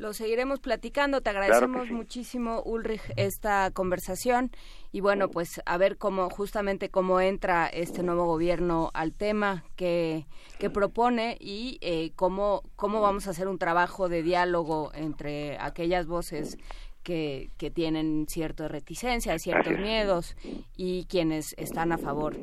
[0.00, 1.20] Lo seguiremos platicando.
[1.20, 1.92] Te agradecemos sí.
[1.92, 4.50] muchísimo, Ulrich, esta conversación.
[4.92, 10.24] Y bueno, pues a ver cómo, justamente cómo entra este nuevo gobierno al tema que,
[10.58, 16.06] que propone y eh, cómo, cómo vamos a hacer un trabajo de diálogo entre aquellas
[16.06, 16.56] voces
[17.02, 20.34] que, que tienen cierta reticencia, ciertos miedos
[20.78, 22.38] y quienes están a favor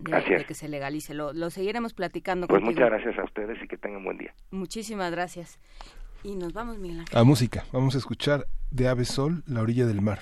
[0.00, 1.14] de, de que se legalice.
[1.14, 2.80] Lo, lo seguiremos platicando pues contigo.
[2.86, 5.58] muchas gracias a ustedes y que tengan buen día Muchísimas gracias.
[6.24, 7.16] Y nos vamos, Miguel Ángel.
[7.18, 10.18] A música, vamos a escuchar de Ave Sol, La orilla del mar.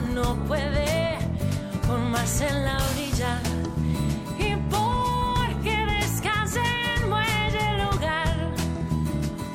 [0.00, 1.18] No puede
[1.86, 3.40] formarse en la orilla.
[4.38, 6.60] Y porque descanse
[6.96, 8.36] en muelle lugar,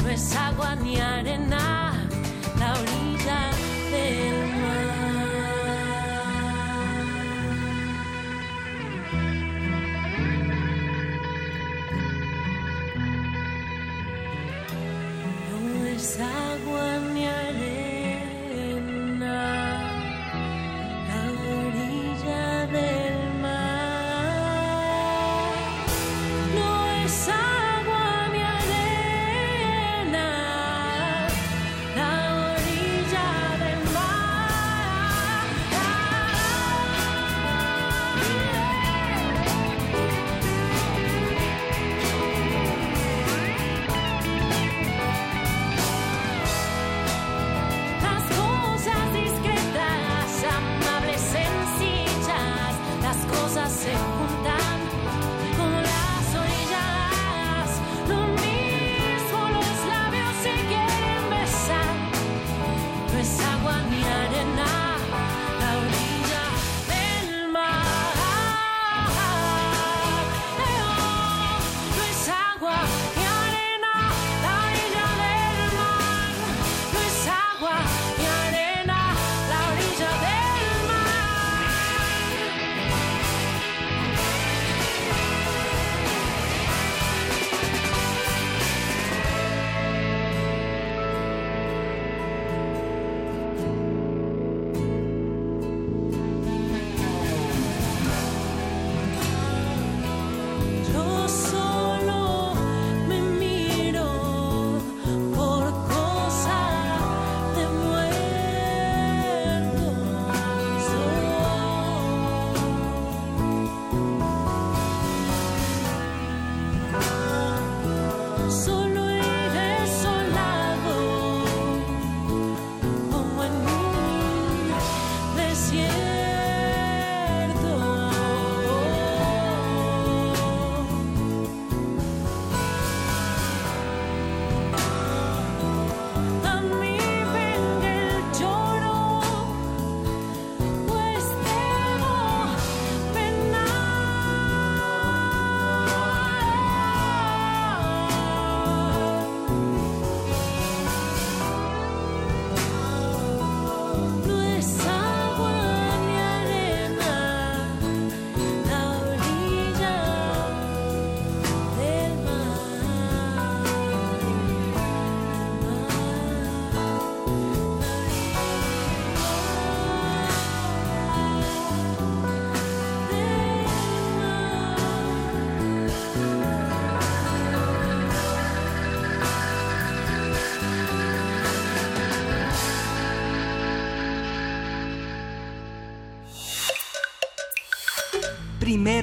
[0.03, 1.78] no es agua ni arena,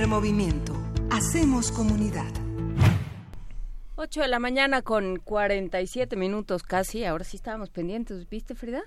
[0.07, 0.73] Primer movimiento.
[1.11, 2.33] Hacemos comunidad.
[3.97, 7.05] 8 de la mañana con 47 minutos casi.
[7.05, 8.29] Ahora sí estábamos pendientes.
[8.29, 8.85] ¿Viste, Frida?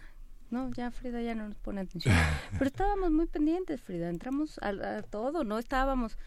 [0.49, 2.15] No, ya Frida ya no nos pone atención.
[2.53, 4.07] Pero estábamos muy pendientes, Frida.
[4.07, 5.59] Entramos a, a todo, ¿no?
[5.59, 6.17] Estábamos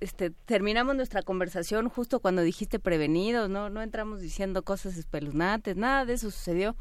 [0.00, 3.70] este, terminamos nuestra conversación justo cuando dijiste prevenidos, ¿no?
[3.70, 6.74] No entramos diciendo cosas espeluznantes, nada de eso sucedió.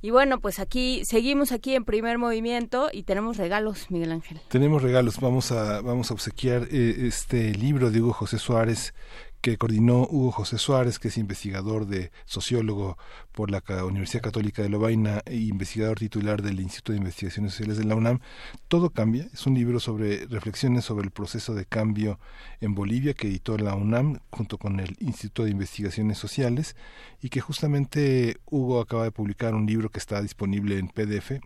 [0.00, 4.40] Y bueno, pues aquí seguimos aquí en primer movimiento y tenemos regalos, Miguel Ángel.
[4.48, 8.94] Tenemos regalos, vamos a, vamos a obsequiar eh, este libro de Hugo José Suárez
[9.40, 12.98] que coordinó Hugo José Suárez, que es investigador de sociólogo
[13.32, 17.84] por la Universidad Católica de Lovaina e investigador titular del Instituto de Investigaciones Sociales de
[17.84, 18.20] la UNAM.
[18.66, 22.18] Todo cambia, es un libro sobre reflexiones sobre el proceso de cambio
[22.60, 26.74] en Bolivia que editó la UNAM junto con el Instituto de Investigaciones Sociales
[27.22, 31.40] y que justamente Hugo acaba de publicar un libro que está disponible en PDF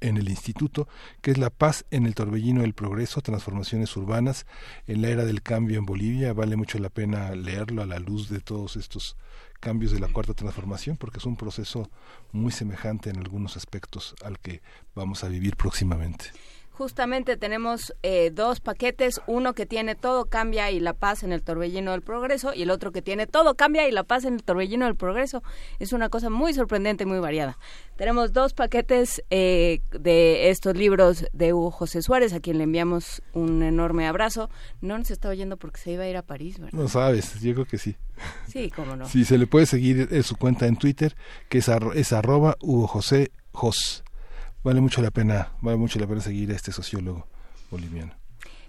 [0.00, 0.88] en el instituto,
[1.20, 4.46] que es La paz en el torbellino del progreso, transformaciones urbanas
[4.86, 6.32] en la era del cambio en Bolivia.
[6.32, 9.16] Vale mucho la pena leerlo a la luz de todos estos
[9.60, 11.88] cambios de la cuarta transformación, porque es un proceso
[12.32, 14.60] muy semejante en algunos aspectos al que
[14.94, 16.32] vamos a vivir próximamente.
[16.72, 21.42] Justamente tenemos eh, dos paquetes, uno que tiene todo cambia y la paz en el
[21.42, 24.42] torbellino del progreso y el otro que tiene todo cambia y la paz en el
[24.42, 25.42] torbellino del progreso.
[25.78, 27.58] Es una cosa muy sorprendente y muy variada.
[27.96, 33.22] Tenemos dos paquetes eh, de estos libros de Hugo José Suárez, a quien le enviamos
[33.34, 34.48] un enorme abrazo.
[34.80, 36.72] No nos está oyendo porque se iba a ir a París, ¿verdad?
[36.78, 37.96] No sabes, yo creo que sí.
[38.48, 39.04] Sí, cómo no.
[39.08, 41.14] Sí, se le puede seguir en su cuenta en Twitter,
[41.50, 44.01] que es, arro- es arroba Hugo José Jos.
[44.64, 47.26] Vale mucho la pena, vale mucho la pena seguir a este sociólogo
[47.70, 48.12] boliviano.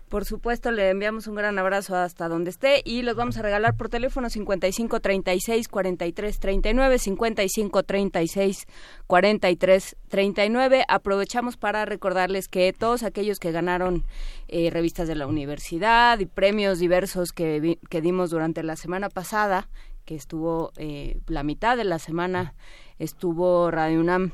[0.10, 3.76] Por supuesto, le enviamos un gran abrazo hasta donde esté y los vamos a regalar
[3.76, 8.68] por teléfono 55 36 43 39, 55 36
[9.08, 10.84] 43 39.
[10.88, 14.04] Aprovechamos para recordarles que todos aquellos que ganaron
[14.50, 19.10] eh, revistas de la universidad y premios diversos que, vi- que dimos durante la semana
[19.10, 19.68] pasada,
[20.06, 22.54] que estuvo eh, la mitad de la semana,
[23.00, 24.32] estuvo Radio UNAM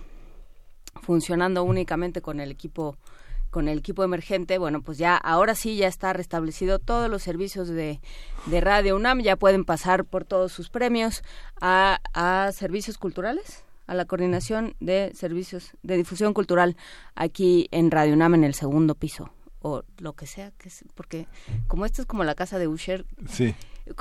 [1.10, 2.96] funcionando únicamente con el equipo
[3.50, 7.68] con el equipo emergente, bueno, pues ya ahora sí ya está restablecido todos los servicios
[7.68, 8.00] de,
[8.46, 11.24] de Radio UNAM, ya pueden pasar por todos sus premios
[11.60, 16.78] a, a servicios culturales, a la coordinación de servicios de difusión cultural
[17.16, 19.32] aquí en Radio UNAM en el segundo piso
[19.64, 21.28] o lo que sea, que es, porque
[21.68, 23.56] como esto es como la casa de Usher, Sí.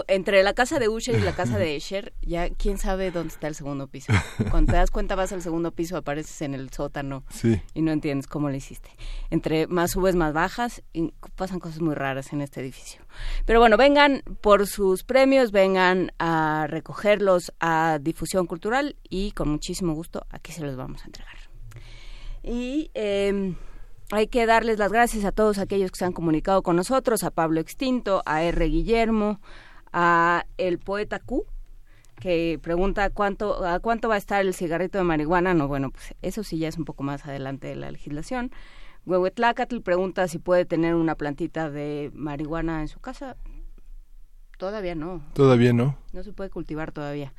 [0.06, 3.48] Entre la casa de Usher y la casa de Escher, ya quién sabe dónde está
[3.48, 4.12] el segundo piso.
[4.51, 7.60] Cuando te das cuenta vas al segundo piso, apareces en el sótano Sí.
[7.74, 8.90] y no entiendes cómo lo hiciste.
[9.31, 13.02] Entre más subes, más bajas y pasan cosas muy raras en este edificio.
[13.47, 19.94] Pero bueno, vengan por sus premios, vengan a recogerlos a difusión cultural y con muchísimo
[19.94, 21.36] gusto aquí se los vamos a entregar.
[22.43, 23.55] Y eh,
[24.10, 27.31] hay que darles las gracias a todos aquellos que se han comunicado con nosotros, a
[27.31, 28.65] Pablo Extinto, a R.
[28.66, 29.40] Guillermo,
[29.93, 31.47] a el poeta Q,
[32.20, 35.55] que pregunta cuánto a cuánto va a estar el cigarrito de marihuana.
[35.55, 38.51] No, bueno, pues eso sí ya es un poco más adelante de la legislación.
[39.06, 43.36] Huehuetlacatl pregunta si puede tener una plantita de marihuana en su casa.
[44.59, 45.23] Todavía no.
[45.35, 45.97] Todavía no.
[46.12, 47.32] No se puede cultivar todavía.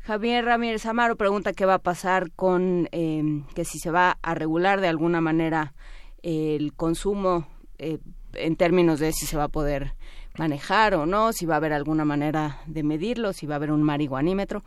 [0.00, 4.34] Javier Ramírez Amaro pregunta qué va a pasar con eh, que si se va a
[4.34, 5.74] regular de alguna manera
[6.22, 7.46] el consumo
[7.78, 7.98] eh,
[8.34, 9.94] en términos de si se va a poder
[10.38, 13.72] manejar o no, si va a haber alguna manera de medirlo, si va a haber
[13.72, 14.64] un marihuanímetro.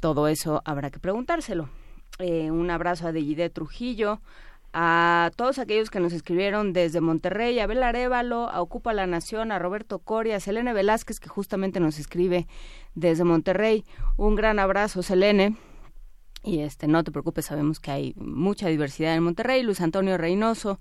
[0.00, 1.68] Todo eso habrá que preguntárselo.
[2.18, 4.20] Eh, un abrazo a Dejide Trujillo,
[4.72, 9.52] a todos aquellos que nos escribieron desde Monterrey, a Abel Arevalo, a Ocupa la Nación,
[9.52, 12.48] a Roberto Coria, a Selene Velázquez, que justamente nos escribe
[12.94, 13.84] desde Monterrey.
[14.16, 15.56] Un gran abrazo, Selene.
[16.42, 19.62] Y este, no te preocupes, sabemos que hay mucha diversidad en Monterrey.
[19.62, 20.78] Luis Antonio Reynoso,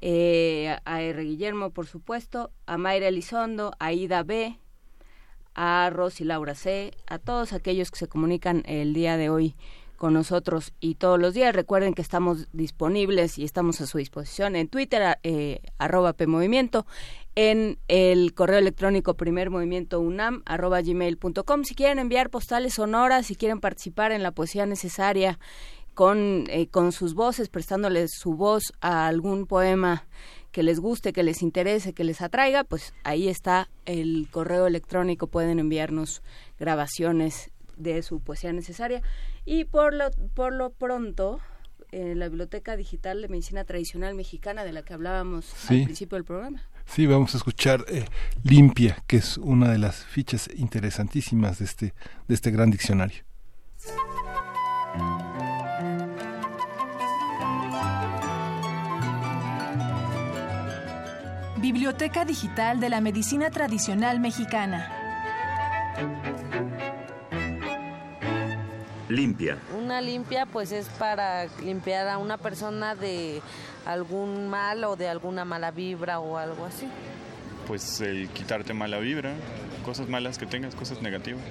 [0.00, 1.22] eh, a R.
[1.22, 4.58] Guillermo, por supuesto, a Mayra Elizondo, a Ida B.,
[5.54, 9.56] a Rosy Laura C., a todos aquellos que se comunican el día de hoy
[9.96, 11.54] con nosotros y todos los días.
[11.54, 16.86] Recuerden que estamos disponibles y estamos a su disposición en Twitter, eh, arroba PMovimiento,
[17.34, 21.64] en el correo electrónico primer unam arroba gmail.com.
[21.64, 25.38] Si quieren enviar postales sonoras, si quieren participar en la poesía necesaria
[25.96, 30.06] con, eh, con sus voces, prestándoles su voz a algún poema
[30.52, 35.26] que les guste, que les interese, que les atraiga, pues ahí está el correo electrónico.
[35.26, 36.22] Pueden enviarnos
[36.60, 39.02] grabaciones de su poesía necesaria.
[39.46, 41.40] Y por lo, por lo pronto,
[41.92, 45.78] en la Biblioteca Digital de Medicina Tradicional Mexicana, de la que hablábamos Sí.
[45.80, 46.62] al principio del programa.
[46.84, 48.04] Sí, vamos a escuchar eh,
[48.44, 51.94] Limpia, que es una de las fichas interesantísimas de este,
[52.28, 53.24] de este gran diccionario.
[61.72, 64.88] Biblioteca Digital de la Medicina Tradicional Mexicana.
[69.08, 69.58] Limpia.
[69.76, 73.42] Una limpia pues es para limpiar a una persona de
[73.84, 76.86] algún mal o de alguna mala vibra o algo así.
[77.66, 79.34] Pues el quitarte mala vibra,
[79.84, 81.42] cosas malas que tengas, cosas negativas.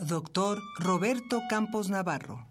[0.00, 2.47] Doctor Roberto Campos Navarro.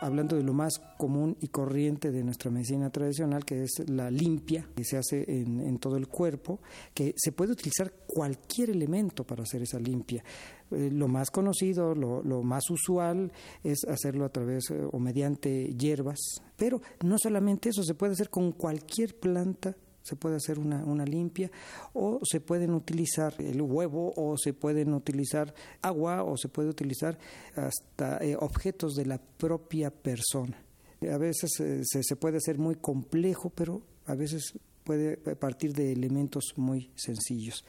[0.00, 4.68] Hablando de lo más común y corriente de nuestra medicina tradicional, que es la limpia,
[4.74, 6.60] que se hace en, todo el cuerpo,
[6.94, 10.22] que se puede utilizar cualquier elemento para hacer esa limpia.
[10.70, 13.32] Eh, lo más conocido, lo, lo, más usual
[13.64, 16.18] es hacerlo a través eh, o mediante hierbas,
[16.56, 19.76] pero no solamente eso, se puede hacer con cualquier planta
[20.08, 21.50] se puede hacer una, una, limpia
[21.92, 27.18] o se pueden utilizar el huevo o se pueden utilizar agua o se puede utilizar
[27.54, 30.56] hasta eh, objetos de la propia persona.
[31.02, 34.54] A veces eh, se, se puede hacer muy complejo, pero a veces
[34.88, 37.62] puede partir de elementos muy sencillos.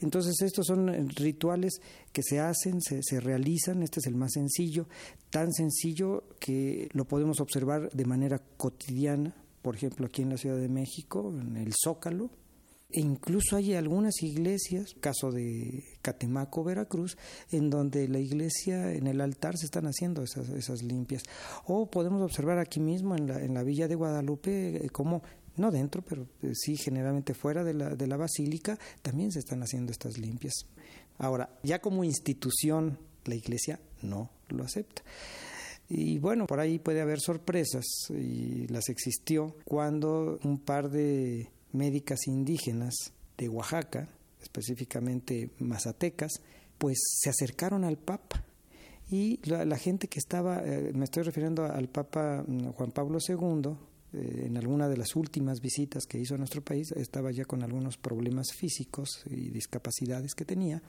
[0.00, 1.80] Entonces estos son rituales
[2.12, 4.88] que se hacen, se, se, realizan, este es el más sencillo,
[5.30, 10.58] tan sencillo que lo podemos observar de manera cotidiana, por ejemplo, aquí en la Ciudad
[10.58, 12.28] de México, en el Zócalo,
[12.90, 17.16] e incluso hay algunas iglesias, caso de Catemaco, Veracruz,
[17.50, 21.22] en donde la iglesia, en el altar, se están haciendo esas, limpias.
[21.64, 25.22] O podemos observar aquí mismo, en la, en la villa de Guadalupe, cómo
[25.56, 29.92] no dentro, pero sí generalmente fuera de la, de la basílica, también se están haciendo
[29.92, 30.52] estas limpias.
[31.16, 35.02] Ahora, ya como institución, la iglesia no lo acepta.
[35.88, 42.26] Y bueno, por ahí puede haber sorpresas, y las existió cuando un par de médicas
[42.26, 42.94] indígenas
[43.36, 44.08] de Oaxaca,
[44.40, 46.40] específicamente mazatecas,
[46.78, 48.44] pues se acercaron al Papa.
[49.10, 52.44] Y la, la gente que estaba, eh, me estoy refiriendo al Papa
[52.76, 53.76] Juan Pablo II,
[54.14, 57.64] eh, en alguna de las últimas visitas que hizo a nuestro país, estaba ya con
[57.64, 60.80] algunos problemas físicos y discapacidades que tenía,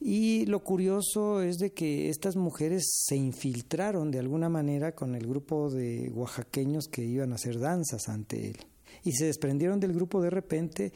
[0.00, 5.26] y lo curioso es de que estas mujeres se infiltraron de alguna manera con el
[5.26, 8.58] grupo de oaxaqueños que iban a hacer danzas ante él.
[9.04, 10.92] Y se desprendieron del grupo de repente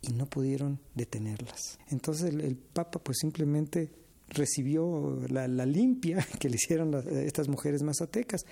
[0.00, 1.78] y no pudieron detenerlas.
[1.88, 3.90] Entonces el, Papa pues simplemente
[4.28, 8.46] recibió la, limpia que le hicieron estas mujeres mazatecas.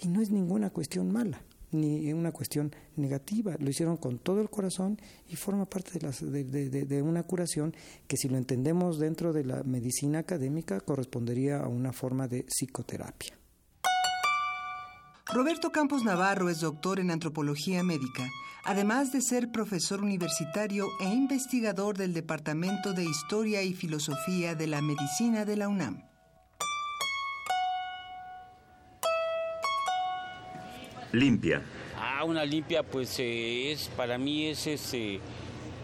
[0.00, 1.42] Y no es ninguna cuestión mala
[1.72, 3.56] ni una cuestión negativa.
[3.58, 7.74] Lo hicieron con todo el corazón y forma parte de, las, de, de, una curación
[8.06, 13.38] que si lo entendemos dentro de la medicina académica correspondería a una forma de psicoterapia.
[15.32, 18.28] Roberto Campos Navarro es doctor en antropología médica,
[18.64, 24.82] además de ser profesor universitario e investigador del Departamento de Historia y Filosofía de la
[24.82, 26.09] Medicina de la UNAM.
[31.12, 31.62] Limpia.
[31.98, 35.20] Ah, una limpia pues eh, es para mí es este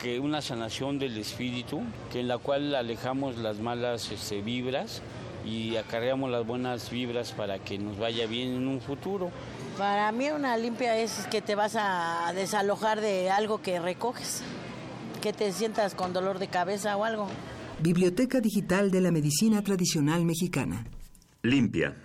[0.00, 1.82] que una sanación del espíritu,
[2.12, 5.02] que en la cual alejamos las malas este, vibras
[5.44, 9.30] y acarreamos las buenas vibras para que nos vaya bien en un futuro.
[9.78, 14.42] Para mí una limpia es que te vas a desalojar de algo que recoges,
[15.22, 17.28] que te sientas con dolor de cabeza o algo.
[17.80, 20.86] Biblioteca Digital de la Medicina Tradicional Mexicana.
[21.42, 21.96] Limpia.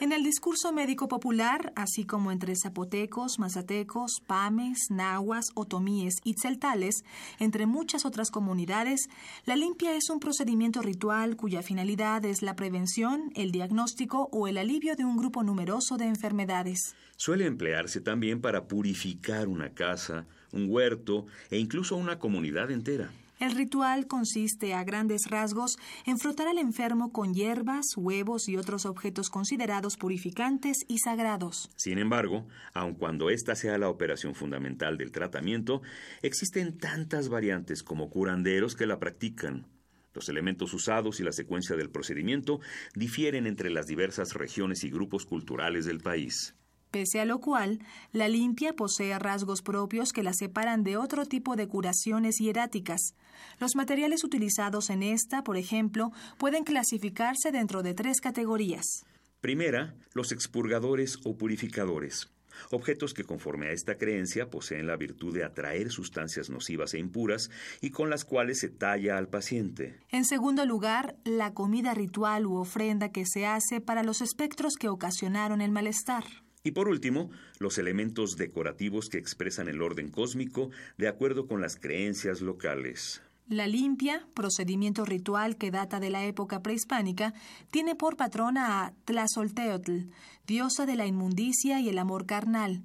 [0.00, 7.02] En el discurso médico popular, así como entre zapotecos, mazatecos, pames, nahuas, otomíes y tzeltales,
[7.40, 9.08] entre muchas otras comunidades,
[9.44, 14.58] la limpia es un procedimiento ritual cuya finalidad es la prevención, el diagnóstico o el
[14.58, 16.94] alivio de un grupo numeroso de enfermedades.
[17.16, 23.10] Suele emplearse también para purificar una casa, un huerto e incluso una comunidad entera.
[23.38, 28.84] El ritual consiste a grandes rasgos en frotar al enfermo con hierbas, huevos y otros
[28.84, 31.70] objetos considerados purificantes y sagrados.
[31.76, 35.82] Sin embargo, aun cuando esta sea la operación fundamental del tratamiento,
[36.22, 39.66] existen tantas variantes como curanderos que la practican.
[40.14, 42.58] Los elementos usados y la secuencia del procedimiento
[42.96, 46.56] difieren entre las diversas regiones y grupos culturales del país.
[46.90, 47.80] Pese a lo cual,
[48.12, 53.14] la limpia posee rasgos propios que la separan de otro tipo de curaciones hieráticas.
[53.60, 59.04] Los materiales utilizados en esta, por ejemplo, pueden clasificarse dentro de tres categorías.
[59.40, 62.28] Primera, los expurgadores o purificadores.
[62.70, 67.50] Objetos que conforme a esta creencia poseen la virtud de atraer sustancias nocivas e impuras
[67.80, 70.00] y con las cuales se talla al paciente.
[70.10, 74.88] En segundo lugar, la comida ritual u ofrenda que se hace para los espectros que
[74.88, 76.24] ocasionaron el malestar.
[76.64, 81.76] Y por último, los elementos decorativos que expresan el orden cósmico de acuerdo con las
[81.76, 83.22] creencias locales.
[83.48, 87.32] La limpia, procedimiento ritual que data de la época prehispánica,
[87.70, 90.10] tiene por patrona a Tlazolteotl,
[90.46, 92.82] diosa de la inmundicia y el amor carnal.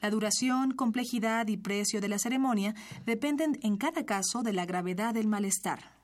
[0.00, 2.74] La duración, complejidad y precio de la ceremonia
[3.04, 5.95] dependen en cada caso de la gravedad del malestar.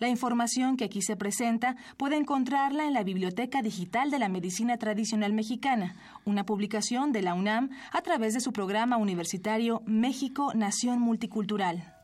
[0.00, 4.78] La información que aquí se presenta puede encontrarla en la Biblioteca Digital de la Medicina
[4.78, 5.94] Tradicional Mexicana,
[6.24, 11.94] una publicación de la UNAM a través de su programa universitario México Nación Multicultural.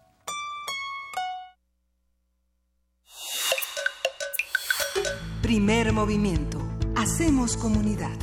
[5.40, 6.58] Primer movimiento.
[6.96, 8.18] Hacemos comunidad.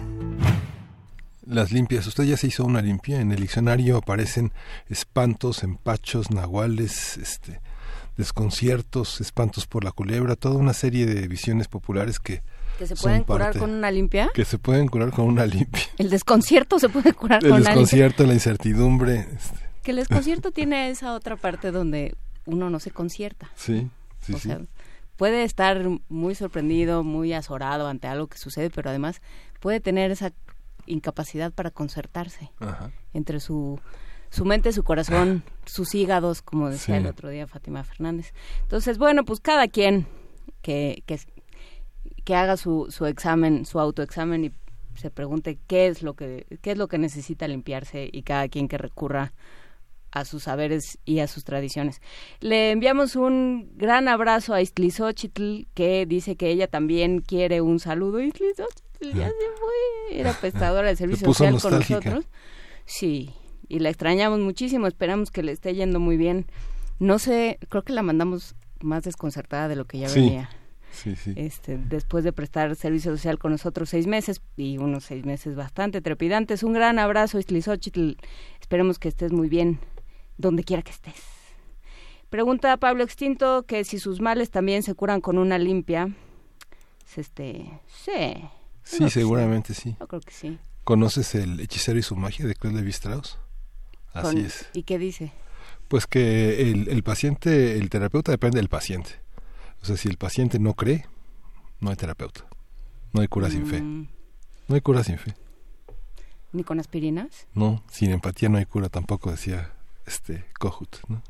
[1.48, 2.06] Las limpias.
[2.06, 3.22] Usted ya se hizo una limpia.
[3.22, 4.52] En el diccionario aparecen
[4.88, 7.60] espantos, empachos, nahuales, este,
[8.18, 12.42] desconciertos, espantos por la culebra, toda una serie de visiones populares que
[12.78, 14.30] ¿Que se pueden curar parte- con una limpia?
[14.34, 15.84] que se pueden curar con una limpia.
[15.98, 17.72] El desconcierto se puede curar El con una limpia.
[17.76, 22.16] desconcierto, la incertidumbre, este, Que el desconcierto tiene esa otra parte donde
[22.46, 23.50] uno no se concierta.
[23.56, 23.90] sí,
[24.22, 24.48] sí, o sí.
[24.50, 24.60] sea,
[25.16, 25.80] puede estar
[26.10, 29.22] muy sorprendido, muy azorado ante algo que sucede, pero además
[29.60, 30.34] puede tener esa
[30.86, 32.92] incapacidad para concertarse Ajá.
[33.14, 33.80] entre su
[34.34, 37.02] su mente, su corazón, sus hígados, como decía Sí.
[37.02, 38.34] el otro día Fátima Fernández.
[38.64, 40.08] Entonces, bueno, pues cada quien
[40.64, 41.20] que, que,
[42.24, 44.52] que haga su, su examen, su autoexamen y
[44.96, 48.68] se pregunte qué es lo que qué es lo que necesita limpiarse y cada quien
[48.68, 49.34] que recurra
[50.12, 52.02] a sus saberes y a sus tradiciones.
[52.40, 58.20] Le enviamos un gran abrazo a Istlizochitl, que dice que ella también quiere un saludo.
[58.20, 62.26] Istlizochitl ya se fue, era prestadora de servicio social con nosotros.
[62.86, 63.34] Sí,
[63.68, 66.46] y la extrañamos muchísimo, esperamos que le esté yendo muy bien.
[67.00, 70.20] No sé, creo que la mandamos más desconcertada de lo que ya Sí.
[70.22, 70.50] venía.
[70.92, 71.34] Sí, sí.
[71.36, 76.02] Este, después de prestar servicio social con nosotros seis meses y unos seis meses bastante
[76.02, 76.62] trepidantes.
[76.62, 78.12] Un gran abrazo, Istlizochitl.
[78.62, 79.80] Esperemos que estés muy bien
[80.38, 81.16] donde quiera que estés.
[82.30, 86.10] Pregunta Pablo Extinto que si sus males también se curan con una limpia.
[87.06, 88.12] Es Este, sí.
[88.84, 89.96] Sí, seguramente sí.
[90.00, 90.60] Yo creo que sí.
[90.84, 93.38] ¿Conoces el hechicero y su magia de Claude Lévi-Strauss?
[94.14, 94.66] Así Con- es.
[94.74, 95.32] ¿Y qué dice?
[95.88, 99.12] Pues que el, el paciente, el terapeuta depende del paciente.
[99.82, 101.06] O sea, si el paciente no cree,
[101.80, 102.46] no hay terapeuta.
[103.12, 103.82] No hay cura sin fe.
[103.82, 104.08] Mm,
[104.68, 105.34] No hay cura sin fe.
[106.52, 107.48] ¿Ni con aspirinas?
[107.54, 109.72] No, sin empatía no hay cura tampoco, decía
[110.06, 111.22] este Kohut, ¿no?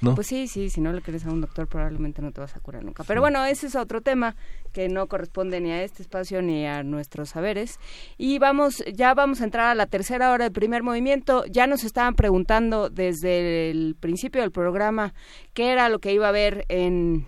[0.00, 0.14] ¿No?
[0.14, 2.60] Pues sí, sí, si no le crees a un doctor probablemente no te vas a
[2.60, 3.04] curar nunca.
[3.04, 4.36] Pero bueno, ese es otro tema
[4.72, 7.78] que no corresponde ni a este espacio ni a nuestros saberes.
[8.16, 11.44] Y vamos, ya vamos a entrar a la tercera hora del primer movimiento.
[11.46, 15.14] Ya nos estaban preguntando desde el principio del programa
[15.52, 17.26] qué era lo que iba a haber en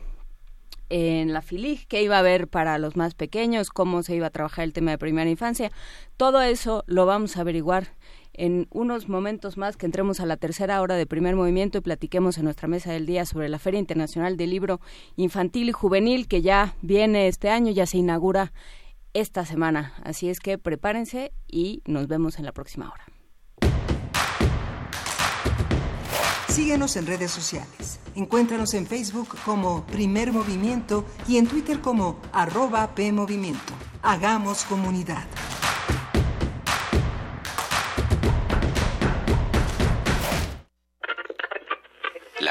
[0.91, 4.31] en la FILIG, qué iba a haber para los más pequeños, cómo se iba a
[4.31, 5.71] trabajar el tema de primera infancia.
[6.17, 7.95] Todo eso lo vamos a averiguar
[8.41, 12.39] en unos momentos más que entremos a la tercera hora de primer movimiento y platiquemos
[12.39, 14.81] en nuestra mesa del día sobre la Feria Internacional del Libro
[15.17, 18.55] Infantil y Juvenil que ya viene este año, ya se inaugura
[19.12, 19.93] esta semana.
[20.05, 23.05] Así es que prepárense y nos vemos en la próxima hora.
[26.49, 28.01] Síguenos en redes sociales.
[28.15, 33.75] Encuéntranos en Facebook como Primer Movimiento y en Twitter como arroba PMovimiento.
[34.03, 35.27] Hagamos comunidad.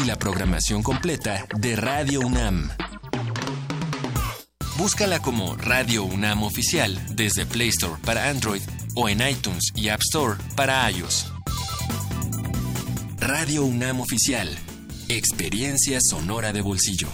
[0.00, 2.70] Y la programación completa de Radio UNAM.
[4.76, 8.62] Búscala como Radio UNAM Oficial desde Play Store para Android
[8.94, 11.32] o en iTunes y App Store para iOS.
[13.18, 14.48] Radio UNAM Oficial.
[15.08, 17.08] Experiencia sonora de bolsillo.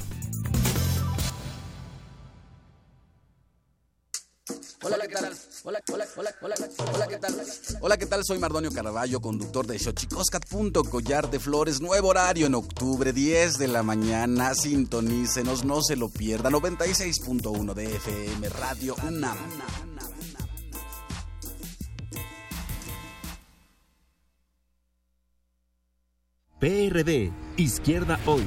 [7.86, 8.24] Hola, ¿qué tal?
[8.24, 10.48] Soy Mardonio Caraballo, conductor de Xochicoscat.
[10.90, 14.54] Collar de Flores, nuevo horario en octubre, 10 de la mañana.
[14.54, 16.48] Sintonícenos, no se lo pierda.
[16.48, 19.36] 96.1 de FM, Radio UNAM.
[26.58, 28.46] PRD, Izquierda Hoy.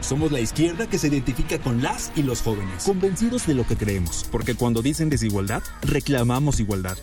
[0.00, 3.76] Somos la izquierda que se identifica con las y los jóvenes, convencidos de lo que
[3.76, 6.96] creemos, porque cuando dicen desigualdad, reclamamos igualdad.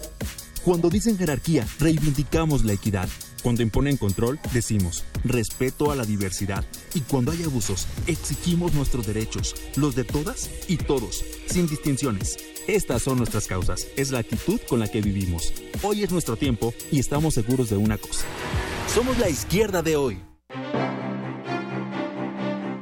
[0.63, 3.09] Cuando dicen jerarquía, reivindicamos la equidad.
[3.41, 6.63] Cuando imponen control, decimos respeto a la diversidad.
[6.93, 12.37] Y cuando hay abusos, exigimos nuestros derechos, los de todas y todos, sin distinciones.
[12.67, 15.53] Estas son nuestras causas, es la actitud con la que vivimos.
[15.81, 18.25] Hoy es nuestro tiempo y estamos seguros de una cosa.
[18.93, 20.21] Somos la izquierda de hoy.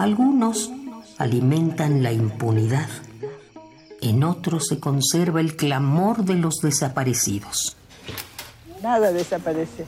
[0.00, 0.72] Algunos
[1.18, 2.88] alimentan la impunidad.
[4.00, 7.76] En otros se conserva el clamor de los desaparecidos.
[8.82, 9.84] Nada desaparece.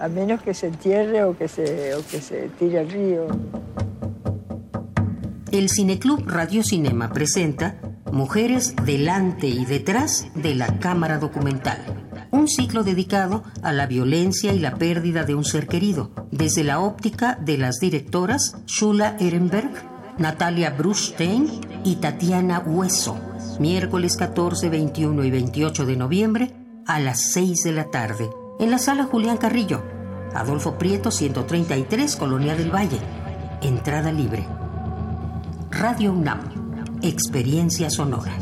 [0.00, 3.28] A menos que se entierre o que se, o que se tire al río.
[5.52, 7.76] El Cineclub Radio Cinema presenta
[8.10, 12.09] Mujeres delante y detrás de la cámara documental.
[12.32, 16.80] Un ciclo dedicado a la violencia y la pérdida de un ser querido, desde la
[16.80, 19.70] óptica de las directoras Shula Ehrenberg,
[20.18, 21.48] Natalia Brustein
[21.84, 23.18] y Tatiana Hueso.
[23.58, 26.54] Miércoles 14, 21 y 28 de noviembre
[26.86, 29.82] a las 6 de la tarde, en la sala Julián Carrillo,
[30.34, 32.98] Adolfo Prieto 133, Colonia del Valle.
[33.62, 34.46] Entrada libre.
[35.70, 37.00] Radio UNAM.
[37.02, 38.32] Experiencia sonora.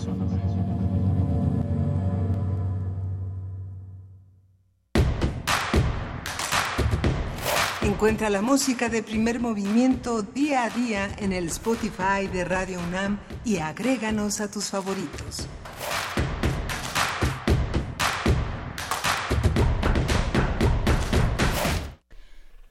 [7.99, 13.19] Encuentra la música de primer movimiento día a día en el Spotify de Radio UNAM
[13.45, 15.49] y agréganos a tus favoritos.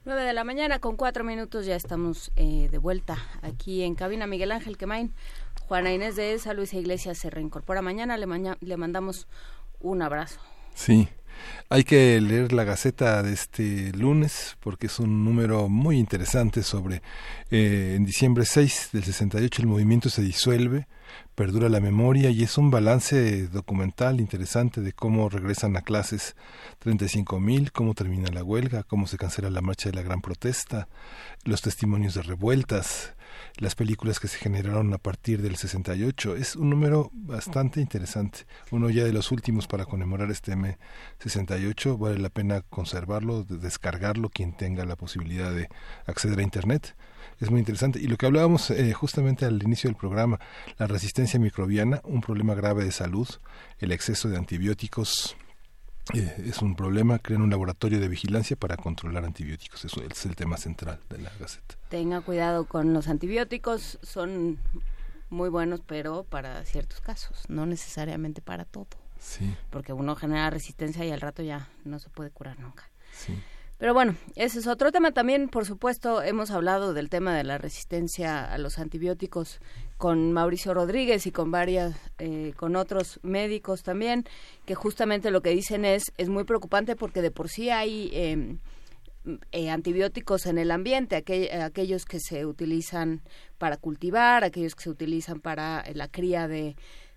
[0.05, 4.25] Nueve de la mañana con cuatro minutos ya estamos eh, de vuelta aquí en cabina
[4.27, 5.13] Miguel Ángel Quemain.
[5.67, 8.15] Juana Inés de esa, Luisa Iglesias se reincorpora mañana.
[8.15, 9.27] Le, maña- le mandamos
[9.81, 10.39] un abrazo.
[10.75, 11.09] Sí,
[11.69, 17.01] hay que leer la Gaceta de este lunes porque es un número muy interesante sobre
[17.51, 20.87] eh, en diciembre 6 del 68 el movimiento se disuelve,
[21.35, 26.35] perdura la memoria y es un balance documental interesante de cómo regresan a clases
[26.79, 30.87] 35 mil, cómo termina la huelga, cómo se cancela la marcha de la gran protesta,
[31.43, 33.13] los testimonios de revueltas,
[33.57, 36.35] las películas que se generaron a partir del 68.
[36.35, 38.45] Es un número bastante interesante.
[38.71, 41.97] Uno ya de los últimos para conmemorar este M68.
[41.97, 45.69] Vale la pena conservarlo, de- descargarlo, quien tenga la posibilidad de
[46.05, 46.95] acceder a Internet.
[47.39, 47.99] Es muy interesante.
[47.99, 50.39] Y lo que hablábamos eh, justamente al inicio del programa,
[50.77, 53.27] la resistencia microbiana, un problema grave de salud,
[53.79, 55.35] el exceso de antibióticos,
[56.13, 59.85] eh, es un problema, crean un laboratorio de vigilancia para controlar antibióticos.
[59.85, 61.75] Eso es el tema central de la Gaceta.
[61.89, 64.59] Tenga cuidado con los antibióticos, son
[65.29, 68.87] muy buenos, pero para ciertos casos, no necesariamente para todo.
[69.19, 69.55] Sí.
[69.69, 72.89] Porque uno genera resistencia y al rato ya no se puede curar nunca.
[73.11, 73.37] Sí.
[73.79, 75.11] Pero bueno, ese es otro tema.
[75.11, 79.59] También, por supuesto, hemos hablado del tema de la resistencia a los antibióticos
[79.97, 84.25] con Mauricio Rodríguez y con varias, eh, con otros médicos también,
[84.65, 88.57] que justamente lo que dicen es, es muy preocupante porque de por sí hay eh,
[89.51, 93.21] eh, antibióticos en el ambiente, aquel- aquellos que se utilizan
[93.59, 96.75] para cultivar, aquellos que se utilizan para eh, la cría de,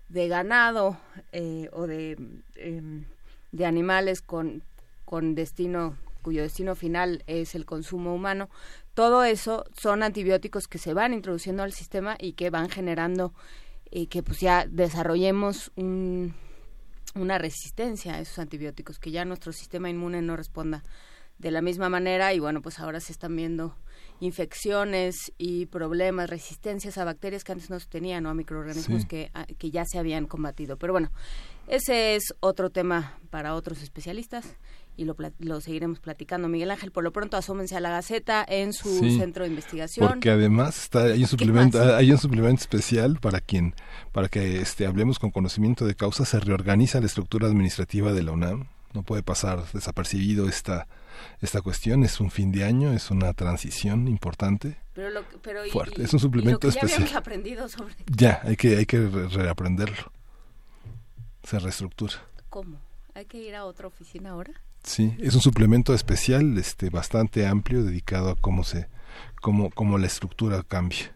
[0.09, 0.97] de ganado
[1.31, 2.17] eh, o de,
[2.55, 3.05] em,
[3.51, 4.61] de animales con
[5.35, 8.49] destino cuyo destino final es el consumo humano,
[8.93, 13.33] todo eso son antibióticos que se van introduciendo al sistema y que van generando
[13.91, 16.33] eh, que pues ya desarrollemos un,
[17.15, 20.83] una resistencia a esos antibióticos, que ya nuestro sistema inmune no responda
[21.39, 23.75] de la misma manera y bueno, pues ahora se están viendo
[24.19, 29.07] infecciones y problemas, resistencias a bacterias que antes no se tenían o a microorganismos Sí.
[29.07, 30.77] que, a- que ya se habían combatido.
[30.77, 31.11] Pero bueno,
[31.67, 34.45] ese es otro tema para otros especialistas
[34.97, 36.47] y lo, lo seguiremos platicando.
[36.47, 40.07] Miguel Ángel, por lo pronto asómense a la Gaceta en su Sí, centro de investigación.
[40.07, 43.73] Porque además está, hay un suplemento, hay un suplemento especial para quien,
[44.11, 48.31] para que este hablemos con conocimiento de causa, se reorganiza la estructura administrativa de la
[48.33, 48.67] UNAM.
[48.93, 50.87] no puede pasar desapercibido esta,
[51.39, 52.03] esta cuestión.
[52.03, 54.77] Es un fin de año, es una transición importante.
[54.93, 56.03] Pero lo pero y- Fuerte.
[56.03, 57.01] Es un suplemento y lo que ya especial.
[57.03, 60.11] habíamos aprendido sobre Ya, hay que, hay que re- reaprenderlo.
[61.43, 62.13] Se reestructura.
[62.49, 62.77] cómo.
[63.13, 64.53] ¿Hay que ir a otra oficina ahora?
[64.83, 68.87] Sí, es un suplemento especial, este, bastante amplio, dedicado a cómo se,
[69.41, 71.15] cómo, cómo la estructura cambia.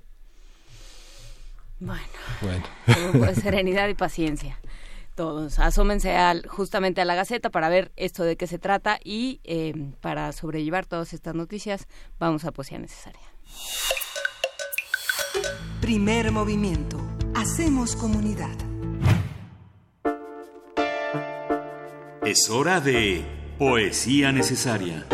[1.80, 2.04] Bueno,
[2.42, 2.64] Bueno.
[3.12, 4.60] pues, serenidad y paciencia.
[5.16, 9.40] Todos, asómense al, justamente a la Gaceta para ver esto de qué se trata y
[9.46, 11.88] eh, para sobrellevar todas estas noticias
[12.20, 13.22] vamos a Poesía Necesaria.
[15.80, 16.98] Primer movimiento.
[17.34, 18.56] Hacemos comunidad.
[22.26, 23.24] Es hora de
[23.58, 25.06] Poesía Necesaria.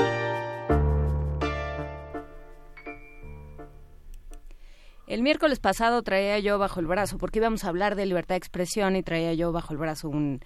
[5.05, 8.39] El miércoles pasado traía yo bajo el brazo, porque íbamos a hablar de libertad de
[8.39, 10.39] expresión y traía yo bajo el brazo un,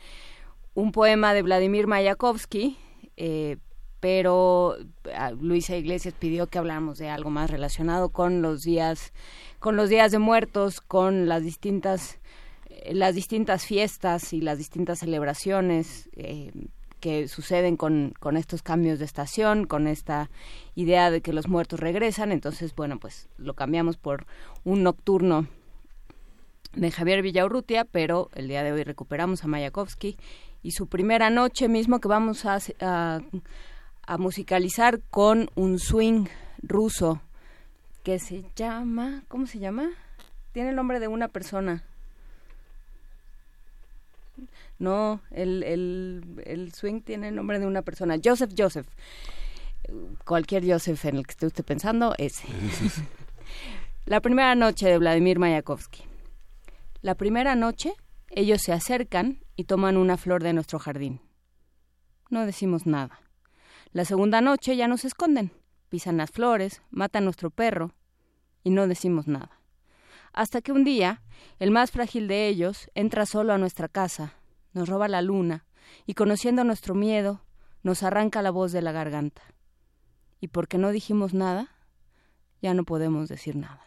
[0.73, 2.77] un poema de Vladimir Mayakovsky,
[3.15, 3.55] eh,
[4.01, 4.75] pero
[5.15, 9.13] ah, Luisa Iglesias pidió que habláramos de algo más relacionado con los días,
[9.59, 12.19] con los días de muertos, con las distintas,
[12.67, 16.51] eh, las distintas fiestas y las distintas celebraciones eh,
[17.05, 20.31] que suceden con, con estos cambios de estación, con esta
[20.73, 22.31] idea de que los muertos regresan.
[22.31, 24.25] Entonces, bueno, pues lo cambiamos por
[24.63, 25.47] un nocturno
[26.73, 30.17] de Javier Villaurrutia, pero el día de hoy recuperamos a Mayakovsky
[30.63, 33.21] y su primera noche mismo que vamos a, a,
[34.07, 36.25] a musicalizar con un swing
[36.63, 37.21] ruso
[38.01, 39.91] que se llama, ¿cómo se llama?
[40.53, 41.83] Tiene el nombre de una persona.
[44.77, 48.17] No, el, el, el swing tiene el nombre de una persona.
[48.23, 48.87] Joseph Joseph.
[50.25, 52.47] Cualquier Joseph en el que esté usted pensando, ese.
[54.05, 56.03] La primera noche de Vladimir Mayakovsky.
[57.01, 57.93] La primera noche,
[58.29, 61.21] ellos se acercan y toman una flor de nuestro jardín.
[62.29, 63.19] No decimos nada.
[63.91, 65.51] La segunda noche ya nos esconden,
[65.89, 67.93] pisan las flores, matan nuestro perro
[68.63, 69.61] y no decimos nada.
[70.33, 71.21] Hasta que un día,
[71.59, 74.33] el más frágil de ellos entra solo a nuestra casa,
[74.75, 75.65] nos roba la luna
[76.05, 77.41] y conociendo nuestro miedo,
[77.81, 79.41] nos arranca la voz de la garganta.
[80.39, 81.69] Y porque no dijimos nada,
[82.61, 83.81] ya no podemos decir nada.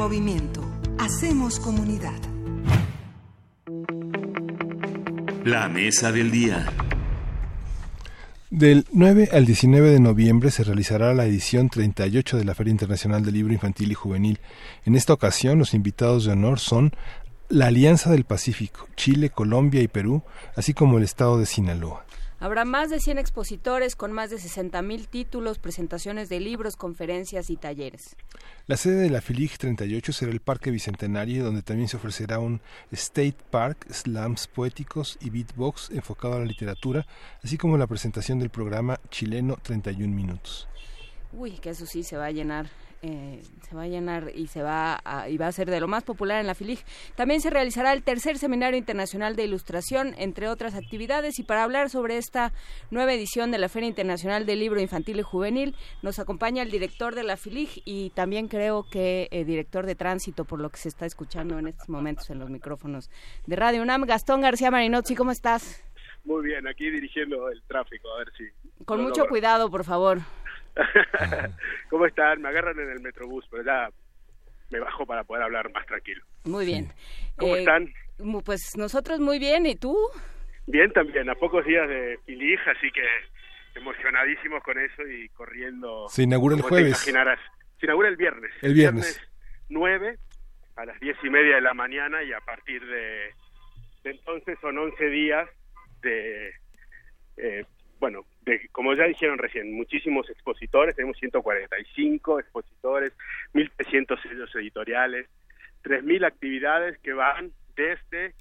[0.00, 0.62] Movimiento.
[0.98, 2.18] Hacemos comunidad.
[5.44, 6.64] La mesa del día.
[8.48, 13.22] Del 9 al 19 de noviembre se realizará la edición 38 de la Feria Internacional
[13.22, 14.40] del Libro Infantil y Juvenil.
[14.86, 16.92] En esta ocasión, los invitados de honor son
[17.50, 20.22] la Alianza del Pacífico, Chile, Colombia y Perú,
[20.56, 22.06] así como el estado de Sinaloa.
[22.42, 27.56] Habrá más de 100 expositores con más de 60.000 títulos, presentaciones de libros, conferencias y
[27.56, 28.16] talleres.
[28.66, 32.62] La sede de la FILIG 38 será el Parque Bicentenario, donde también se ofrecerá un
[32.92, 37.06] State Park, slams poéticos y beatbox enfocado a la literatura,
[37.44, 40.66] así como la presentación del programa chileno 31 minutos.
[41.32, 42.66] Uy, que eso sí se va a llenar.
[43.02, 45.88] eh, se va a llenar y se va a, y va a ser de lo
[45.88, 46.80] más popular en la FILIG.
[47.14, 51.38] También se realizará el tercer seminario internacional de ilustración, entre otras actividades.
[51.38, 52.52] Y para hablar sobre esta
[52.90, 57.14] nueva edición de la Feria Internacional del Libro Infantil y Juvenil, nos acompaña el director
[57.14, 60.88] de la FILIG y también creo que eh, director de tránsito, por lo que se
[60.88, 63.08] está escuchando en estos momentos en los micrófonos
[63.46, 64.02] de Radio UNAM.
[64.02, 65.82] Gastón García Marinozzi, ¿cómo estás?
[66.24, 68.44] Muy bien, aquí dirigiendo el tráfico, a ver si...
[68.84, 69.30] Con mucho logro.
[69.30, 70.18] cuidado, por favor.
[71.90, 72.40] ¿Cómo están?
[72.42, 73.88] Me agarran en el Metrobús, pero ya
[74.70, 76.22] me bajo para poder hablar más tranquilo.
[76.44, 76.92] Muy bien.
[77.36, 77.92] ¿Cómo Eh, están?
[78.44, 79.96] Pues nosotros muy bien, ¿y tú?
[80.66, 83.02] Bien también, a pocos días de Filig, así que
[83.74, 86.08] emocionadísimos con eso y corriendo.
[86.08, 86.88] Se inaugura el jueves.
[86.88, 87.40] imaginarás.
[87.78, 88.52] Se inaugura el viernes.
[88.62, 89.20] El viernes.
[89.68, 90.18] 9
[90.76, 93.30] a las diez y media de la mañana y a partir de,
[94.04, 95.48] de entonces son 11 días
[96.02, 96.48] de,
[97.36, 97.64] eh,
[97.98, 103.12] bueno, de, como ya dijeron recién, muchísimos expositores, tenemos 145 expositores,
[103.54, 105.28] 1.300 sellos editoriales,
[105.84, 108.34] 3.000 actividades que van desde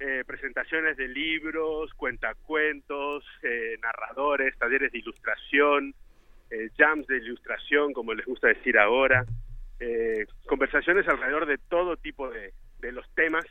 [0.00, 5.94] eh, presentaciones de libros, cuentacuentos, eh, narradores, talleres de ilustración,
[6.50, 9.24] eh, jams de ilustración, como les gusta decir ahora,
[9.80, 13.44] eh, conversaciones alrededor de todo tipo de, de los temas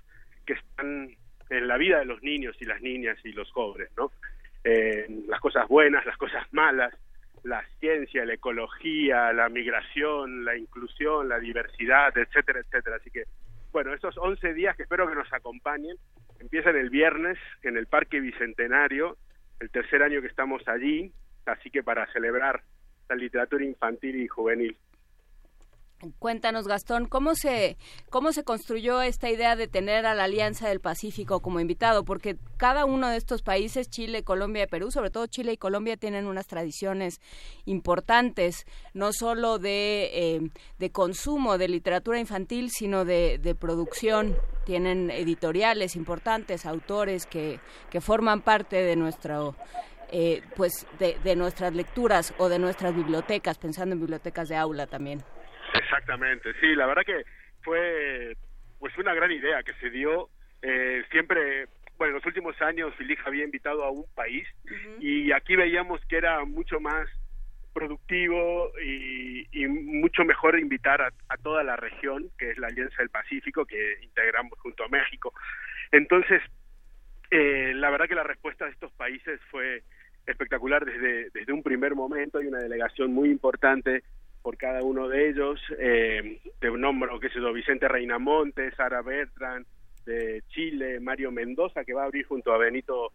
[0.46, 1.16] que están
[1.50, 4.12] en la vida de los niños y las niñas y los jóvenes, ¿no?
[4.64, 6.94] Eh, las cosas buenas, las cosas malas,
[7.44, 12.98] la ciencia, la ecología, la migración, la inclusión, la diversidad, etcétera, etcétera.
[12.98, 13.24] Así que,
[13.72, 15.98] bueno, esos 11 días que espero que nos acompañen
[16.40, 19.18] empiezan el viernes en el Parque Bicentenario,
[19.60, 21.12] el tercer año que estamos allí,
[21.46, 22.62] así que para celebrar
[23.10, 24.78] la literatura infantil y juvenil.
[26.18, 27.78] Cuéntanos, Gastón, ¿cómo se,
[28.10, 32.04] ¿cómo se construyó esta idea de tener a la Alianza del Pacífico como invitado?
[32.04, 35.98] Porque cada uno de estos países, Chile, Colombia y Perú, sobre todo Chile y Colombia,
[35.98, 37.22] tienen unas tradiciones
[37.66, 38.66] importantes,
[38.96, 40.50] no solo de, eh,
[40.80, 44.36] de consumo de literatura infantil, sino de, de producción.
[44.66, 47.60] Tienen editoriales importantes, autores que,
[47.92, 49.56] que forman parte de nuestro...
[50.12, 54.88] eh, pues de, de nuestras lecturas o de nuestras bibliotecas, pensando en bibliotecas de aula
[54.88, 55.24] también.
[55.74, 57.24] Exactamente, sí, la verdad que
[57.64, 58.36] fue
[58.80, 60.30] pues una gran idea que se dio.
[60.62, 61.68] Eh, siempre,
[61.98, 64.48] bueno, en los últimos años Filig había invitado a un país
[65.00, 67.08] y aquí veíamos que era mucho más
[67.74, 72.98] productivo y, y mucho mejor invitar a, a toda la región, que es la Alianza
[72.98, 75.34] del Pacífico, que integramos junto a México.
[75.92, 76.42] Entonces,
[77.30, 79.84] eh, la verdad que la respuesta de estos países fue
[80.26, 82.40] espectacular desde, desde un primer momento.
[82.40, 84.04] Hay una delegación muy importante
[84.42, 85.60] por cada uno de ellos.
[85.78, 89.66] Eh, te nombro, qué sé yo, Vicente Reinamonte, Sara Bertrand
[90.06, 93.14] de Chile, Mario Mendoza, que va a abrir junto a Benito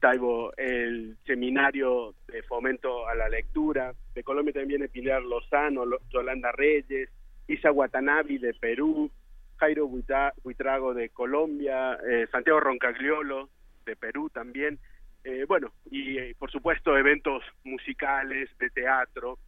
[0.00, 3.92] Taibo el seminario de fomento a la lectura.
[4.14, 7.10] De Colombia también viene Pilar Lozano, Lo- Yolanda Reyes,
[7.48, 9.10] Isa Watanabe de Perú,
[9.56, 13.48] Jairo Buitrago de Colombia, eh, Santiago Roncagliolo
[13.84, 14.78] de Perú también.
[15.24, 19.38] Eh, bueno, y eh, por supuesto eventos musicales, de teatro,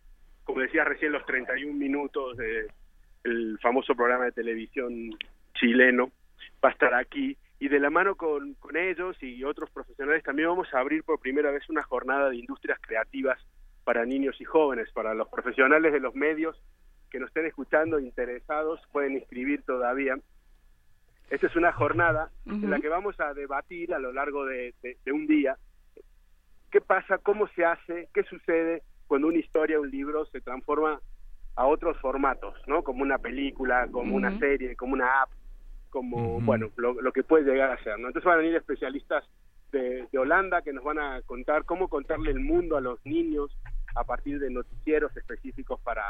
[0.51, 5.11] como decía recién, los 31 minutos del famoso programa de televisión
[5.55, 6.11] chileno
[6.65, 7.37] va a estar aquí.
[7.59, 11.21] Y de la mano con, con ellos y otros profesionales también vamos a abrir por
[11.21, 13.39] primera vez una jornada de industrias creativas
[13.85, 16.61] para niños y jóvenes, para los profesionales de los medios
[17.11, 20.17] que nos estén escuchando, interesados, pueden inscribir todavía.
[21.29, 24.97] Esta es una jornada en la que vamos a debatir a lo largo de, de-
[25.05, 25.57] de un día
[26.71, 31.01] qué pasa, cómo se hace, qué sucede cuando una historia, un libro se transforma
[31.57, 32.85] a otros formatos, ¿no?
[32.85, 35.31] Como una película, como una serie, como una app,
[35.91, 38.07] como, bueno, lo, lo que puede llegar a ser, ¿no?
[38.07, 39.25] Entonces van a venir especialistas
[39.73, 43.51] de, de Holanda que nos van a contar cómo contarle el mundo a los niños
[43.97, 46.05] a partir de noticieros específicos para,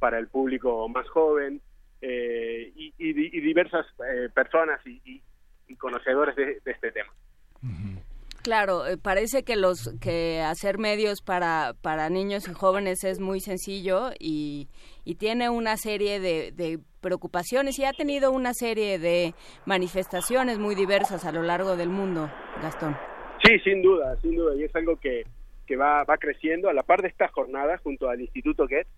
[0.00, 1.60] para el público más joven
[2.00, 5.22] eh, y, y di- y diversas eh, personas y, y-
[5.68, 7.12] y conocedores de, de este tema.
[8.42, 13.40] Claro, eh, parece que los que hacer medios para, para niños y jóvenes es muy
[13.40, 14.68] sencillo y,
[15.04, 19.34] y tiene una serie de, de preocupaciones y ha tenido una serie de
[19.66, 22.30] manifestaciones muy diversas a lo largo del mundo,
[22.62, 22.96] Gastón.
[23.44, 25.24] Sí, sin duda, sin duda, y es algo que,
[25.66, 26.68] que va, va creciendo.
[26.68, 28.88] A la par de esta jornada, junto al Instituto Goethe,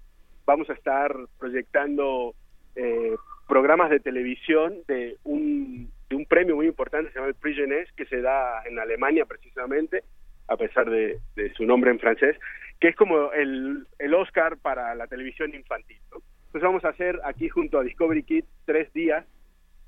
[0.47, 2.35] vamos a estar proyectando
[2.75, 3.15] eh,
[3.47, 7.91] programas de televisión de un, de un premio muy importante, se llama el Prix Jeunesse,
[7.97, 10.05] que se da en Alemania precisamente,
[10.47, 12.37] a pesar de, de su nombre en francés,
[12.79, 15.99] que es como el, el Oscar para la televisión infantil.
[16.11, 16.19] ¿no?
[16.47, 19.25] Entonces vamos a hacer aquí junto a Discovery Kids tres días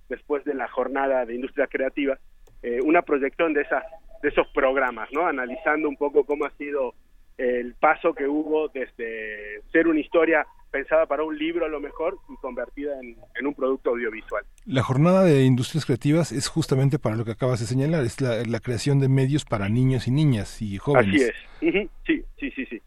[0.08, 2.18] después de la jornada de industria creativa,
[2.62, 3.84] eh, una proyección de esas
[4.22, 5.26] de esos programas, ¿no?
[5.26, 6.94] Analizando un poco cómo ha sido
[7.36, 12.18] el paso que hubo desde ser una historia pensada para un libro a lo mejor
[12.28, 14.44] y convertida en, en un producto audiovisual.
[14.66, 18.42] La jornada de industrias creativas es justamente para lo que acabas de señalar, es la,
[18.44, 21.32] la creación de medios para niños y niñas y jóvenes.
[21.60, 21.90] Así es.
[22.06, 22.82] Sí, sí, sí, sí.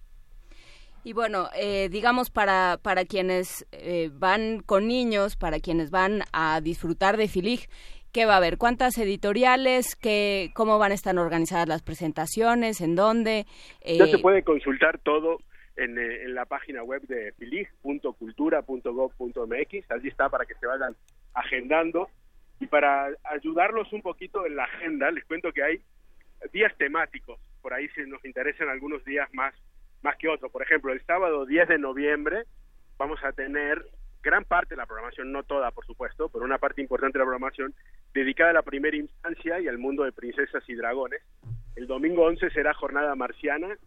[1.05, 6.59] Y bueno, eh, digamos para, para quienes eh, van con niños, para quienes van a
[6.59, 7.69] disfrutar de Filig,
[8.11, 8.57] ¿qué va a haber?
[8.57, 9.95] ¿Cuántas editoriales?
[9.95, 12.81] ¿Qué, ¿Cómo van a estar organizadas las presentaciones?
[12.81, 13.45] ¿En dónde?
[13.85, 15.38] Ya Eh, se puede consultar todo
[15.77, 19.91] en, eh, en la página web de filig.cultura.gov.mx.
[19.91, 20.95] Allí está para que se vayan
[21.33, 22.09] agendando.
[22.59, 25.81] Y para ayudarlos un poquito en la agenda, les cuento que hay
[26.51, 27.39] días temáticos.
[27.61, 29.53] Por ahí si nos interesan algunos días más,
[30.01, 30.51] más que otros.
[30.51, 32.45] Por ejemplo, el sábado 10 de noviembre
[32.97, 33.85] vamos a tener
[34.23, 37.25] gran parte de la programación, no toda, por supuesto, pero una parte importante de la
[37.25, 37.73] programación
[38.13, 41.21] dedicada a la primera infancia y al mundo de princesas y dragones.
[41.75, 43.77] El domingo 11 será jornada marciana,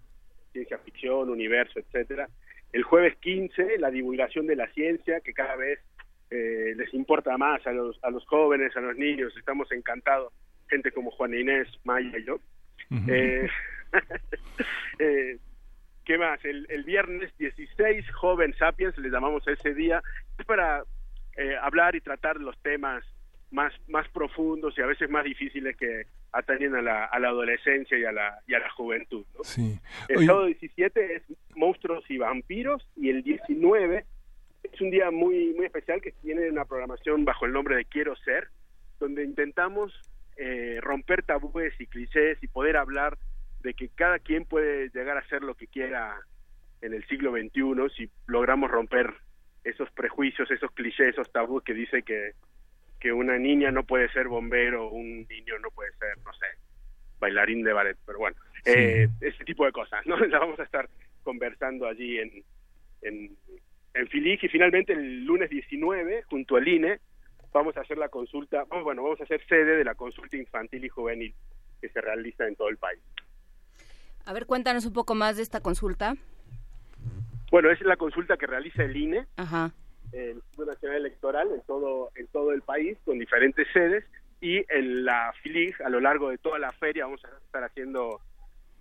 [0.52, 2.28] ciencia ficción, universo, etcétera.
[2.72, 5.80] El jueves 15, la divulgación de la ciencia, que cada vez
[6.30, 9.36] eh, les importa más a los, a los jóvenes, a los niños.
[9.36, 10.32] Estamos encantados,
[10.68, 12.40] gente como Juan Inés, Maya y yo.
[13.08, 13.48] Eh,
[14.98, 15.38] eh,
[16.04, 16.44] ¿Qué más?
[16.44, 20.02] El, el viernes 16, Joven Sapiens, le llamamos ese día,
[20.38, 20.82] es para
[21.36, 23.04] eh, hablar y tratar los temas
[23.50, 27.98] más, más profundos y a veces más difíciles que atañen a la, a la adolescencia
[27.98, 29.24] y a la, y a la juventud.
[29.36, 29.44] ¿no?
[29.44, 29.78] Sí.
[30.08, 31.22] El sábado 17 es
[31.54, 34.04] Monstruos y Vampiros y el 19
[34.62, 38.14] es un día muy, muy especial que tiene una programación bajo el nombre de Quiero
[38.16, 38.48] Ser,
[38.98, 39.92] donde intentamos
[40.36, 43.18] eh, romper tabúes y clichés y poder hablar
[43.62, 46.16] de que cada quien puede llegar a ser lo que quiera
[46.80, 49.12] en el siglo XXI si logramos romper
[49.64, 52.32] esos prejuicios, esos clichés, esos tabúes que dice que,
[53.00, 56.46] que una niña no puede ser bombero, un niño no puede ser, no sé,
[57.18, 58.72] bailarín de ballet, pero bueno, Sí.
[58.76, 60.16] eh, ese tipo de cosas, ¿no?
[60.26, 60.88] La vamos a estar
[61.22, 62.44] conversando allí en,
[63.02, 63.36] en,
[63.94, 67.00] en Filig y finalmente el lunes 19, junto al INE,
[67.52, 70.84] vamos a hacer la consulta, vamos, bueno, vamos a hacer sede de la consulta infantil
[70.84, 71.34] y juvenil
[71.80, 73.00] que se realiza en todo el país.
[74.26, 76.14] a ver, cuéntanos un poco más de esta consulta.
[77.50, 79.72] Bueno, es la consulta que realiza el INE, Ajá.
[80.12, 84.04] El Instituto Nacional Electoral, en todo, en todo el país, con diferentes sedes,
[84.40, 88.20] y en la FILIG, a lo largo de toda la feria, vamos a estar haciendo,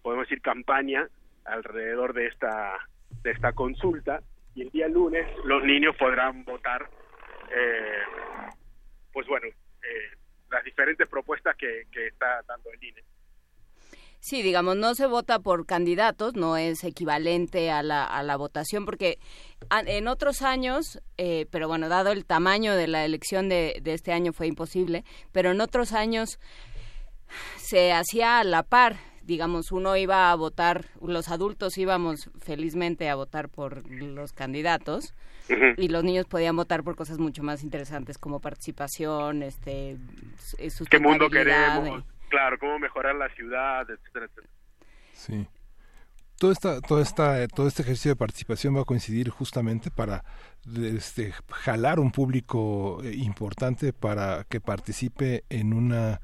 [0.02, 1.10] podemos decir, campaña
[1.46, 2.78] alrededor de esta,
[3.24, 4.22] de esta consulta,
[4.56, 6.90] y el día lunes los niños podrán votar,
[7.52, 8.02] eh,
[9.12, 10.18] pues bueno, eh,
[10.50, 13.04] las diferentes propuestas que, que está dando el INE.
[14.22, 18.86] Sí, digamos, no se vota por candidatos, no es equivalente a la, a la votación,
[18.86, 19.18] porque
[19.86, 24.12] en otros años, eh, pero bueno, dado el tamaño de la elección de, de este
[24.12, 26.38] año fue imposible, pero en otros años
[27.58, 33.16] se hacía a la par, digamos, uno iba a votar, los adultos íbamos felizmente a
[33.16, 35.14] votar por los candidatos
[35.78, 39.98] y los niños podían votar por cosas mucho más interesantes como participación, este,
[40.58, 42.04] eh, ¿Qué mundo queremos?
[42.30, 44.48] Claro, cómo mejorar la ciudad, etcétera, etcétera.
[45.14, 45.48] Sí.
[46.38, 50.24] Todo esta, toda esta, todo este ejercicio de participación va a coincidir justamente para
[50.82, 56.22] este, jalar un público eh, importante para que participe en una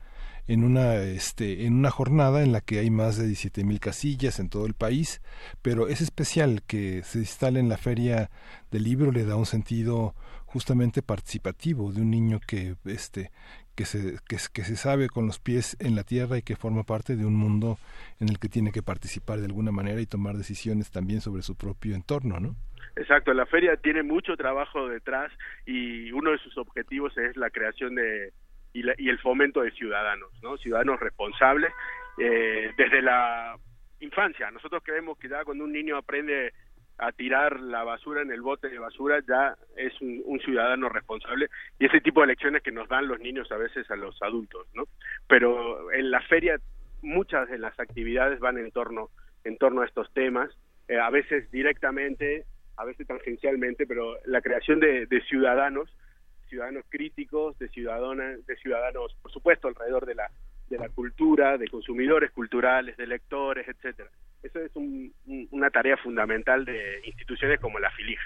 [0.48, 4.40] en una este en una jornada en la que hay más de 17 mil casillas
[4.40, 5.22] en todo el país
[5.64, 8.30] pero es especial que se instale en la feria
[8.69, 10.14] del libro le da un sentido
[10.45, 13.32] justamente participativo de un niño que este
[13.76, 16.84] que se, que, que se sabe con los pies en la tierra y que forma
[16.84, 17.77] parte de un mundo
[18.19, 21.56] en el que tiene que participar de alguna manera y tomar decisiones también sobre su
[21.56, 22.56] propio entorno, ¿no?
[22.95, 25.31] Exacto, la feria tiene mucho trabajo detrás
[25.65, 28.31] y uno de sus objetivos es la creación de
[28.73, 30.57] y, la- y el fomento de ciudadanos, ¿no?
[30.57, 31.72] Ciudadanos responsables
[32.18, 33.57] eh, desde la
[33.99, 34.49] infancia.
[34.52, 36.53] Nosotros creemos que ya cuando un niño aprende
[36.97, 41.49] a tirar la basura en el bote de basura ya es un, ciudadano responsable
[41.80, 44.67] y ese tipo de lecciones que nos dan los niños a veces a los adultos,
[44.73, 44.84] ¿no?
[45.27, 46.59] Pero en la feria
[47.01, 49.09] muchas de las actividades van en torno
[49.43, 50.49] en torno a estos temas,
[50.88, 52.45] eh, a veces directamente,
[52.77, 55.90] a veces tangencialmente, pero la creación de, de ciudadanos
[56.48, 60.30] ciudadanos críticos, de ciudadanos, de ciudadanos, por supuesto, alrededor de la
[60.69, 64.09] de la cultura, de consumidores culturales, de lectores, etcétera.
[64.45, 68.19] Eso es un- un- una tarea fundamental de instituciones como la FILIG.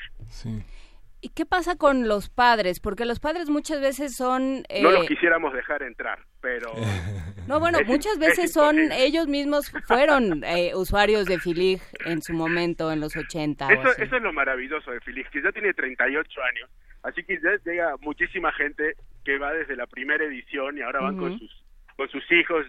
[1.21, 2.79] ¿Y qué pasa con los padres?
[2.79, 4.63] Porque los padres muchas veces son...
[4.69, 6.71] eh, No los quisiéramos dejar entrar, pero...
[7.47, 12.21] No, bueno, Es- muchas es veces son, ellos mismos fueron eh, usuarios de Filig en
[12.21, 14.03] su momento, en los 80 o Eso, así.
[14.03, 16.69] eso es lo maravilloso de Feliz, que ya tiene 38 años,
[17.01, 18.93] así que ya llega muchísima gente
[19.25, 21.65] que va desde la primera edición y ahora van con sus
[21.97, 22.67] con sus hijos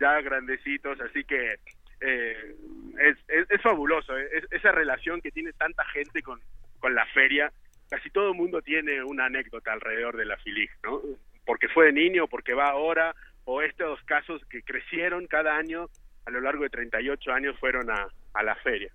[0.00, 1.56] ya grandecitos, así que
[2.02, 2.56] eh,
[3.00, 6.40] es, es, es fabuloso, eh, es- esa relación que tiene tanta gente con,
[6.80, 7.52] con la feria,
[7.88, 11.00] casi todo el mundo tiene una anécdota alrededor de la Filig, ¿no?
[11.44, 13.14] Porque fue de niño, porque va ahora,
[13.44, 15.88] o estos casos que crecieron cada año
[16.26, 18.92] a lo largo de 38 años fueron a, a la feria.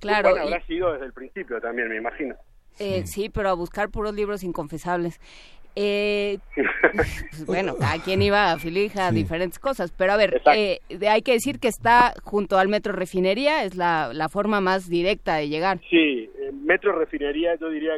[0.00, 2.34] Claro, Bueno, y- habrá sido desde el principio también, me imagino.
[2.78, 5.20] Eh, sí, pero a buscar puros libros inconfesables.
[5.74, 6.38] Eh,
[6.94, 11.08] pues, bueno, a quien iba a Filig a diferentes cosas, pero a ver, eh, de-
[11.08, 15.36] hay que decir que está junto al Metro Refinería, es la, la forma más directa
[15.36, 15.80] de llegar.
[15.88, 17.92] Sí, eh, Metro Refinería yo diría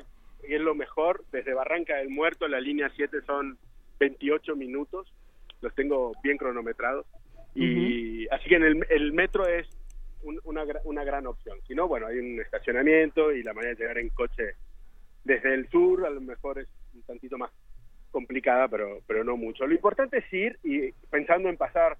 [0.46, 1.24] que es lo mejor.
[1.32, 3.58] Desde Barranca del Muerto la línea 7 son
[3.98, 5.12] 28 minutos,
[5.60, 7.06] los tengo bien cronometrados.
[7.56, 9.66] Y así que en el, el metro es
[10.22, 11.58] un- una, una gran opción.
[11.68, 14.54] Si no, bueno, hay un estacionamiento y la manera de llegar en coche
[15.24, 17.50] desde el sur a lo mejor es un tantito más
[18.14, 19.66] complicada, pero pero no mucho.
[19.66, 21.98] Lo importante es ir y pensando en pasar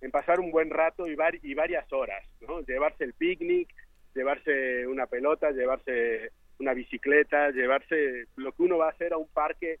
[0.00, 2.62] en pasar un buen rato y, var- y varias horas, ¿no?
[2.62, 3.68] Llevarse el picnic,
[4.14, 9.28] llevarse una pelota, llevarse una bicicleta, llevarse lo que uno va a hacer a un
[9.28, 9.78] parque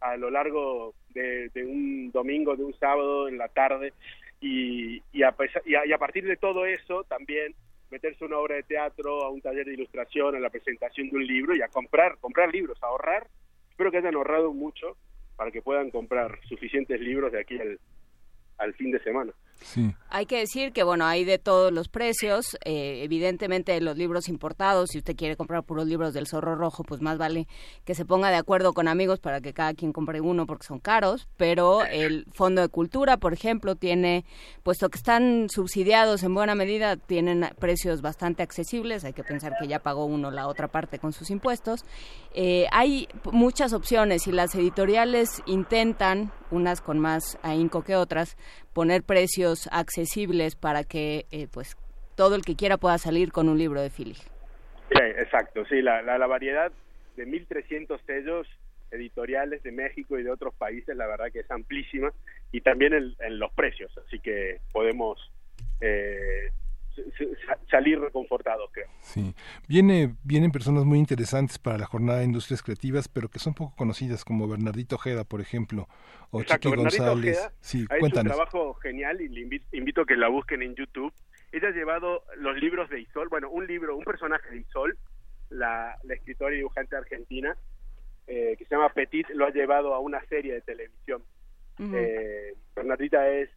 [0.00, 3.94] a lo largo de, de un domingo, de un sábado en la tarde
[4.40, 7.54] y, y, a, y a- y a partir de todo eso también
[7.90, 11.16] meterse a una obra de teatro, a un taller de ilustración, a la presentación de
[11.16, 13.26] un libro y a comprar, comprar libros, a ahorrar.
[13.70, 14.96] Espero que hayan ahorrado mucho
[15.36, 17.78] para que puedan comprar suficientes libros de aquí al,
[18.58, 19.32] al fin de semana.
[20.08, 22.56] Hay que decir que, bueno, hay de todos los precios.
[22.64, 27.00] eh, evidentemente, los libros importados, si usted quiere comprar puros libros del Zorro Rojo, pues
[27.00, 27.46] más vale
[27.84, 30.80] que se ponga de acuerdo con amigos para que cada quien compre uno porque son
[30.80, 31.28] caros.
[31.36, 34.24] Pero el Fondo de Cultura, por ejemplo, tiene,
[34.62, 39.04] puesto que están subsidiados en buena medida, tienen precios bastante accesibles.
[39.04, 41.84] Hay que pensar que ya pagó uno la otra parte con sus impuestos.
[42.34, 48.36] Eh, hay muchas opciones y las editoriales intentan, unas con más ahínco que otras,
[48.72, 51.76] poner precios accesibles para que eh, pues
[52.16, 54.14] todo el que quiera pueda salir con un libro de Philly.
[54.14, 56.70] Sí, exacto, sí, la, la, la variedad
[57.16, 58.46] de 1.300 sellos
[58.90, 62.12] editoriales de México y de otros países, la verdad que es amplísima,
[62.50, 65.18] y también en, en los precios, así que podemos
[65.80, 66.50] eh,
[67.70, 68.86] salir reconfortados, creo.
[69.00, 69.34] Sí.
[69.68, 73.74] Viene, vienen personas muy interesantes para la jornada de industrias creativas, pero que son poco
[73.76, 75.88] conocidas, como Bernardito Ojeda, por ejemplo,
[76.30, 77.38] o Exacto, Chiqui Bernardita González.
[77.38, 80.62] Ojeda sí, ha hecho un trabajo genial y le invi- invito a que la busquen
[80.62, 81.12] en YouTube.
[81.52, 84.96] Ella ha llevado los libros de Isol, bueno, un libro, un personaje de Isol,
[85.50, 87.56] la, la escritora y dibujante argentina,
[88.26, 91.22] eh, que se llama Petit, lo ha llevado a una serie de televisión.
[91.78, 91.94] Ujú.
[91.94, 93.50] Eh, Bernardita es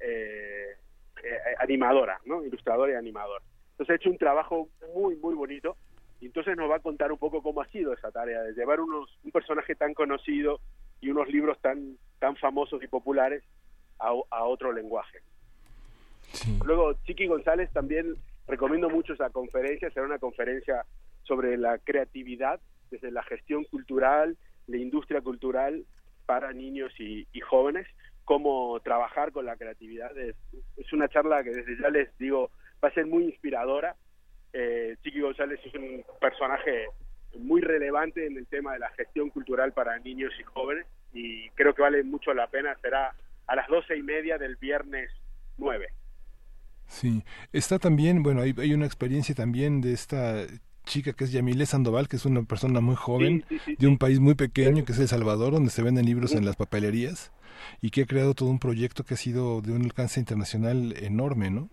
[0.00, 0.76] eh,
[1.22, 2.44] eh, animadora, ¿no?
[2.44, 3.44] Ilustradora y animadora.
[3.72, 5.76] Entonces ha hecho un trabajo muy, muy bonito
[6.20, 8.80] y entonces nos va a contar un poco cómo ha sido esa tarea de llevar
[8.80, 10.60] unos, un personaje tan conocido
[11.00, 13.42] y unos libros tan, tan famosos y populares
[13.98, 15.18] a, a otro lenguaje.
[16.64, 18.14] Luego, Chiqui González también
[18.46, 20.84] recomiendo mucho esa conferencia, será una conferencia
[21.24, 22.60] sobre la creatividad
[22.90, 24.36] desde la gestión cultural,
[24.66, 25.84] la industria cultural
[26.26, 27.86] para niños y, y jóvenes,
[28.32, 30.16] cómo trabajar con la creatividad.
[30.16, 30.34] Es,
[30.78, 32.50] es una charla que desde ya les digo
[32.82, 33.94] va a ser muy inspiradora.
[34.54, 36.86] Eh, Chiqui González es un personaje
[37.38, 41.74] muy relevante en el tema de la gestión cultural para niños y jóvenes y creo
[41.74, 42.74] que vale mucho la pena.
[42.80, 43.14] Será
[43.48, 45.10] a las doce y media del viernes
[45.58, 45.88] 9.
[46.86, 50.46] Sí, está también, bueno, hay, hay una experiencia también de esta
[50.84, 53.86] chica que es Yamile Sandoval, que es una persona muy joven, Sí, sí, sí, de
[53.86, 57.30] un país muy pequeño, que es El Salvador, donde se venden libros en las papelerías,
[57.80, 61.50] y que ha creado todo un proyecto que ha sido de un alcance internacional enorme,
[61.50, 61.68] ¿no?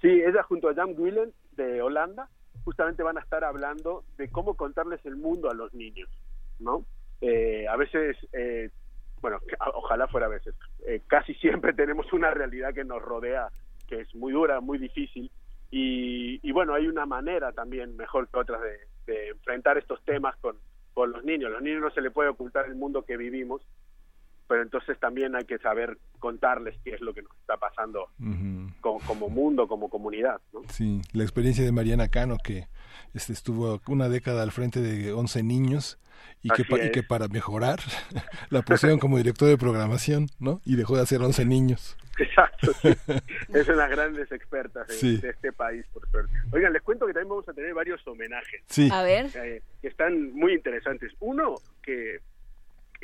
[0.00, 2.28] Sí, ella junto a Jan Willen de Holanda
[2.64, 6.08] justamente van a estar hablando de cómo contarles el mundo a los niños,
[6.58, 6.84] ¿no?
[7.20, 8.70] Eh, a veces, eh,
[9.20, 9.38] bueno,
[9.74, 10.54] ojalá fuera a veces,
[10.86, 13.48] eh, casi siempre tenemos una realidad que nos rodea
[13.88, 15.30] que es muy dura, muy difícil
[15.70, 18.60] y, y bueno, hay una manera también mejor que otras
[19.06, 20.56] de, enfrentar estos temas con,
[20.94, 21.50] con los niños.
[21.50, 23.60] Los niños no se les puede ocultar el mundo que vivimos,
[24.54, 28.08] pero entonces también hay que saber contarles qué es lo que nos está pasando
[28.80, 30.40] como, como mundo, como comunidad.
[30.52, 30.60] ¿no?
[30.68, 32.68] Sí, la experiencia de Mariana Cano, que
[33.14, 35.98] este, estuvo una década al frente de 11 niños
[36.40, 37.80] y que, y que para mejorar
[38.50, 40.60] la pusieron como director de programación, ¿no?
[40.64, 41.96] Y dejó de hacer 11 niños.
[42.16, 42.90] Exacto, sí.
[43.52, 45.16] es una grandes expertas de, Sí.
[45.16, 46.32] de este país, por suerte.
[46.52, 48.62] Oigan, les cuento que también vamos a tener varios homenajes.
[48.68, 48.88] Sí.
[48.92, 49.26] A ver.
[49.34, 51.10] eh, que están muy interesantes.
[51.18, 52.20] Uno, que,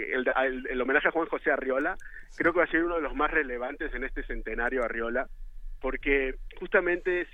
[0.04, 1.96] que el, el- el homenaje a Juan José Arriola,
[2.36, 5.28] creo que va a ser uno de los más relevantes en este centenario Arriola,
[5.80, 7.28] porque justamente es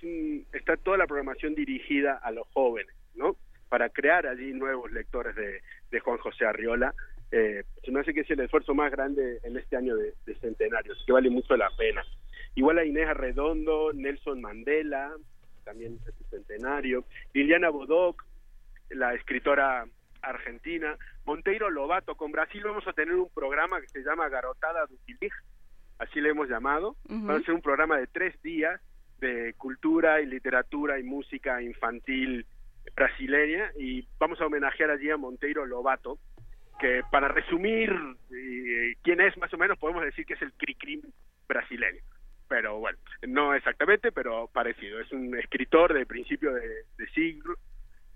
[0.52, 3.36] está toda la programación dirigida a los jóvenes, ¿no?
[3.68, 6.94] Para crear allí nuevos lectores de, de Juan José Arriola.
[7.32, 10.34] Eh, se me hace que es el esfuerzo más grande en este año de, de
[10.36, 12.04] centenario, así que vale mucho la pena.
[12.54, 15.12] Igual a Inés Arredondo, Nelson Mandela,
[15.64, 17.04] también es su centenario,
[17.34, 18.24] Liliana Bodoc,
[18.90, 19.84] la escritora
[20.22, 24.96] argentina, Monteiro Lobato, con Brasil vamos a tener un programa que se llama Garotada do
[25.04, 25.32] Quilig,
[25.98, 27.26] así le hemos llamado, Ujú.
[27.26, 28.80] va a ser un programa de tres días
[29.20, 32.46] de cultura y literatura y música infantil
[32.94, 36.18] brasileña y vamos a homenajear allí a Monteiro Lobato,
[36.78, 37.90] que para resumir
[38.30, 41.02] eh, quién es más o menos podemos decir que es el Cricrim
[41.48, 42.02] brasileño.
[42.48, 45.00] Pero bueno, no exactamente, pero parecido.
[45.00, 47.56] Es un escritor de principio de, de siglo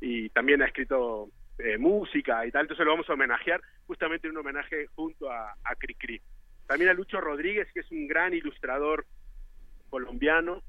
[0.01, 1.29] y también ha escrito
[1.65, 5.75] eh, música y tal, entonces lo vamos a homenajear, justamente un homenaje junto a, a
[5.79, 6.21] Cricri.
[6.67, 9.05] También a Lucho Rodríguez, que es un gran ilustrador
[9.89, 10.63] colombiano,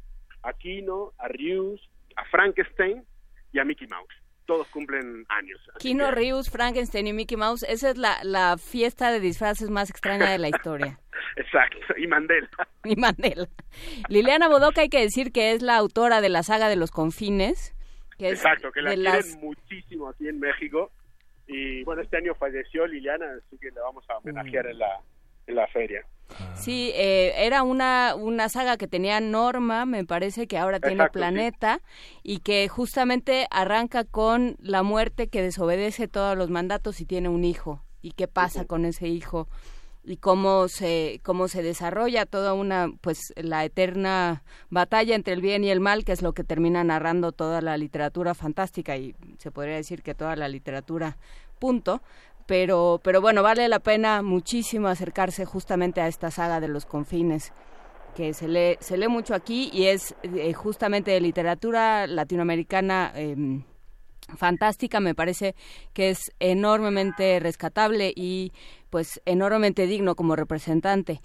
[0.44, 1.82] a Kino, a Rius,
[2.16, 3.04] a Frankenstein
[3.52, 4.14] y a Mickey Mouse.
[4.46, 5.60] Todos cumplen años.
[5.78, 9.90] Kino que- Reeves, Frankenstein y Mickey Mouse, esa es la, la fiesta de disfraces más
[9.90, 11.00] extraña de la historia.
[11.38, 12.50] Exacto, y Mandela.
[12.84, 13.48] Y Mandela.
[14.10, 17.74] Liliana Bodoca hay que decir que es la autora de la saga de los confines.
[18.22, 20.92] Que es Exacto, que la quieren las- muchísimo aquí en México.
[21.48, 25.02] Y bueno, este año falleció Liliana, así que la vamos a homenajear en la,
[25.48, 26.06] en la feria.
[26.56, 31.18] Sí, eh, era una, una saga que tenía Norma, me parece que ahora tiene Exacto,
[31.18, 31.20] sí.
[31.20, 31.82] Planeta,
[32.24, 37.44] y que justamente arranca con la muerte que desobedece todos los mandatos y tiene un
[37.44, 37.84] hijo.
[38.02, 39.48] ¿Y qué pasa con ese hijo?
[40.04, 45.64] Y cómo se cómo se desarrolla toda una pues la eterna batalla entre el bien
[45.64, 49.52] y el mal que es lo que termina narrando toda la literatura fantástica y se
[49.52, 51.18] podría decir que toda la literatura
[51.60, 52.02] punto.
[52.48, 57.54] Pero pero bueno vale la pena muchísimo acercarse justamente a esta saga de los confines
[58.16, 63.64] que se lee se lee mucho aquí y es eh, justamente de literatura latinoamericana em,
[64.38, 65.56] fantástica, me parece
[65.94, 68.52] que es enormemente rescatable y
[68.92, 71.20] pues enormemente digno como representante.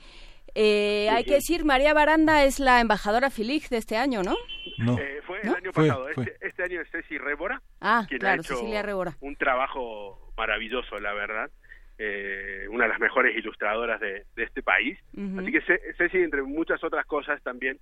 [0.54, 4.34] Eh, hay que decir, María Baranda es la embajadora Filig de este año, ¿no?
[4.78, 4.98] No.
[4.98, 5.50] Eh, fue ¿No?
[5.50, 6.08] el año Fue, pasado.
[6.14, 6.24] fue.
[6.24, 9.16] Este, este año es Ceci Rébora, Ah, quien claro, ha hecho Cecilia Rebora.
[9.20, 11.50] un trabajo maravilloso, la verdad.
[11.98, 14.98] Eh, una de las mejores ilustradoras de, de este país.
[15.38, 17.78] Así que Ce- Ceci, entre muchas otras cosas, también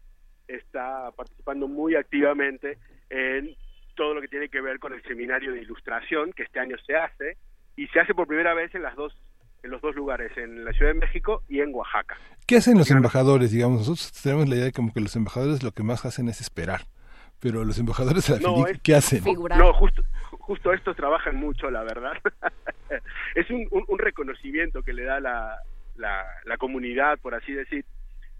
[0.48, 2.78] está participando muy activamente
[3.10, 3.54] en
[3.96, 6.96] todo lo que tiene que ver con el seminario de ilustración que este año se
[6.96, 7.36] hace
[7.76, 9.16] y se hace por primera vez en las dos
[9.64, 12.16] en los dos lugares, en la Ciudad de México y en Oaxaca.
[12.46, 13.50] ¿Qué hacen los embajadores?
[13.50, 16.40] Digamos, nosotros tenemos la idea de como que los embajadores lo que más hacen es
[16.40, 16.82] esperar.
[17.40, 19.24] Pero los embajadores de la No, FIDIC, es- ¿qué hacen?
[19.58, 22.12] No, justo, justo estos trabajan mucho, la verdad.
[23.34, 25.58] es un, un- un reconocimiento que le da la,
[25.96, 27.84] la, la comunidad, por así decir.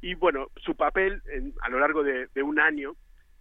[0.01, 2.95] Y bueno, su papel en- a lo largo de, de un año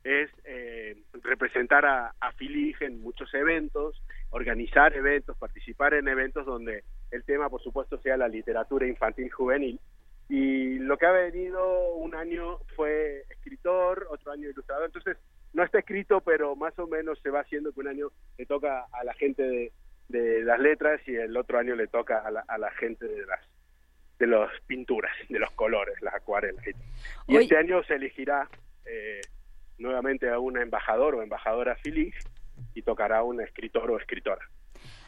[0.04, 6.84] es eh, representar a, a Filig en muchos eventos, organizar eventos, participar en eventos donde
[7.14, 9.80] el tema, por supuesto, sea la literatura infantil juvenil.
[10.30, 14.86] Y lo que ha venido un año fue escritor, otro año ilustrador.
[14.86, 15.18] Entonces,
[15.54, 18.88] no está escrito, pero más o menos se va haciendo que un año le toca
[18.92, 19.72] a la gente de,
[20.10, 23.26] de las letras y el otro año le toca a la, a la gente de
[23.26, 23.40] las
[24.20, 26.64] de las pinturas, de los colores, las acuarelas.
[27.28, 28.48] Y este año se elegirá
[28.86, 29.22] eh,
[29.80, 32.14] nuevamente a un embajador o embajadora Filig
[32.74, 34.48] y tocará a un escritor o escritora.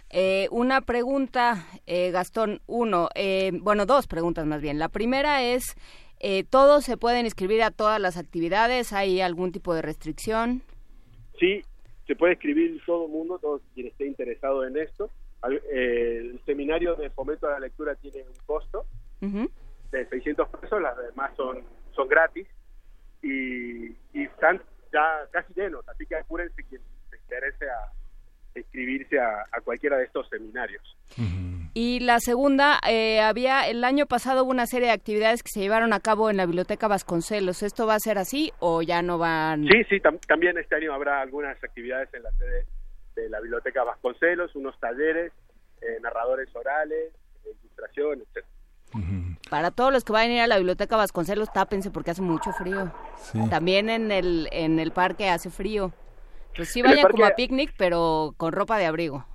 [0.09, 2.61] Eh, una pregunta, eh, Gastón.
[2.67, 4.80] Uno, eh, bueno, dos preguntas más bien.
[4.80, 5.75] La primera es,
[6.19, 8.93] eh, ¿todos se pueden inscribir a todas las actividades?
[8.93, 10.61] ¿Hay algún tipo de restricción?
[11.40, 11.64] Sí,
[12.08, 15.09] se puede escribir todo el mundo, todo quien esté interesado en esto.
[15.42, 18.85] Al- eh, el seminario de fomento a la lectura tiene un costo
[19.92, 21.61] de 600 pesos, las demás son,
[21.95, 22.48] son gratis
[23.22, 24.61] y, y están
[24.93, 27.92] ya casi llenos, así que apúrense quien se interese a
[28.56, 30.84] inscribirse a, a cualquiera de estos seminarios.
[31.74, 35.59] Y la segunda, eh, había el año pasado hubo una serie de actividades que se
[35.59, 37.64] llevaron a cabo en la Biblioteca Vasconcelos.
[37.64, 39.64] ¿Esto va a ser así o ya no van?
[39.67, 42.66] Sí, sí, tam- también este año habrá algunas actividades en la sede
[43.16, 45.34] de la Biblioteca Vasconcelos, unos talleres,
[45.82, 47.11] eh, narradores orales,
[47.45, 48.45] eh, ilustración, etc.
[49.50, 52.51] Para todos los que vayan a ir a la biblioteca Vasconcelos, tápense porque hace mucho
[52.53, 52.93] frío.
[53.17, 53.40] Sí.
[53.50, 55.92] También en el, en el parque hace frío.
[56.56, 59.25] Pues sí vayan como a picnic, pero con ropa de abrigo.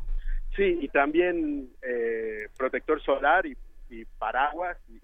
[0.57, 3.57] Sí, y también eh, protector solar y,
[3.89, 5.01] y paraguas y,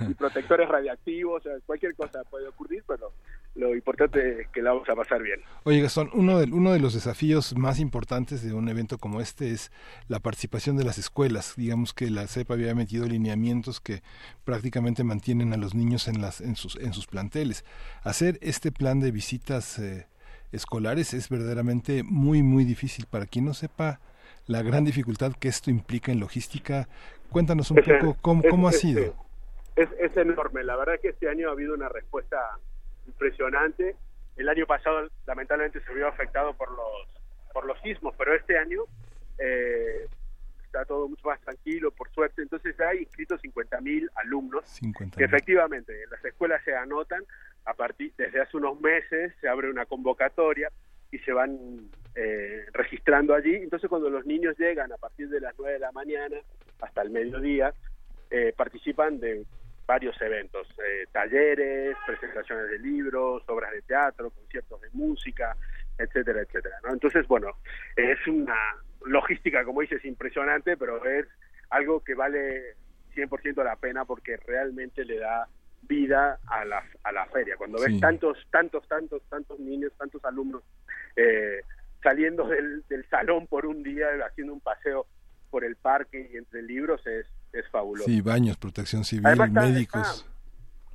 [0.10, 3.12] y protectores radiactivos, o sea, cualquier cosa puede ocurrir, pero
[3.54, 5.40] lo importante es que la vamos a pasar bien.
[5.64, 9.50] Oye, Gastón, uno de, uno de los desafíos más importantes de un evento como este
[9.50, 9.72] es
[10.08, 11.54] la participación de las escuelas.
[11.56, 14.02] Digamos que la CEP había metido lineamientos que
[14.44, 17.64] prácticamente mantienen a los niños en, las, en, sus, en sus planteles.
[18.02, 20.06] Hacer este plan de visitas eh,
[20.52, 23.06] escolares es verdaderamente muy, muy difícil.
[23.06, 24.00] Para quien no sepa
[24.46, 26.88] la gran dificultad que esto implica en logística,
[27.30, 29.14] cuéntanos un Es- poco cómo, es- cómo ha sido.
[29.76, 32.36] Es, es enorme, la verdad es que este año ha habido una respuesta
[33.06, 33.96] impresionante.
[34.36, 37.20] El año pasado lamentablemente se vio afectado por los
[37.52, 38.82] por los sismos, pero este año
[39.38, 40.06] eh,
[40.64, 42.42] está todo mucho más tranquilo, por suerte.
[42.42, 47.24] Entonces hay inscritos 50.000 alumnos 50 que efectivamente en las escuelas se anotan
[47.64, 50.68] a partir desde hace unos meses se abre una convocatoria
[51.10, 51.58] y se van
[52.14, 55.92] eh, registrando allí entonces cuando los niños llegan a partir de las 9 de la
[55.92, 56.36] mañana
[56.80, 57.72] hasta el mediodía
[58.30, 59.44] eh, participan de
[59.86, 65.56] varios eventos eh, talleres presentaciones de libros obras de teatro conciertos de música
[65.98, 66.92] etcétera etcétera ¿no?
[66.92, 67.56] entonces bueno
[67.96, 68.56] es una
[69.04, 71.26] logística como dices impresionante pero es
[71.70, 72.76] algo que vale
[73.14, 75.48] 100% la pena porque realmente le da
[75.82, 77.56] vida a la, a la feria.
[77.56, 80.62] Cuando ves tantos, tantos, tantos, tantos niños, tantos alumnos
[81.16, 81.62] eh,
[82.02, 85.06] saliendo del, del salón por un día, haciendo un paseo
[85.50, 88.08] por el parque y entre libros, es, es fabuloso.
[88.08, 90.26] Sí, baños, protección civil, Además está- médicos.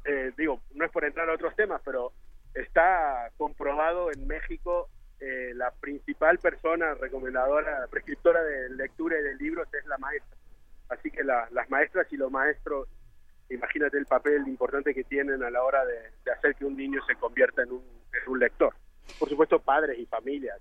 [0.05, 2.13] eh, digo, no es por entrar a otros temas, pero
[2.53, 4.89] está comprobado en México
[5.19, 10.37] eh, la principal persona recomendadora, prescriptora de lectura y de libros es la maestra.
[10.89, 12.87] Así que la- las maestras y los maestros,
[13.49, 17.01] imagínate el papel importante que tienen a la hora de, de hacer que un niño
[17.07, 17.83] se convierta en un,
[18.13, 18.73] en un lector.
[19.19, 20.59] Por supuesto, padres y familias.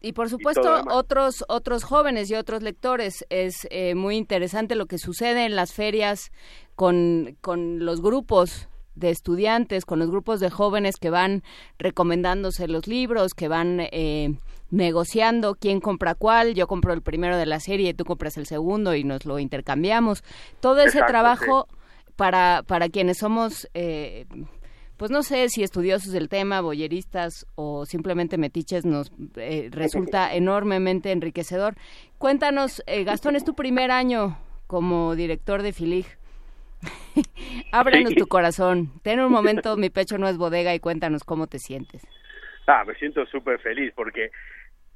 [0.00, 3.24] Y por supuesto, otros, otros jóvenes y otros lectores.
[3.30, 6.32] Es eh, muy interesante lo que sucede en las ferias
[6.74, 11.42] con, con los grupos de estudiantes, con los grupos de jóvenes que van
[11.78, 14.34] recomendándose los libros, que van eh,
[14.70, 16.54] negociando quién compra cuál.
[16.54, 20.24] Yo compro el primero de la serie, tú compras el segundo y nos lo intercambiamos.
[20.60, 21.68] Todo ese Exacto, trabajo
[22.16, 23.68] para, para quienes somos...
[23.74, 24.26] eh,
[24.98, 31.10] pues no sé si estudiosos del tema, boyeristas o simplemente metiches, nos eh, resulta enormemente
[31.10, 31.74] enriquecedor.
[32.18, 36.06] Cuéntanos, eh, Gastón, es tu primer año como director de Filig.
[37.72, 38.16] Ábrenos Sí.
[38.16, 38.92] tu corazón.
[39.02, 42.02] Ten un momento, mi pecho no es bodega y cuéntanos cómo te sientes.
[42.68, 44.30] Ah, me siento súper feliz porque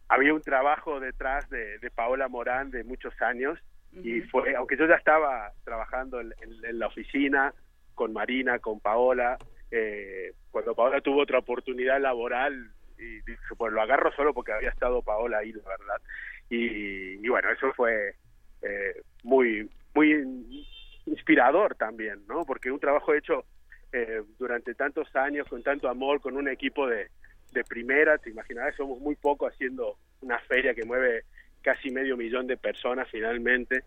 [0.08, 3.58] había un trabajo detrás de, de Paola Morán de muchos años
[4.02, 7.52] y fue, aunque yo ya estaba trabajando en, en- en la oficina
[7.94, 9.38] con Marina, con Paola,
[9.70, 14.70] eh, cuando Paola tuvo otra oportunidad laboral y dije, pues lo agarro solo porque había
[14.70, 16.00] estado Paola ahí, la verdad.
[16.48, 18.14] Y, y bueno, eso fue
[18.62, 20.64] eh, muy, muy in-
[21.06, 22.44] inspirador también, ¿no?
[22.44, 23.44] Porque un trabajo hecho
[23.92, 27.08] eh, durante tantos años, con tanto amor, con un equipo de,
[27.52, 31.24] de primera, te imaginarás, somos muy poco haciendo una feria que mueve
[31.66, 33.82] casi medio millón de personas finalmente,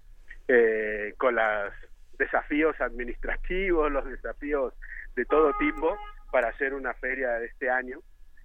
[0.49, 1.74] eh, con los
[2.17, 4.74] desafíos administrativos, los desafíos
[5.16, 5.98] de todo tipo
[6.30, 8.01] para hacer una feria de este año.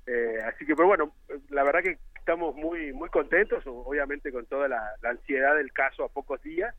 [0.06, 1.16] Eh, así que, pero bueno,
[1.50, 6.04] la verdad que estamos muy muy contentos, obviamente con toda la, la ansiedad del caso
[6.04, 6.72] a pocos días,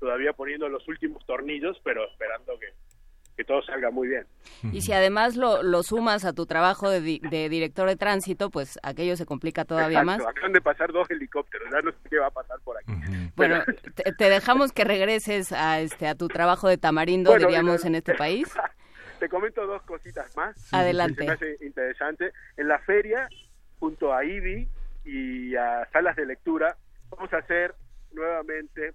[0.00, 2.68] todavía poniendo los últimos tornillos, pero esperando que,
[3.38, 4.26] que todo salga muy bien.
[4.72, 8.50] Y si además lo, lo sumas a tu trabajo de, di- de director de tránsito,
[8.50, 10.32] pues aquello se complica todavía Exacto, más.
[10.32, 12.92] Acaban de pasar dos helicópteros, ya no sé qué va a pasar por aquí.
[13.36, 13.62] Bueno,
[13.94, 17.94] te, te dejamos que regreses a este a tu trabajo de tamarindo, Bueno, diríamos, en
[17.94, 18.52] este país.
[19.20, 20.72] Te comento dos cositas más.
[20.74, 21.14] Adelante.
[21.16, 22.32] Que se me hace interesante.
[22.56, 23.28] En la feria,
[23.80, 24.68] junto a IBI
[25.04, 26.76] y a salas de lectura,
[27.10, 27.74] vamos a hacer
[28.12, 28.94] nuevamente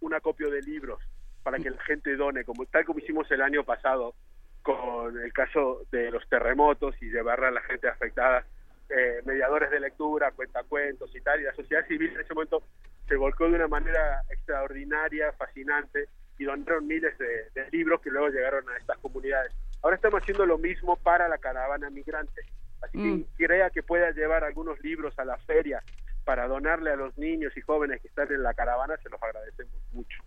[0.00, 1.00] un acopio de libros
[1.48, 4.14] para que la gente done, como tal como hicimos el año pasado
[4.60, 8.44] con el caso de los terremotos y llevar a la gente afectada
[8.90, 12.62] eh, mediadores de lectura, cuentacuentos y tal, y la sociedad civil en ese momento
[13.08, 18.28] se volcó de una manera extraordinaria, fascinante, y donaron miles de, de libros que luego
[18.28, 19.50] llegaron a estas comunidades.
[19.82, 22.42] Ahora estamos haciendo lo mismo para la caravana migrante.
[22.82, 23.24] Así que Mm.
[23.38, 25.82] crea que pueda llevar algunos libros a la feria
[26.24, 29.72] para donarle a los niños y jóvenes que están en la caravana, se los agradecemos
[29.92, 30.22] mucho.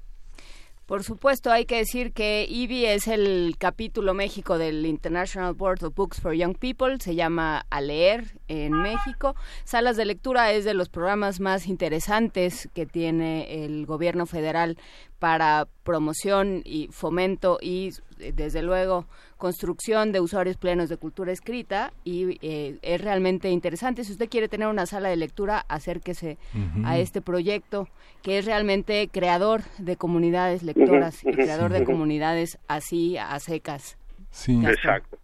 [0.92, 5.96] Por supuesto, hay que decir que IBI es el capítulo México del International Board of
[5.96, 9.34] Books for Young People, se llama A Leer en México.
[9.64, 14.78] Salas de lectura es de los programas más interesantes que tiene el gobierno federal
[15.22, 19.06] para promoción y fomento y eh, desde luego
[19.38, 24.04] construcción de usuarios plenos de cultura escrita y eh, es realmente interesante.
[24.04, 26.40] Si usted quiere tener una sala de lectura, acérquese
[26.84, 27.88] a este proyecto
[28.24, 34.00] que es realmente creador de comunidades lectoras y creador de comunidades así a secas.
[34.32, 34.60] Sí.
[34.66, 35.21] Exacto.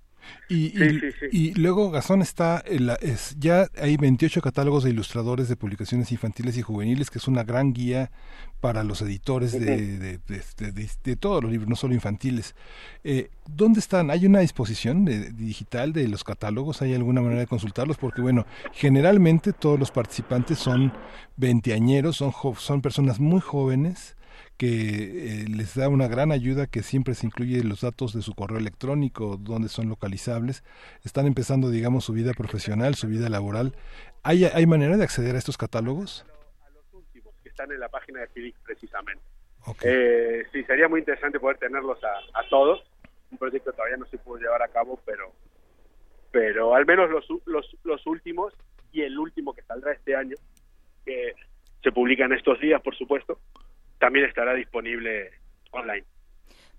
[0.49, 1.25] Y, Sí, y- sí, sí.
[1.31, 6.11] y luego Gastón está, en la- es, ya hay 28 catálogos de ilustradores de publicaciones
[6.11, 8.11] infantiles y juveniles, que es una gran guía
[8.61, 12.55] para los editores de, de, de- de- todos los libros, no solo infantiles.
[13.03, 14.09] Eh, ¿Dónde están?
[14.09, 16.81] ¿Hay una disposición de- digital de los catálogos?
[16.81, 17.97] ¿Hay alguna manera de consultarlos?
[17.97, 20.91] Porque, bueno, generalmente todos los participantes son
[21.35, 24.15] veinteañeros, son, son personas muy jóvenes
[24.57, 28.33] que eh, les da una gran ayuda que siempre se incluye los datos de su
[28.33, 30.63] correo electrónico, donde son localizables.
[31.03, 33.75] Están empezando, digamos, su vida profesional, su vida laboral.
[34.23, 36.25] ¿Hay, hay manera de acceder a estos catálogos?
[37.43, 39.23] que están en la página de FIDIC precisamente.
[39.83, 42.83] Eh, sí, sería muy interesante poder tenerlos a, a todos.
[43.31, 45.33] Un proyecto todavía no se pudo llevar a cabo, pero
[46.31, 48.53] pero al menos los, los, los últimos
[48.91, 50.35] y el último que saldrá este año,
[51.05, 51.33] que
[51.81, 53.39] se publica en estos días, por supuesto,
[53.99, 55.31] también estará disponible
[55.71, 56.05] online.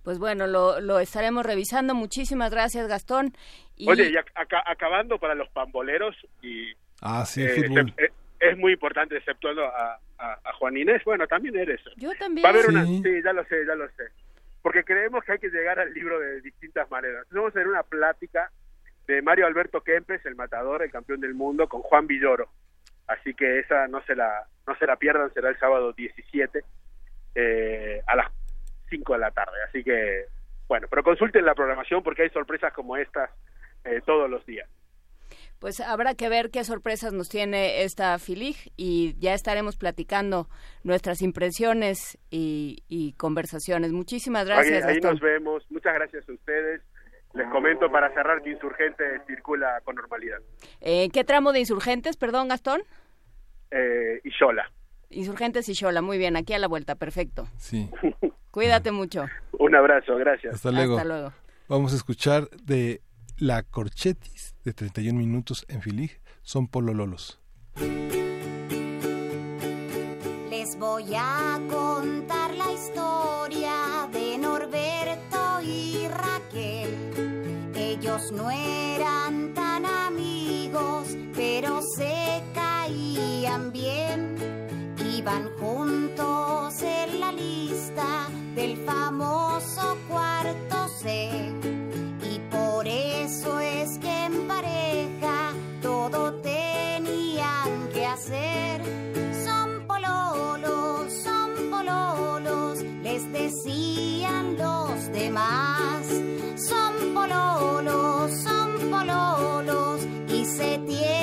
[0.02, 1.94] Pues bueno, lo, lo estaremos revisando.
[1.94, 3.32] Muchísimas gracias, Gastón.
[3.76, 6.72] Y Oye, y ac- aca- acabando para los pamboleros y
[7.02, 7.86] Ah, sí, eh, fútbol.
[7.92, 11.80] excep- eh, es muy importante, exceptuando a, a, a Juan Inés, bueno, también eres.
[11.96, 12.44] yo también.
[12.44, 13.02] Va a haber una, Sí.
[13.04, 14.04] sí, ya lo sé, ya lo sé.
[14.62, 17.26] Porque creemos que hay que llegar al libro de distintas maneras.
[17.30, 18.50] Vamos a hacer una plática
[19.06, 22.48] de Mario Alberto Kempes, el matador, el campeón del mundo, con Juan Villoro.
[23.06, 26.62] Así que esa no se la no se la pierdan, será el sábado 17
[27.34, 28.32] eh, a las
[28.90, 29.56] 5 de la tarde.
[29.68, 30.24] Así que,
[30.66, 33.30] bueno, pero consulten la programación porque hay sorpresas como estas
[33.84, 34.68] eh, todos los días.
[35.58, 40.48] Pues habrá que ver qué sorpresas nos tiene esta FILIG y ya estaremos platicando
[40.84, 43.92] nuestras impresiones y, y conversaciones.
[43.92, 45.68] Muchísimas gracias, ahí, nos vemos.
[45.70, 46.80] Muchas gracias a ustedes.
[47.34, 50.38] Les comento para cerrar que Insurgente circula con normalidad.
[50.80, 52.82] Eh, ¿Qué tramo de Insurgentes, perdón, Gastón?
[53.70, 54.20] Eh.
[55.10, 57.48] Insurgentes y Xola, muy bien, aquí a la vuelta, perfecto.
[57.56, 57.88] Sí.
[58.50, 59.26] Cuídate mucho.
[59.52, 60.56] Un abrazo, gracias.
[60.56, 60.96] Hasta luego.
[60.96, 61.32] Hasta luego.
[61.68, 63.02] Vamos a escuchar de
[63.36, 67.40] La Corchetis, de 31 minutos en Filig, son polololos.
[70.50, 77.72] Les voy a contar la historia de Norberto y Raquel.
[77.74, 84.07] Ellos no eran tan amigos, pero se caían bien.
[85.28, 91.28] Iban juntos en la lista del famoso cuarto C.
[92.22, 98.80] Y por eso es que en pareja todo tenían que hacer.
[99.44, 106.06] Son pololos, son pololos, les decían los demás.
[106.56, 111.17] Son pololos, son pololos y se tienen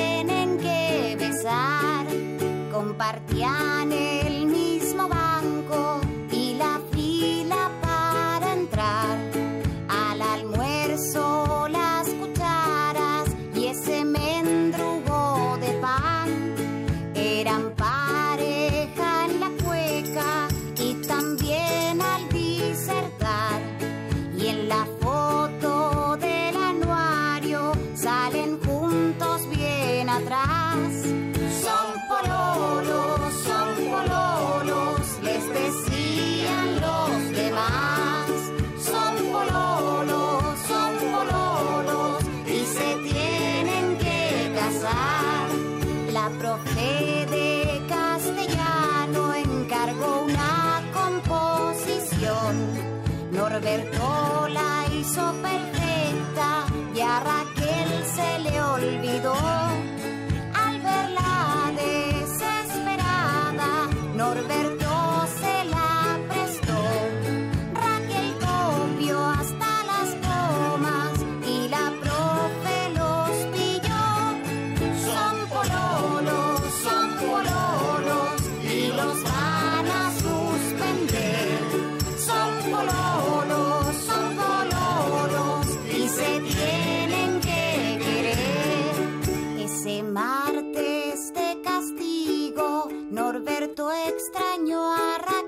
[2.98, 4.35] partiane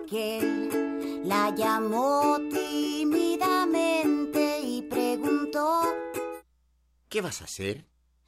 [0.10, 5.82] La llamó tímidamente y preguntó.
[7.10, 7.86] ¿Qué vas a hacer?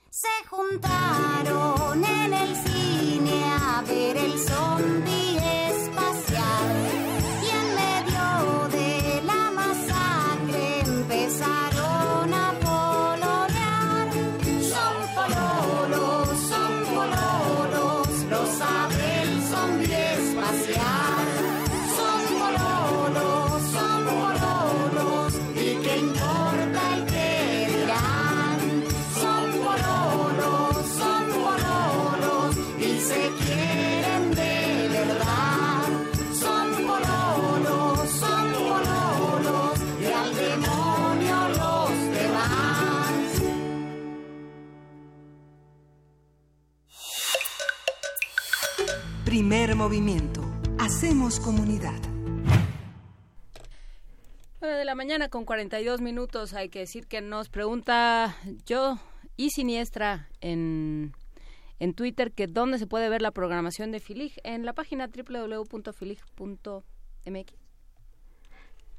[0.10, 5.38] Se juntaron en el cine a ver el zombie
[5.70, 7.09] espacial
[49.70, 50.42] Primer movimiento.
[50.80, 51.94] Hacemos comunidad.
[54.62, 56.56] 9 de la mañana con 42 minutos.
[56.56, 58.98] Hay que decir que nos pregunta yo
[59.38, 61.14] y Siniestra en,
[61.78, 67.54] en Twitter que dónde se puede ver la programación de Filig en la página www.filig.mx.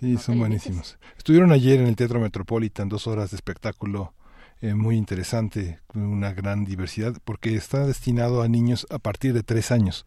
[0.00, 0.98] Sí, son buenísimos.
[1.18, 4.14] Estuvieron ayer en el Teatro Metropolitan, dos horas de espectáculo
[4.62, 9.42] eh, muy interesante, con una gran diversidad, porque está destinado a niños a partir de
[9.42, 10.06] tres años.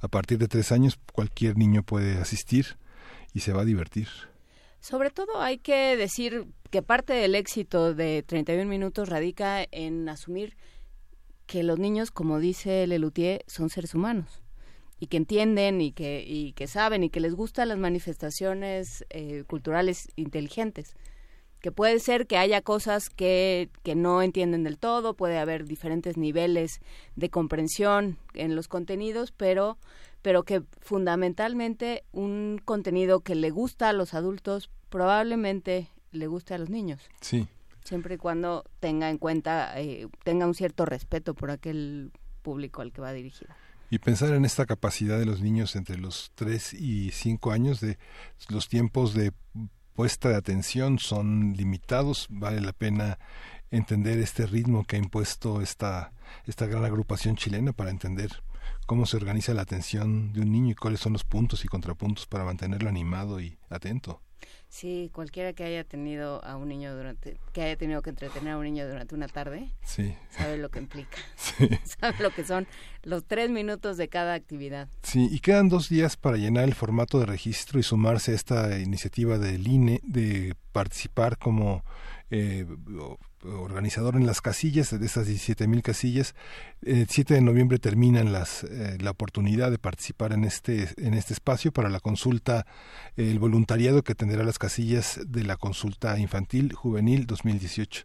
[0.00, 2.76] A partir de tres años cualquier niño puede asistir
[3.32, 4.08] y se va a divertir.
[4.80, 10.56] Sobre todo hay que decir que parte del éxito de 31 minutos radica en asumir
[11.46, 14.42] que los niños, como dice Lelutier, son seres humanos
[15.00, 19.44] y que entienden y que, y que saben y que les gustan las manifestaciones eh,
[19.46, 20.94] culturales inteligentes.
[21.60, 26.16] Que puede ser que haya cosas que, que no entienden del todo, puede haber diferentes
[26.16, 26.80] niveles
[27.16, 29.76] de comprensión en los contenidos, pero,
[30.22, 36.58] pero que fundamentalmente un contenido que le gusta a los adultos probablemente le guste a
[36.58, 37.46] los niños Sí.
[37.84, 42.92] siempre y cuando tenga en cuenta, eh, tenga un cierto respeto por aquel público al
[42.92, 43.52] que va dirigido.
[43.90, 47.96] Y pensar en esta capacidad de los niños entre los 3 y 5 años, de
[48.50, 49.32] los tiempos de
[49.94, 53.18] puesta de atención son limitados, vale la pena
[53.70, 56.12] entender este ritmo que ha impuesto esta,
[56.46, 58.42] esta gran agrupación chilena para entender
[58.86, 62.26] cómo se organiza la atención de un niño y cuáles son los puntos y contrapuntos
[62.26, 64.20] para mantenerlo animado y atento.
[64.68, 68.58] Sí, cualquiera que haya tenido a un niño durante, que haya tenido que entretener a
[68.58, 70.14] un niño durante una tarde, Sí.
[70.30, 71.68] sabe lo que implica, Sí.
[72.00, 72.66] sabe lo que son
[73.02, 74.88] los tres minutos de cada actividad.
[75.02, 78.78] Sí, y quedan dos días para llenar el formato de registro y sumarse a esta
[78.78, 81.82] iniciativa del INE de participar como
[82.30, 82.66] eh,
[83.44, 86.34] organizador en las casillas, de esas 17 mil casillas.
[86.82, 91.32] El 7 de noviembre terminan las, eh, la oportunidad de participar en este, en este
[91.34, 92.66] espacio para la consulta,
[93.16, 98.04] el voluntariado que tendrá las casillas de la consulta infantil juvenil 2018.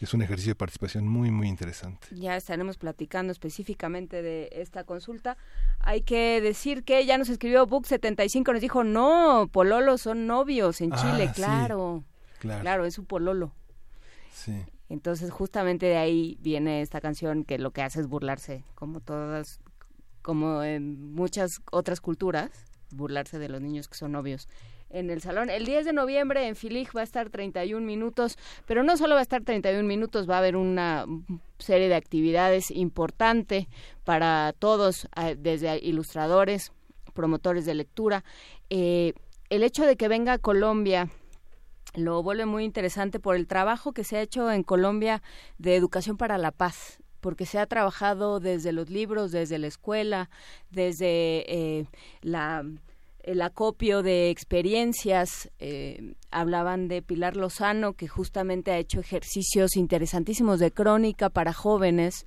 [0.00, 2.08] Es un ejercicio de participación muy, muy interesante.
[2.10, 5.36] Ya estaremos platicando específicamente de esta consulta.
[5.78, 10.92] Hay que decir que ya nos escribió Book75, nos dijo, no, pololos son novios en
[10.92, 11.34] Ah, Chile, sí.
[11.34, 12.02] claro.
[12.40, 12.84] Claro.
[12.84, 13.52] es su pololo.
[14.88, 19.60] Entonces, justamente de ahí viene esta canción que lo que hace es burlarse, como todas,
[20.20, 22.50] como en muchas otras culturas,
[22.90, 24.48] burlarse de los niños que son novios.
[24.90, 28.36] En el salón, el 10 de noviembre en Filig va a estar 31 minutos,
[28.66, 31.06] pero no solo va a estar 31 minutos, va a haber una
[31.58, 33.68] serie de actividades importante
[34.04, 36.72] para todos, desde ilustradores,
[37.14, 38.22] promotores de lectura.
[38.68, 39.14] Eh,
[39.48, 41.08] el hecho de que venga a Colombia
[41.94, 45.22] lo vuelve muy interesante por el trabajo que se ha hecho en Colombia
[45.58, 50.28] de educación para la paz porque se ha trabajado desde los libros, desde la escuela,
[50.70, 51.86] desde eh,
[52.20, 52.64] la
[53.22, 55.48] el acopio de experiencias.
[55.60, 62.26] eh, hablaban de Pilar Lozano, que justamente ha hecho ejercicios interesantísimos de crónica para jóvenes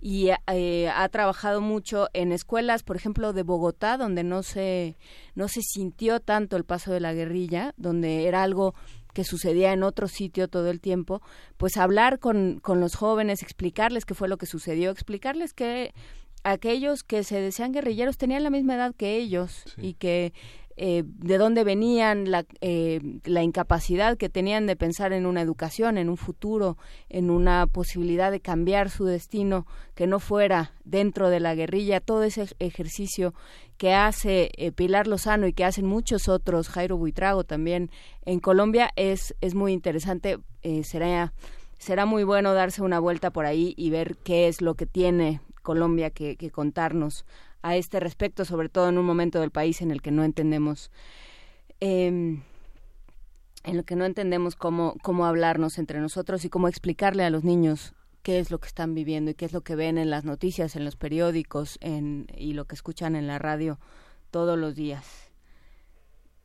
[0.00, 4.96] y eh, ha trabajado mucho en escuelas, por ejemplo, de Bogotá, donde no se
[5.34, 8.74] no se sintió tanto el paso de la guerrilla, donde era algo
[9.14, 11.22] que sucedía en otro sitio todo el tiempo,
[11.56, 15.94] pues hablar con, con los jóvenes, explicarles qué fue lo que sucedió, explicarles que
[16.42, 20.34] aquellos que se decían guerrilleros tenían la misma edad que ellos y que
[20.76, 25.98] eh, de dónde venían, la, eh, la incapacidad que tenían de pensar en una educación,
[25.98, 26.76] en un futuro,
[27.08, 32.24] en una posibilidad de cambiar su destino que no fuera dentro de la guerrilla, todo
[32.24, 33.34] ese ejercicio
[33.76, 37.90] que hace eh, Pilar Lozano y que hacen muchos otros, Jairo Buitrago también
[38.24, 41.32] en Colombia, es, es muy interesante, eh, será,
[41.78, 45.40] será muy bueno darse una vuelta por ahí y ver qué es lo que tiene
[45.62, 47.24] Colombia que, que contarnos
[47.64, 50.90] a este respecto, sobre todo en un momento del país en el que no entendemos
[51.80, 52.06] eh,
[53.64, 57.44] en el que no entendemos cómo, cómo hablarnos entre nosotros y cómo explicarle a los
[57.44, 60.24] niños qué es lo que están viviendo y qué es lo que ven en las
[60.24, 63.78] noticias, en los periódicos en, y lo que escuchan en la radio
[64.30, 65.30] todos los días.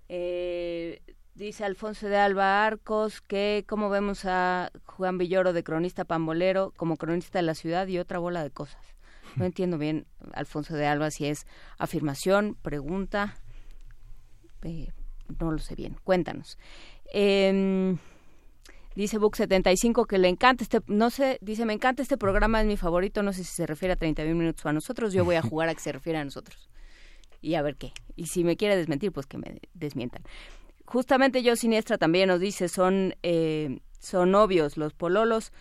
[0.07, 1.01] Eh,
[1.35, 6.95] dice Alfonso de Alba Arcos que cómo vemos a Juan Villoro de cronista pambolero como
[6.95, 8.98] cronista de la ciudad y otra bola de cosas.
[9.35, 11.45] No entiendo bien, Alfonso de Alba, si es
[11.77, 13.35] afirmación, pregunta.
[14.63, 14.91] Eh,
[15.39, 15.95] no lo sé bien.
[16.03, 16.57] Cuéntanos.
[17.11, 17.97] Em,
[18.95, 22.77] dice Book75 que le encanta este, no sé, dice, me encanta este programa, es mi
[22.77, 25.41] favorito, no sé si se refiere a 31 minutos o a nosotros, yo voy a
[25.41, 26.69] jugar a que se refiere a nosotros.
[27.41, 27.93] Y a ver qué.
[28.15, 30.23] Y si me quiere desmentir, pues que me desmientan.
[30.85, 35.53] Justamente yo Siniestra también nos dice, son, eh, son obvios los pololos.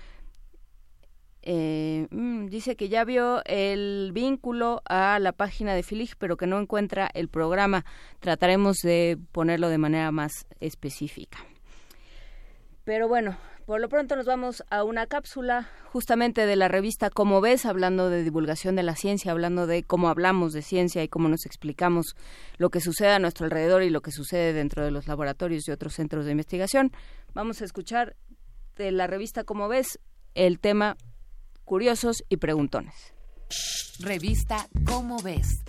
[1.51, 6.47] Eh, mm, dice que ya vio el vínculo a la página de Filig, pero que
[6.47, 7.87] no encuentra el programa.
[8.21, 11.39] Trataremos de ponerlo de manera más específica.
[12.85, 17.41] Pero bueno, por lo pronto nos vamos a una cápsula justamente de la revista Como
[17.41, 21.31] ves, hablando de divulgación de la ciencia, hablando de cómo hablamos de ciencia y cómo
[21.31, 22.15] nos explicamos
[22.59, 25.71] lo que sucede a nuestro alrededor y lo que sucede dentro de los laboratorios y
[25.71, 26.93] otros centros de investigación.
[27.33, 28.17] Vamos a escuchar
[28.77, 29.99] de la revista Como ves
[30.35, 30.99] el tema
[31.69, 32.95] curiosos y preguntones.
[34.01, 35.61] Revista Cómo ves.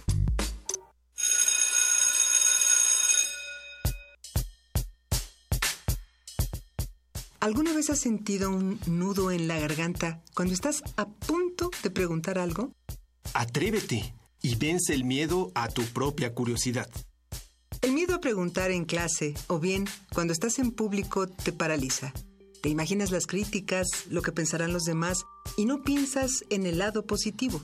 [7.41, 12.37] ¿Alguna vez has sentido un nudo en la garganta cuando estás a punto de preguntar
[12.37, 12.71] algo?
[13.33, 16.89] Atrévete y vence el miedo a tu propia curiosidad.
[17.81, 22.13] El miedo a preguntar en clase o bien cuando estás en público te paraliza.
[22.61, 25.25] Te imaginas las críticas, lo que pensarán los demás
[25.57, 27.61] y no piensas en el lado positivo,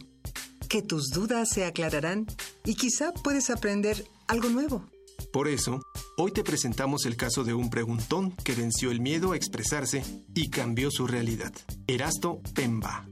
[0.70, 2.28] que tus dudas se aclararán
[2.66, 4.86] y quizá puedes aprender algo nuevo.
[5.32, 5.82] Por eso,
[6.18, 10.50] hoy te presentamos el caso de un preguntón que venció el miedo a expresarse y
[10.50, 11.54] cambió su realidad.
[11.88, 13.08] Erasto Pemba.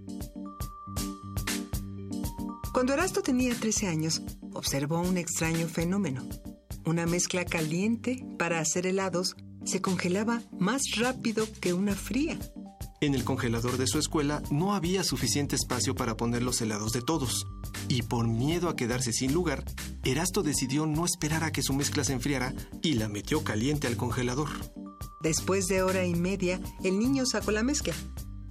[2.74, 4.22] Cuando Erasto tenía 13 años,
[4.54, 6.28] observó un extraño fenómeno.
[6.86, 9.36] Una mezcla caliente para hacer helados
[9.66, 12.38] se congelaba más rápido que una fría.
[13.04, 17.02] En el congelador de su escuela no había suficiente espacio para poner los helados de
[17.02, 17.46] todos.
[17.90, 19.66] Y por miedo a quedarse sin lugar,
[20.06, 23.98] Erasto decidió no esperar a que su mezcla se enfriara y la metió caliente al
[23.98, 24.48] congelador.
[25.22, 27.94] Después de hora y media, el niño sacó la mezcla.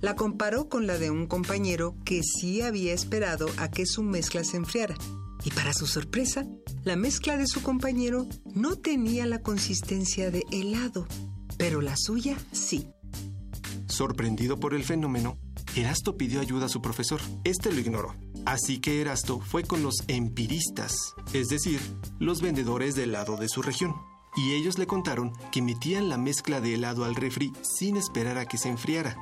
[0.02, 4.44] La comparó con la de un compañero que sí había esperado a que su mezcla
[4.44, 4.96] se enfriara.
[5.46, 6.46] Y para su sorpresa,
[6.84, 11.06] la mezcla de su compañero no tenía la consistencia de helado,
[11.56, 12.86] pero la suya sí.
[13.92, 15.36] Sorprendido por el fenómeno,
[15.76, 17.20] Erasto pidió ayuda a su profesor.
[17.44, 18.16] Este lo ignoró.
[18.46, 21.78] Así que Erasto fue con los empiristas, es decir,
[22.18, 23.94] los vendedores de helado de su región.
[24.34, 28.46] Y ellos le contaron que metían la mezcla de helado al refri sin esperar a
[28.46, 29.18] que se enfriara,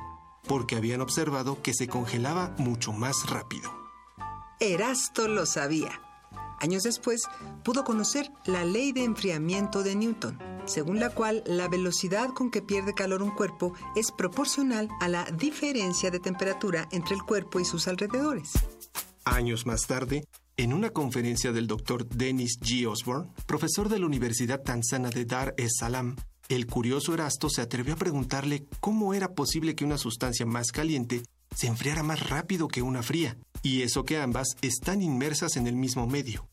[0.47, 3.69] porque habían observado que se congelaba mucho más rápido.
[4.61, 6.10] Erasto lo sabía.
[6.61, 7.23] Años después,
[7.63, 12.61] pudo conocer la ley de enfriamiento de Newton, según la cual la velocidad con que
[12.61, 17.65] pierde calor un cuerpo es proporcional a la diferencia de temperatura entre el cuerpo y
[17.65, 18.51] sus alrededores.
[19.25, 20.23] Años más tarde,
[20.55, 22.87] en una conferencia del doctor Dennis G.
[22.87, 26.15] Osborne, profesor de la Universidad Tanzana de Dar es Salaam,
[26.47, 31.23] el curioso Erasto se atrevió a preguntarle cómo era posible que una sustancia más caliente
[31.55, 35.75] se enfriara más rápido que una fría, y eso que ambas están inmersas en el
[35.75, 36.50] mismo medio.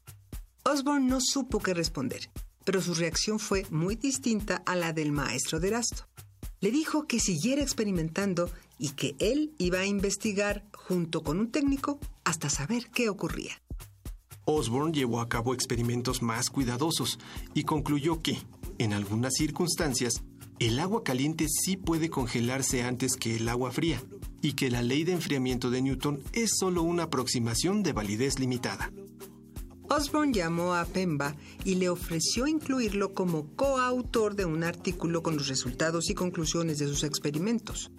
[0.71, 2.31] Osborne no supo qué responder,
[2.65, 6.07] pero su reacción fue muy distinta a la del maestro de Erasto.
[6.61, 11.99] Le dijo que siguiera experimentando y que él iba a investigar junto con un técnico
[12.25, 13.63] hasta saber qué ocurría.
[14.45, 17.19] Osborne llevó a cabo experimentos más cuidadosos
[17.55, 18.39] y concluyó que,
[18.79, 20.23] en algunas circunstancias,
[20.59, 24.03] el agua caliente sí puede congelarse antes que el agua fría
[24.43, 28.91] y que la ley de enfriamiento de Newton es solo una aproximación de validez limitada.
[29.91, 31.35] Osborne llamó a Pemba
[31.65, 36.87] y le ofreció incluirlo como coautor de un artículo con los resultados y conclusiones de
[36.87, 37.91] sus experimentos.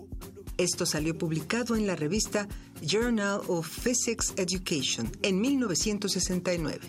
[0.57, 2.47] Esto salió publicado en la revista
[2.81, 6.79] Journal of Physics Education en 1969.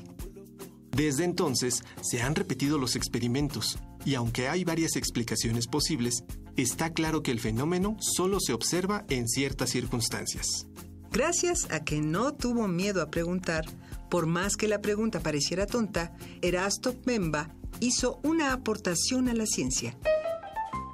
[0.91, 6.25] Desde entonces se han repetido los experimentos y aunque hay varias explicaciones posibles,
[6.57, 10.67] está claro que el fenómeno solo se observa en ciertas circunstancias.
[11.13, 13.65] Gracias a que no tuvo miedo a preguntar,
[14.11, 19.97] por más que la pregunta pareciera tonta, Erasto Pemba hizo una aportación a la ciencia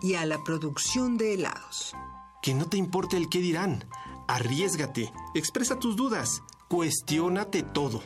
[0.03, 1.95] y a la producción de helados.
[2.43, 3.85] Que no te importe el qué dirán.
[4.29, 8.03] Arriesgate, expresa tus dudas, cuestiónate todo.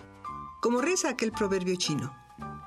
[0.63, 2.15] Como reza aquel proverbio chino,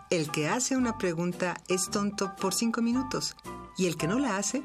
[0.10, 3.36] el que hace una pregunta es tonto por cinco minutos
[3.78, 4.64] y el que no la hace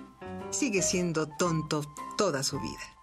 [0.51, 1.83] sigue siendo tonto
[2.17, 2.98] toda su vida.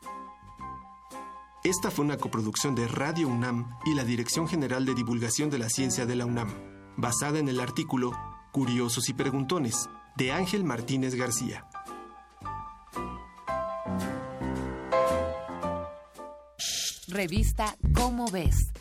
[1.65, 5.67] Esta fue una coproducción de Radio UNAM y la Dirección General de Divulgación de la
[5.67, 6.53] Ciencia de la UNAM,
[6.95, 8.11] basada en el artículo
[8.51, 11.65] Curiosos y Preguntones, de Ángel Martínez García.
[17.07, 18.71] Revista Cómo ves.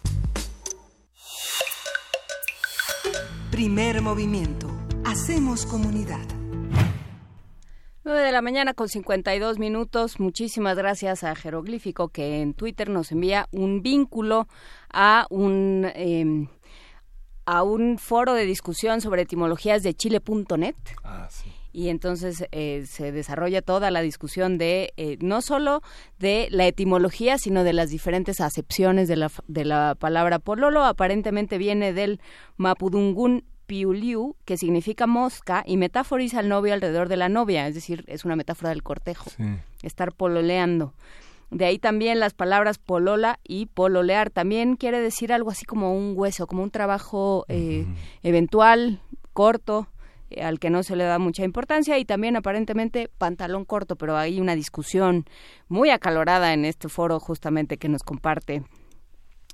[3.51, 4.69] Primer movimiento.
[5.07, 6.44] Hacemos comunidad.
[8.05, 10.21] 9 de la mañana con 52 minutos.
[10.21, 14.47] Muchísimas gracias a Jeroglífico que en Twitter nos envía un vínculo
[14.93, 16.47] a un eh,
[17.47, 20.77] a un foro de discusión sobre etimologías de chile.net.
[21.03, 21.51] Ah, sí.
[21.73, 25.81] Y entonces eh, se desarrolla toda la discusión de eh, no solo
[26.19, 30.85] de la etimología, sino de las diferentes acepciones de la, de la palabra pololo.
[30.85, 32.21] Aparentemente viene del
[32.59, 38.05] mapudungún piuliu, que significa mosca, y metáforiza al novio alrededor de la novia, es decir,
[38.07, 39.31] es una metáfora del cortejo,
[39.83, 40.95] estar pololeando.
[41.51, 44.31] De ahí también las palabras polola y pololear.
[44.31, 47.87] También quiere decir algo así como un hueso, como un trabajo eh,
[48.25, 49.01] eventual,
[49.33, 49.87] corto,
[50.31, 51.97] eh, al que no se le da mucha importancia.
[51.99, 55.27] Y también aparentemente pantalón corto, pero hay una discusión
[55.69, 58.65] muy acalorada en este foro justamente que nos comparte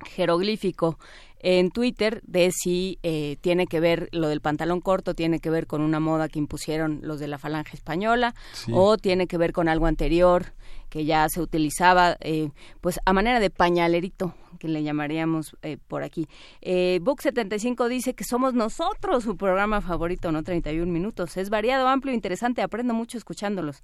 [0.06, 0.98] jeroglífico
[1.40, 5.66] en Twitter de si eh, tiene que ver lo del pantalón corto tiene que ver
[5.66, 8.72] con una moda que impusieron los de la falange española Sí.
[8.74, 10.52] o tiene que ver con algo anterior
[10.88, 16.02] que ya se utilizaba eh, pues a manera de pañalerito que le llamaríamos eh, por
[16.02, 16.26] aquí.
[16.60, 21.36] Eh, Book 75 dice que somos nosotros su programa favorito, no 31 minutos.
[21.38, 23.82] Es variado, amplio, interesante, aprendo mucho escuchándolos.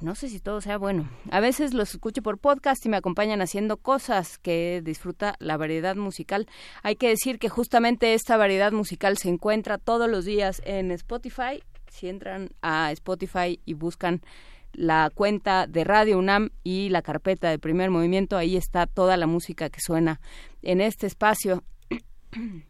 [0.00, 1.08] No sé si todo sea bueno.
[1.30, 5.94] A veces los escucho por podcast y me acompañan haciendo cosas que disfruta la variedad
[5.94, 6.46] musical.
[6.82, 11.62] Hay que decir que justamente esta variedad musical se encuentra todos los días en Spotify.
[11.90, 14.22] Si entran a Spotify y buscan
[14.72, 19.26] la cuenta de Radio UNAM y la carpeta de primer movimiento, ahí está toda la
[19.26, 20.20] música que suena
[20.62, 21.62] en este espacio.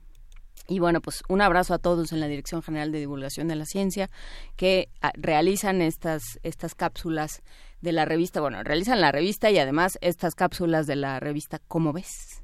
[0.70, 3.66] Y bueno, pues un abrazo a todos en la Dirección General de Divulgación de la
[3.66, 4.08] Ciencia
[4.55, 7.42] que ah, realizan estas, estas cápsulas
[7.81, 11.92] de la revista, bueno, realizan la revista y además estas cápsulas de la revista ¿Cómo
[11.92, 12.40] ves?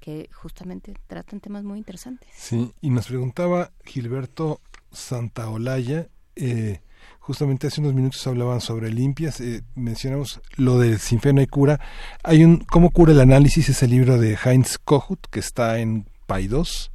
[0.00, 2.30] Que justamente tratan temas muy interesantes.
[2.34, 6.80] Sí, y nos preguntaba Gilberto Santaolalla, eh,
[7.18, 11.48] justamente hace unos minutos hablaban sobre limpias, eh, mencionamos lo del sin fe no hay
[11.48, 11.80] cura.
[12.22, 13.68] Hay un ¿Cómo cura el análisis?
[13.68, 16.91] Es el libro de Heinz Kohut, que está en Paidós,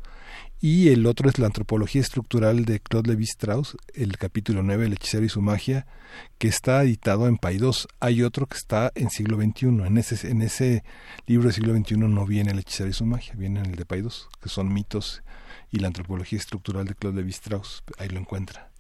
[0.60, 5.24] y el otro es la antropología estructural de Claude Lévi-Strauss, el capítulo 9, El hechicero
[5.24, 5.86] y su magia,
[6.40, 7.88] que está editado en Paidós.
[8.00, 9.68] Hay otro que está en siglo XXI.
[9.86, 10.84] En ese, en ese
[11.28, 13.86] libro del siglo XXI no viene el hechicero y su magia, viene en el de
[13.86, 15.22] Paidós, que son mitos
[15.72, 17.84] y la antropología estructural de Claude Lévi-Strauss.
[18.00, 18.72] Ahí lo encuentra.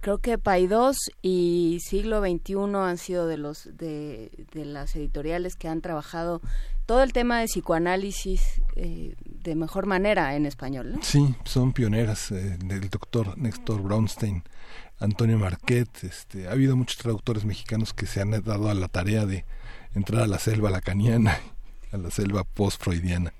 [0.00, 5.68] Creo que Paidós y Siglo XXI han sido de los de, de las editoriales que
[5.68, 6.40] han trabajado
[6.88, 10.92] todo el tema de psicoanálisis eh, de mejor manera en español.
[10.92, 11.02] ¿no?
[11.02, 14.42] Sí, son pioneras eh, del doctor Néstor Brownstein,
[14.98, 16.02] Antonio Marquet.
[16.02, 19.44] Este, ha habido muchos traductores mexicanos que se han dado a la tarea de
[19.94, 21.38] entrar a la selva lacaniana,
[21.92, 23.34] a la selva post-freudiana.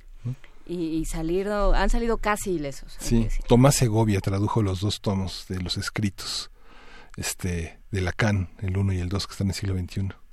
[0.67, 2.99] Y, y salido, han salido casi ilesos.
[3.01, 3.29] Sí.
[3.47, 6.51] Tomás Segovia tradujo los dos tomos de los escritos
[7.17, 10.28] este, de Lacan, el 1 y el 2, que están en el siglo XXI.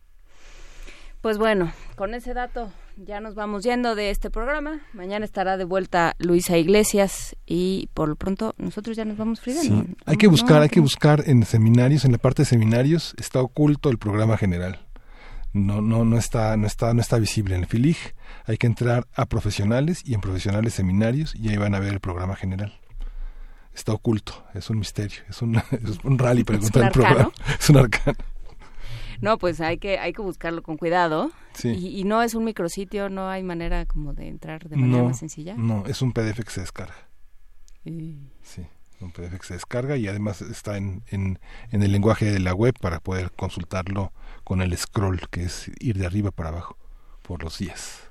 [1.26, 4.82] Pues bueno, con ese dato ya nos vamos yendo de este programa.
[4.94, 9.40] Mañana estará de vuelta Luisa Iglesias y por lo pronto nosotros ya nos vamos.
[9.44, 13.16] Sí, hay que buscar, no hay que buscar en seminarios, en la parte de seminarios
[13.18, 14.86] está oculto el programa general.
[15.52, 17.98] No, no, no está, no está, no está visible en el FILIG.
[18.46, 22.02] Hay que entrar a profesionales y en profesionales seminarios y ahí van a ver el
[22.02, 22.80] programa general.
[23.74, 27.32] Está oculto, es un misterio, es un, es un rally para encontrar el programa.
[27.60, 28.16] Es un arcano.
[29.26, 31.32] No, pues hay que hay que buscarlo con cuidado.
[31.54, 31.70] Sí.
[31.70, 35.06] Y, y no es un micrositio, no hay manera como de entrar de manera No,
[35.10, 35.56] más sencilla.
[35.58, 36.96] no, es un PDF que se descarga.
[37.84, 38.66] Y- Sí,
[39.02, 41.40] un PDF que se descarga y además está en, en,
[41.72, 44.12] en el lenguaje de la web para poder consultarlo
[44.44, 46.78] con el scroll, que es ir de arriba para abajo
[47.22, 48.02] por los días.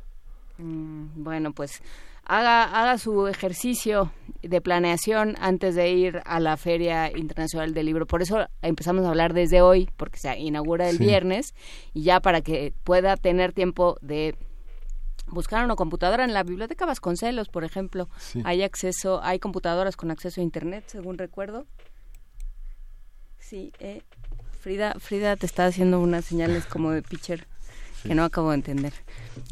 [0.58, 1.82] Mm, Bueno, pues
[2.26, 4.12] haga, haga su ejercicio
[4.42, 8.06] de planeación antes de ir a la Feria Internacional del Libro.
[8.06, 11.04] Por eso empezamos a hablar desde hoy, porque se inaugura el Sí.
[11.04, 11.54] viernes,
[11.94, 14.36] y ya para que pueda tener tiempo de
[15.26, 18.08] buscar una computadora en la biblioteca Vasconcelos, por ejemplo.
[18.18, 18.42] Sí.
[18.44, 21.66] Hay acceso, hay computadoras con acceso a internet, según recuerdo.
[23.38, 24.02] Sí, eh,
[24.60, 27.46] Frida, Frida te está haciendo unas señales como de pitcher
[28.02, 28.92] que no acabo de entender.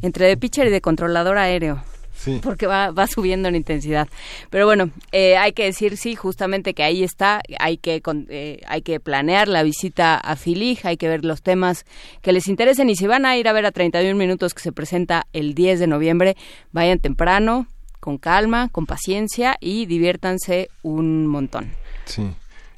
[0.02, 1.82] Entre de pitcher y de controlador aéreo.
[2.14, 2.38] Sí.
[2.42, 4.08] Porque va, va subiendo en intensidad.
[4.50, 8.60] Pero bueno, eh, hay que decir, sí, justamente que ahí está, hay que, con- eh,
[8.66, 11.84] hay que planear la visita a Filig, hay que ver los temas
[12.20, 14.72] que les interesen y si van a ir a ver a 31 minutos que se
[14.72, 16.36] presenta el 10 de noviembre,
[16.70, 17.66] vayan temprano,
[17.98, 21.72] con calma, con paciencia y diviértanse un montón.
[22.04, 22.22] Sí.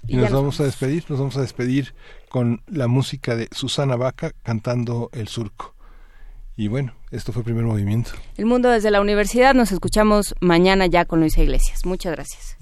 [0.07, 1.95] Y, nos nos vamos a despedir, nos vamos a despedir
[2.29, 5.74] con la música de Susana Vaca cantando El Surco.
[6.57, 8.11] Y bueno, esto fue el primer movimiento.
[8.37, 11.85] El mundo desde la universidad, nos escuchamos mañana ya con Luisa Iglesias.
[11.85, 12.57] Muchas gracias.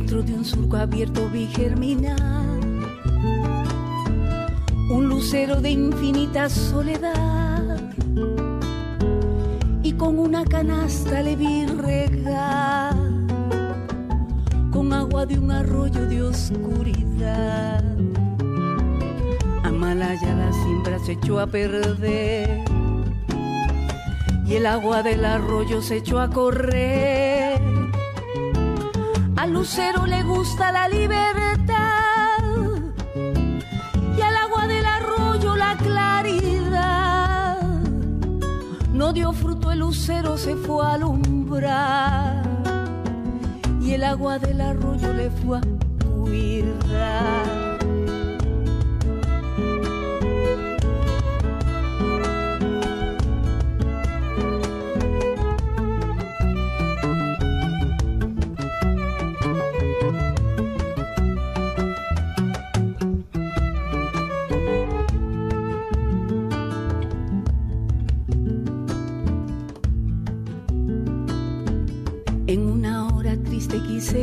[0.00, 2.16] Dentro de un surco abierto vi germinar
[4.90, 7.78] un lucero de infinita soledad
[9.82, 12.96] y con una canasta le vi regar
[14.72, 17.84] con agua de un arroyo de oscuridad.
[19.62, 22.64] Amalaya la siembra se echó a perder
[24.46, 27.60] y el agua del arroyo se echó a correr.
[29.40, 32.44] Al lucero le gusta la libertad
[34.14, 37.62] y al agua del arroyo la claridad.
[38.92, 42.42] No dio fruto el lucero, se fue a alumbrar
[43.80, 45.62] y el agua del arroyo le fue a
[46.04, 47.69] cuidar.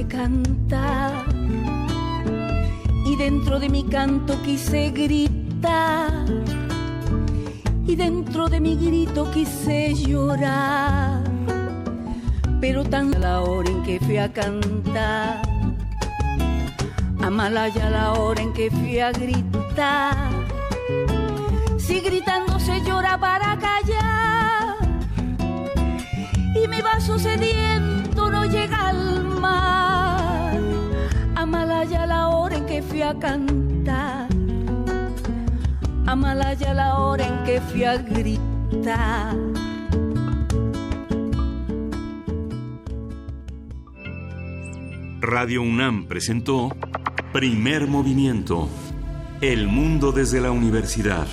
[0.08, 1.26] Cantar
[3.06, 6.26] y dentro de mi canto quise gritar
[7.86, 11.24] y dentro de mi grito quise llorar.
[12.60, 15.42] Pero tan a la hora en que fui a cantar,
[17.22, 20.16] Amalaya la hora en que fui a gritar.
[21.78, 24.76] Si gritando se llora para callar
[26.56, 27.97] y mi vaso sediento
[32.08, 34.28] la hora en que fui a cantar.
[36.06, 39.36] Amalaya la hora en que fui a gritar.
[45.22, 46.70] Radio UNAM presentó
[47.34, 48.70] Primer Movimiento.
[49.42, 51.28] El mundo desde la universidad.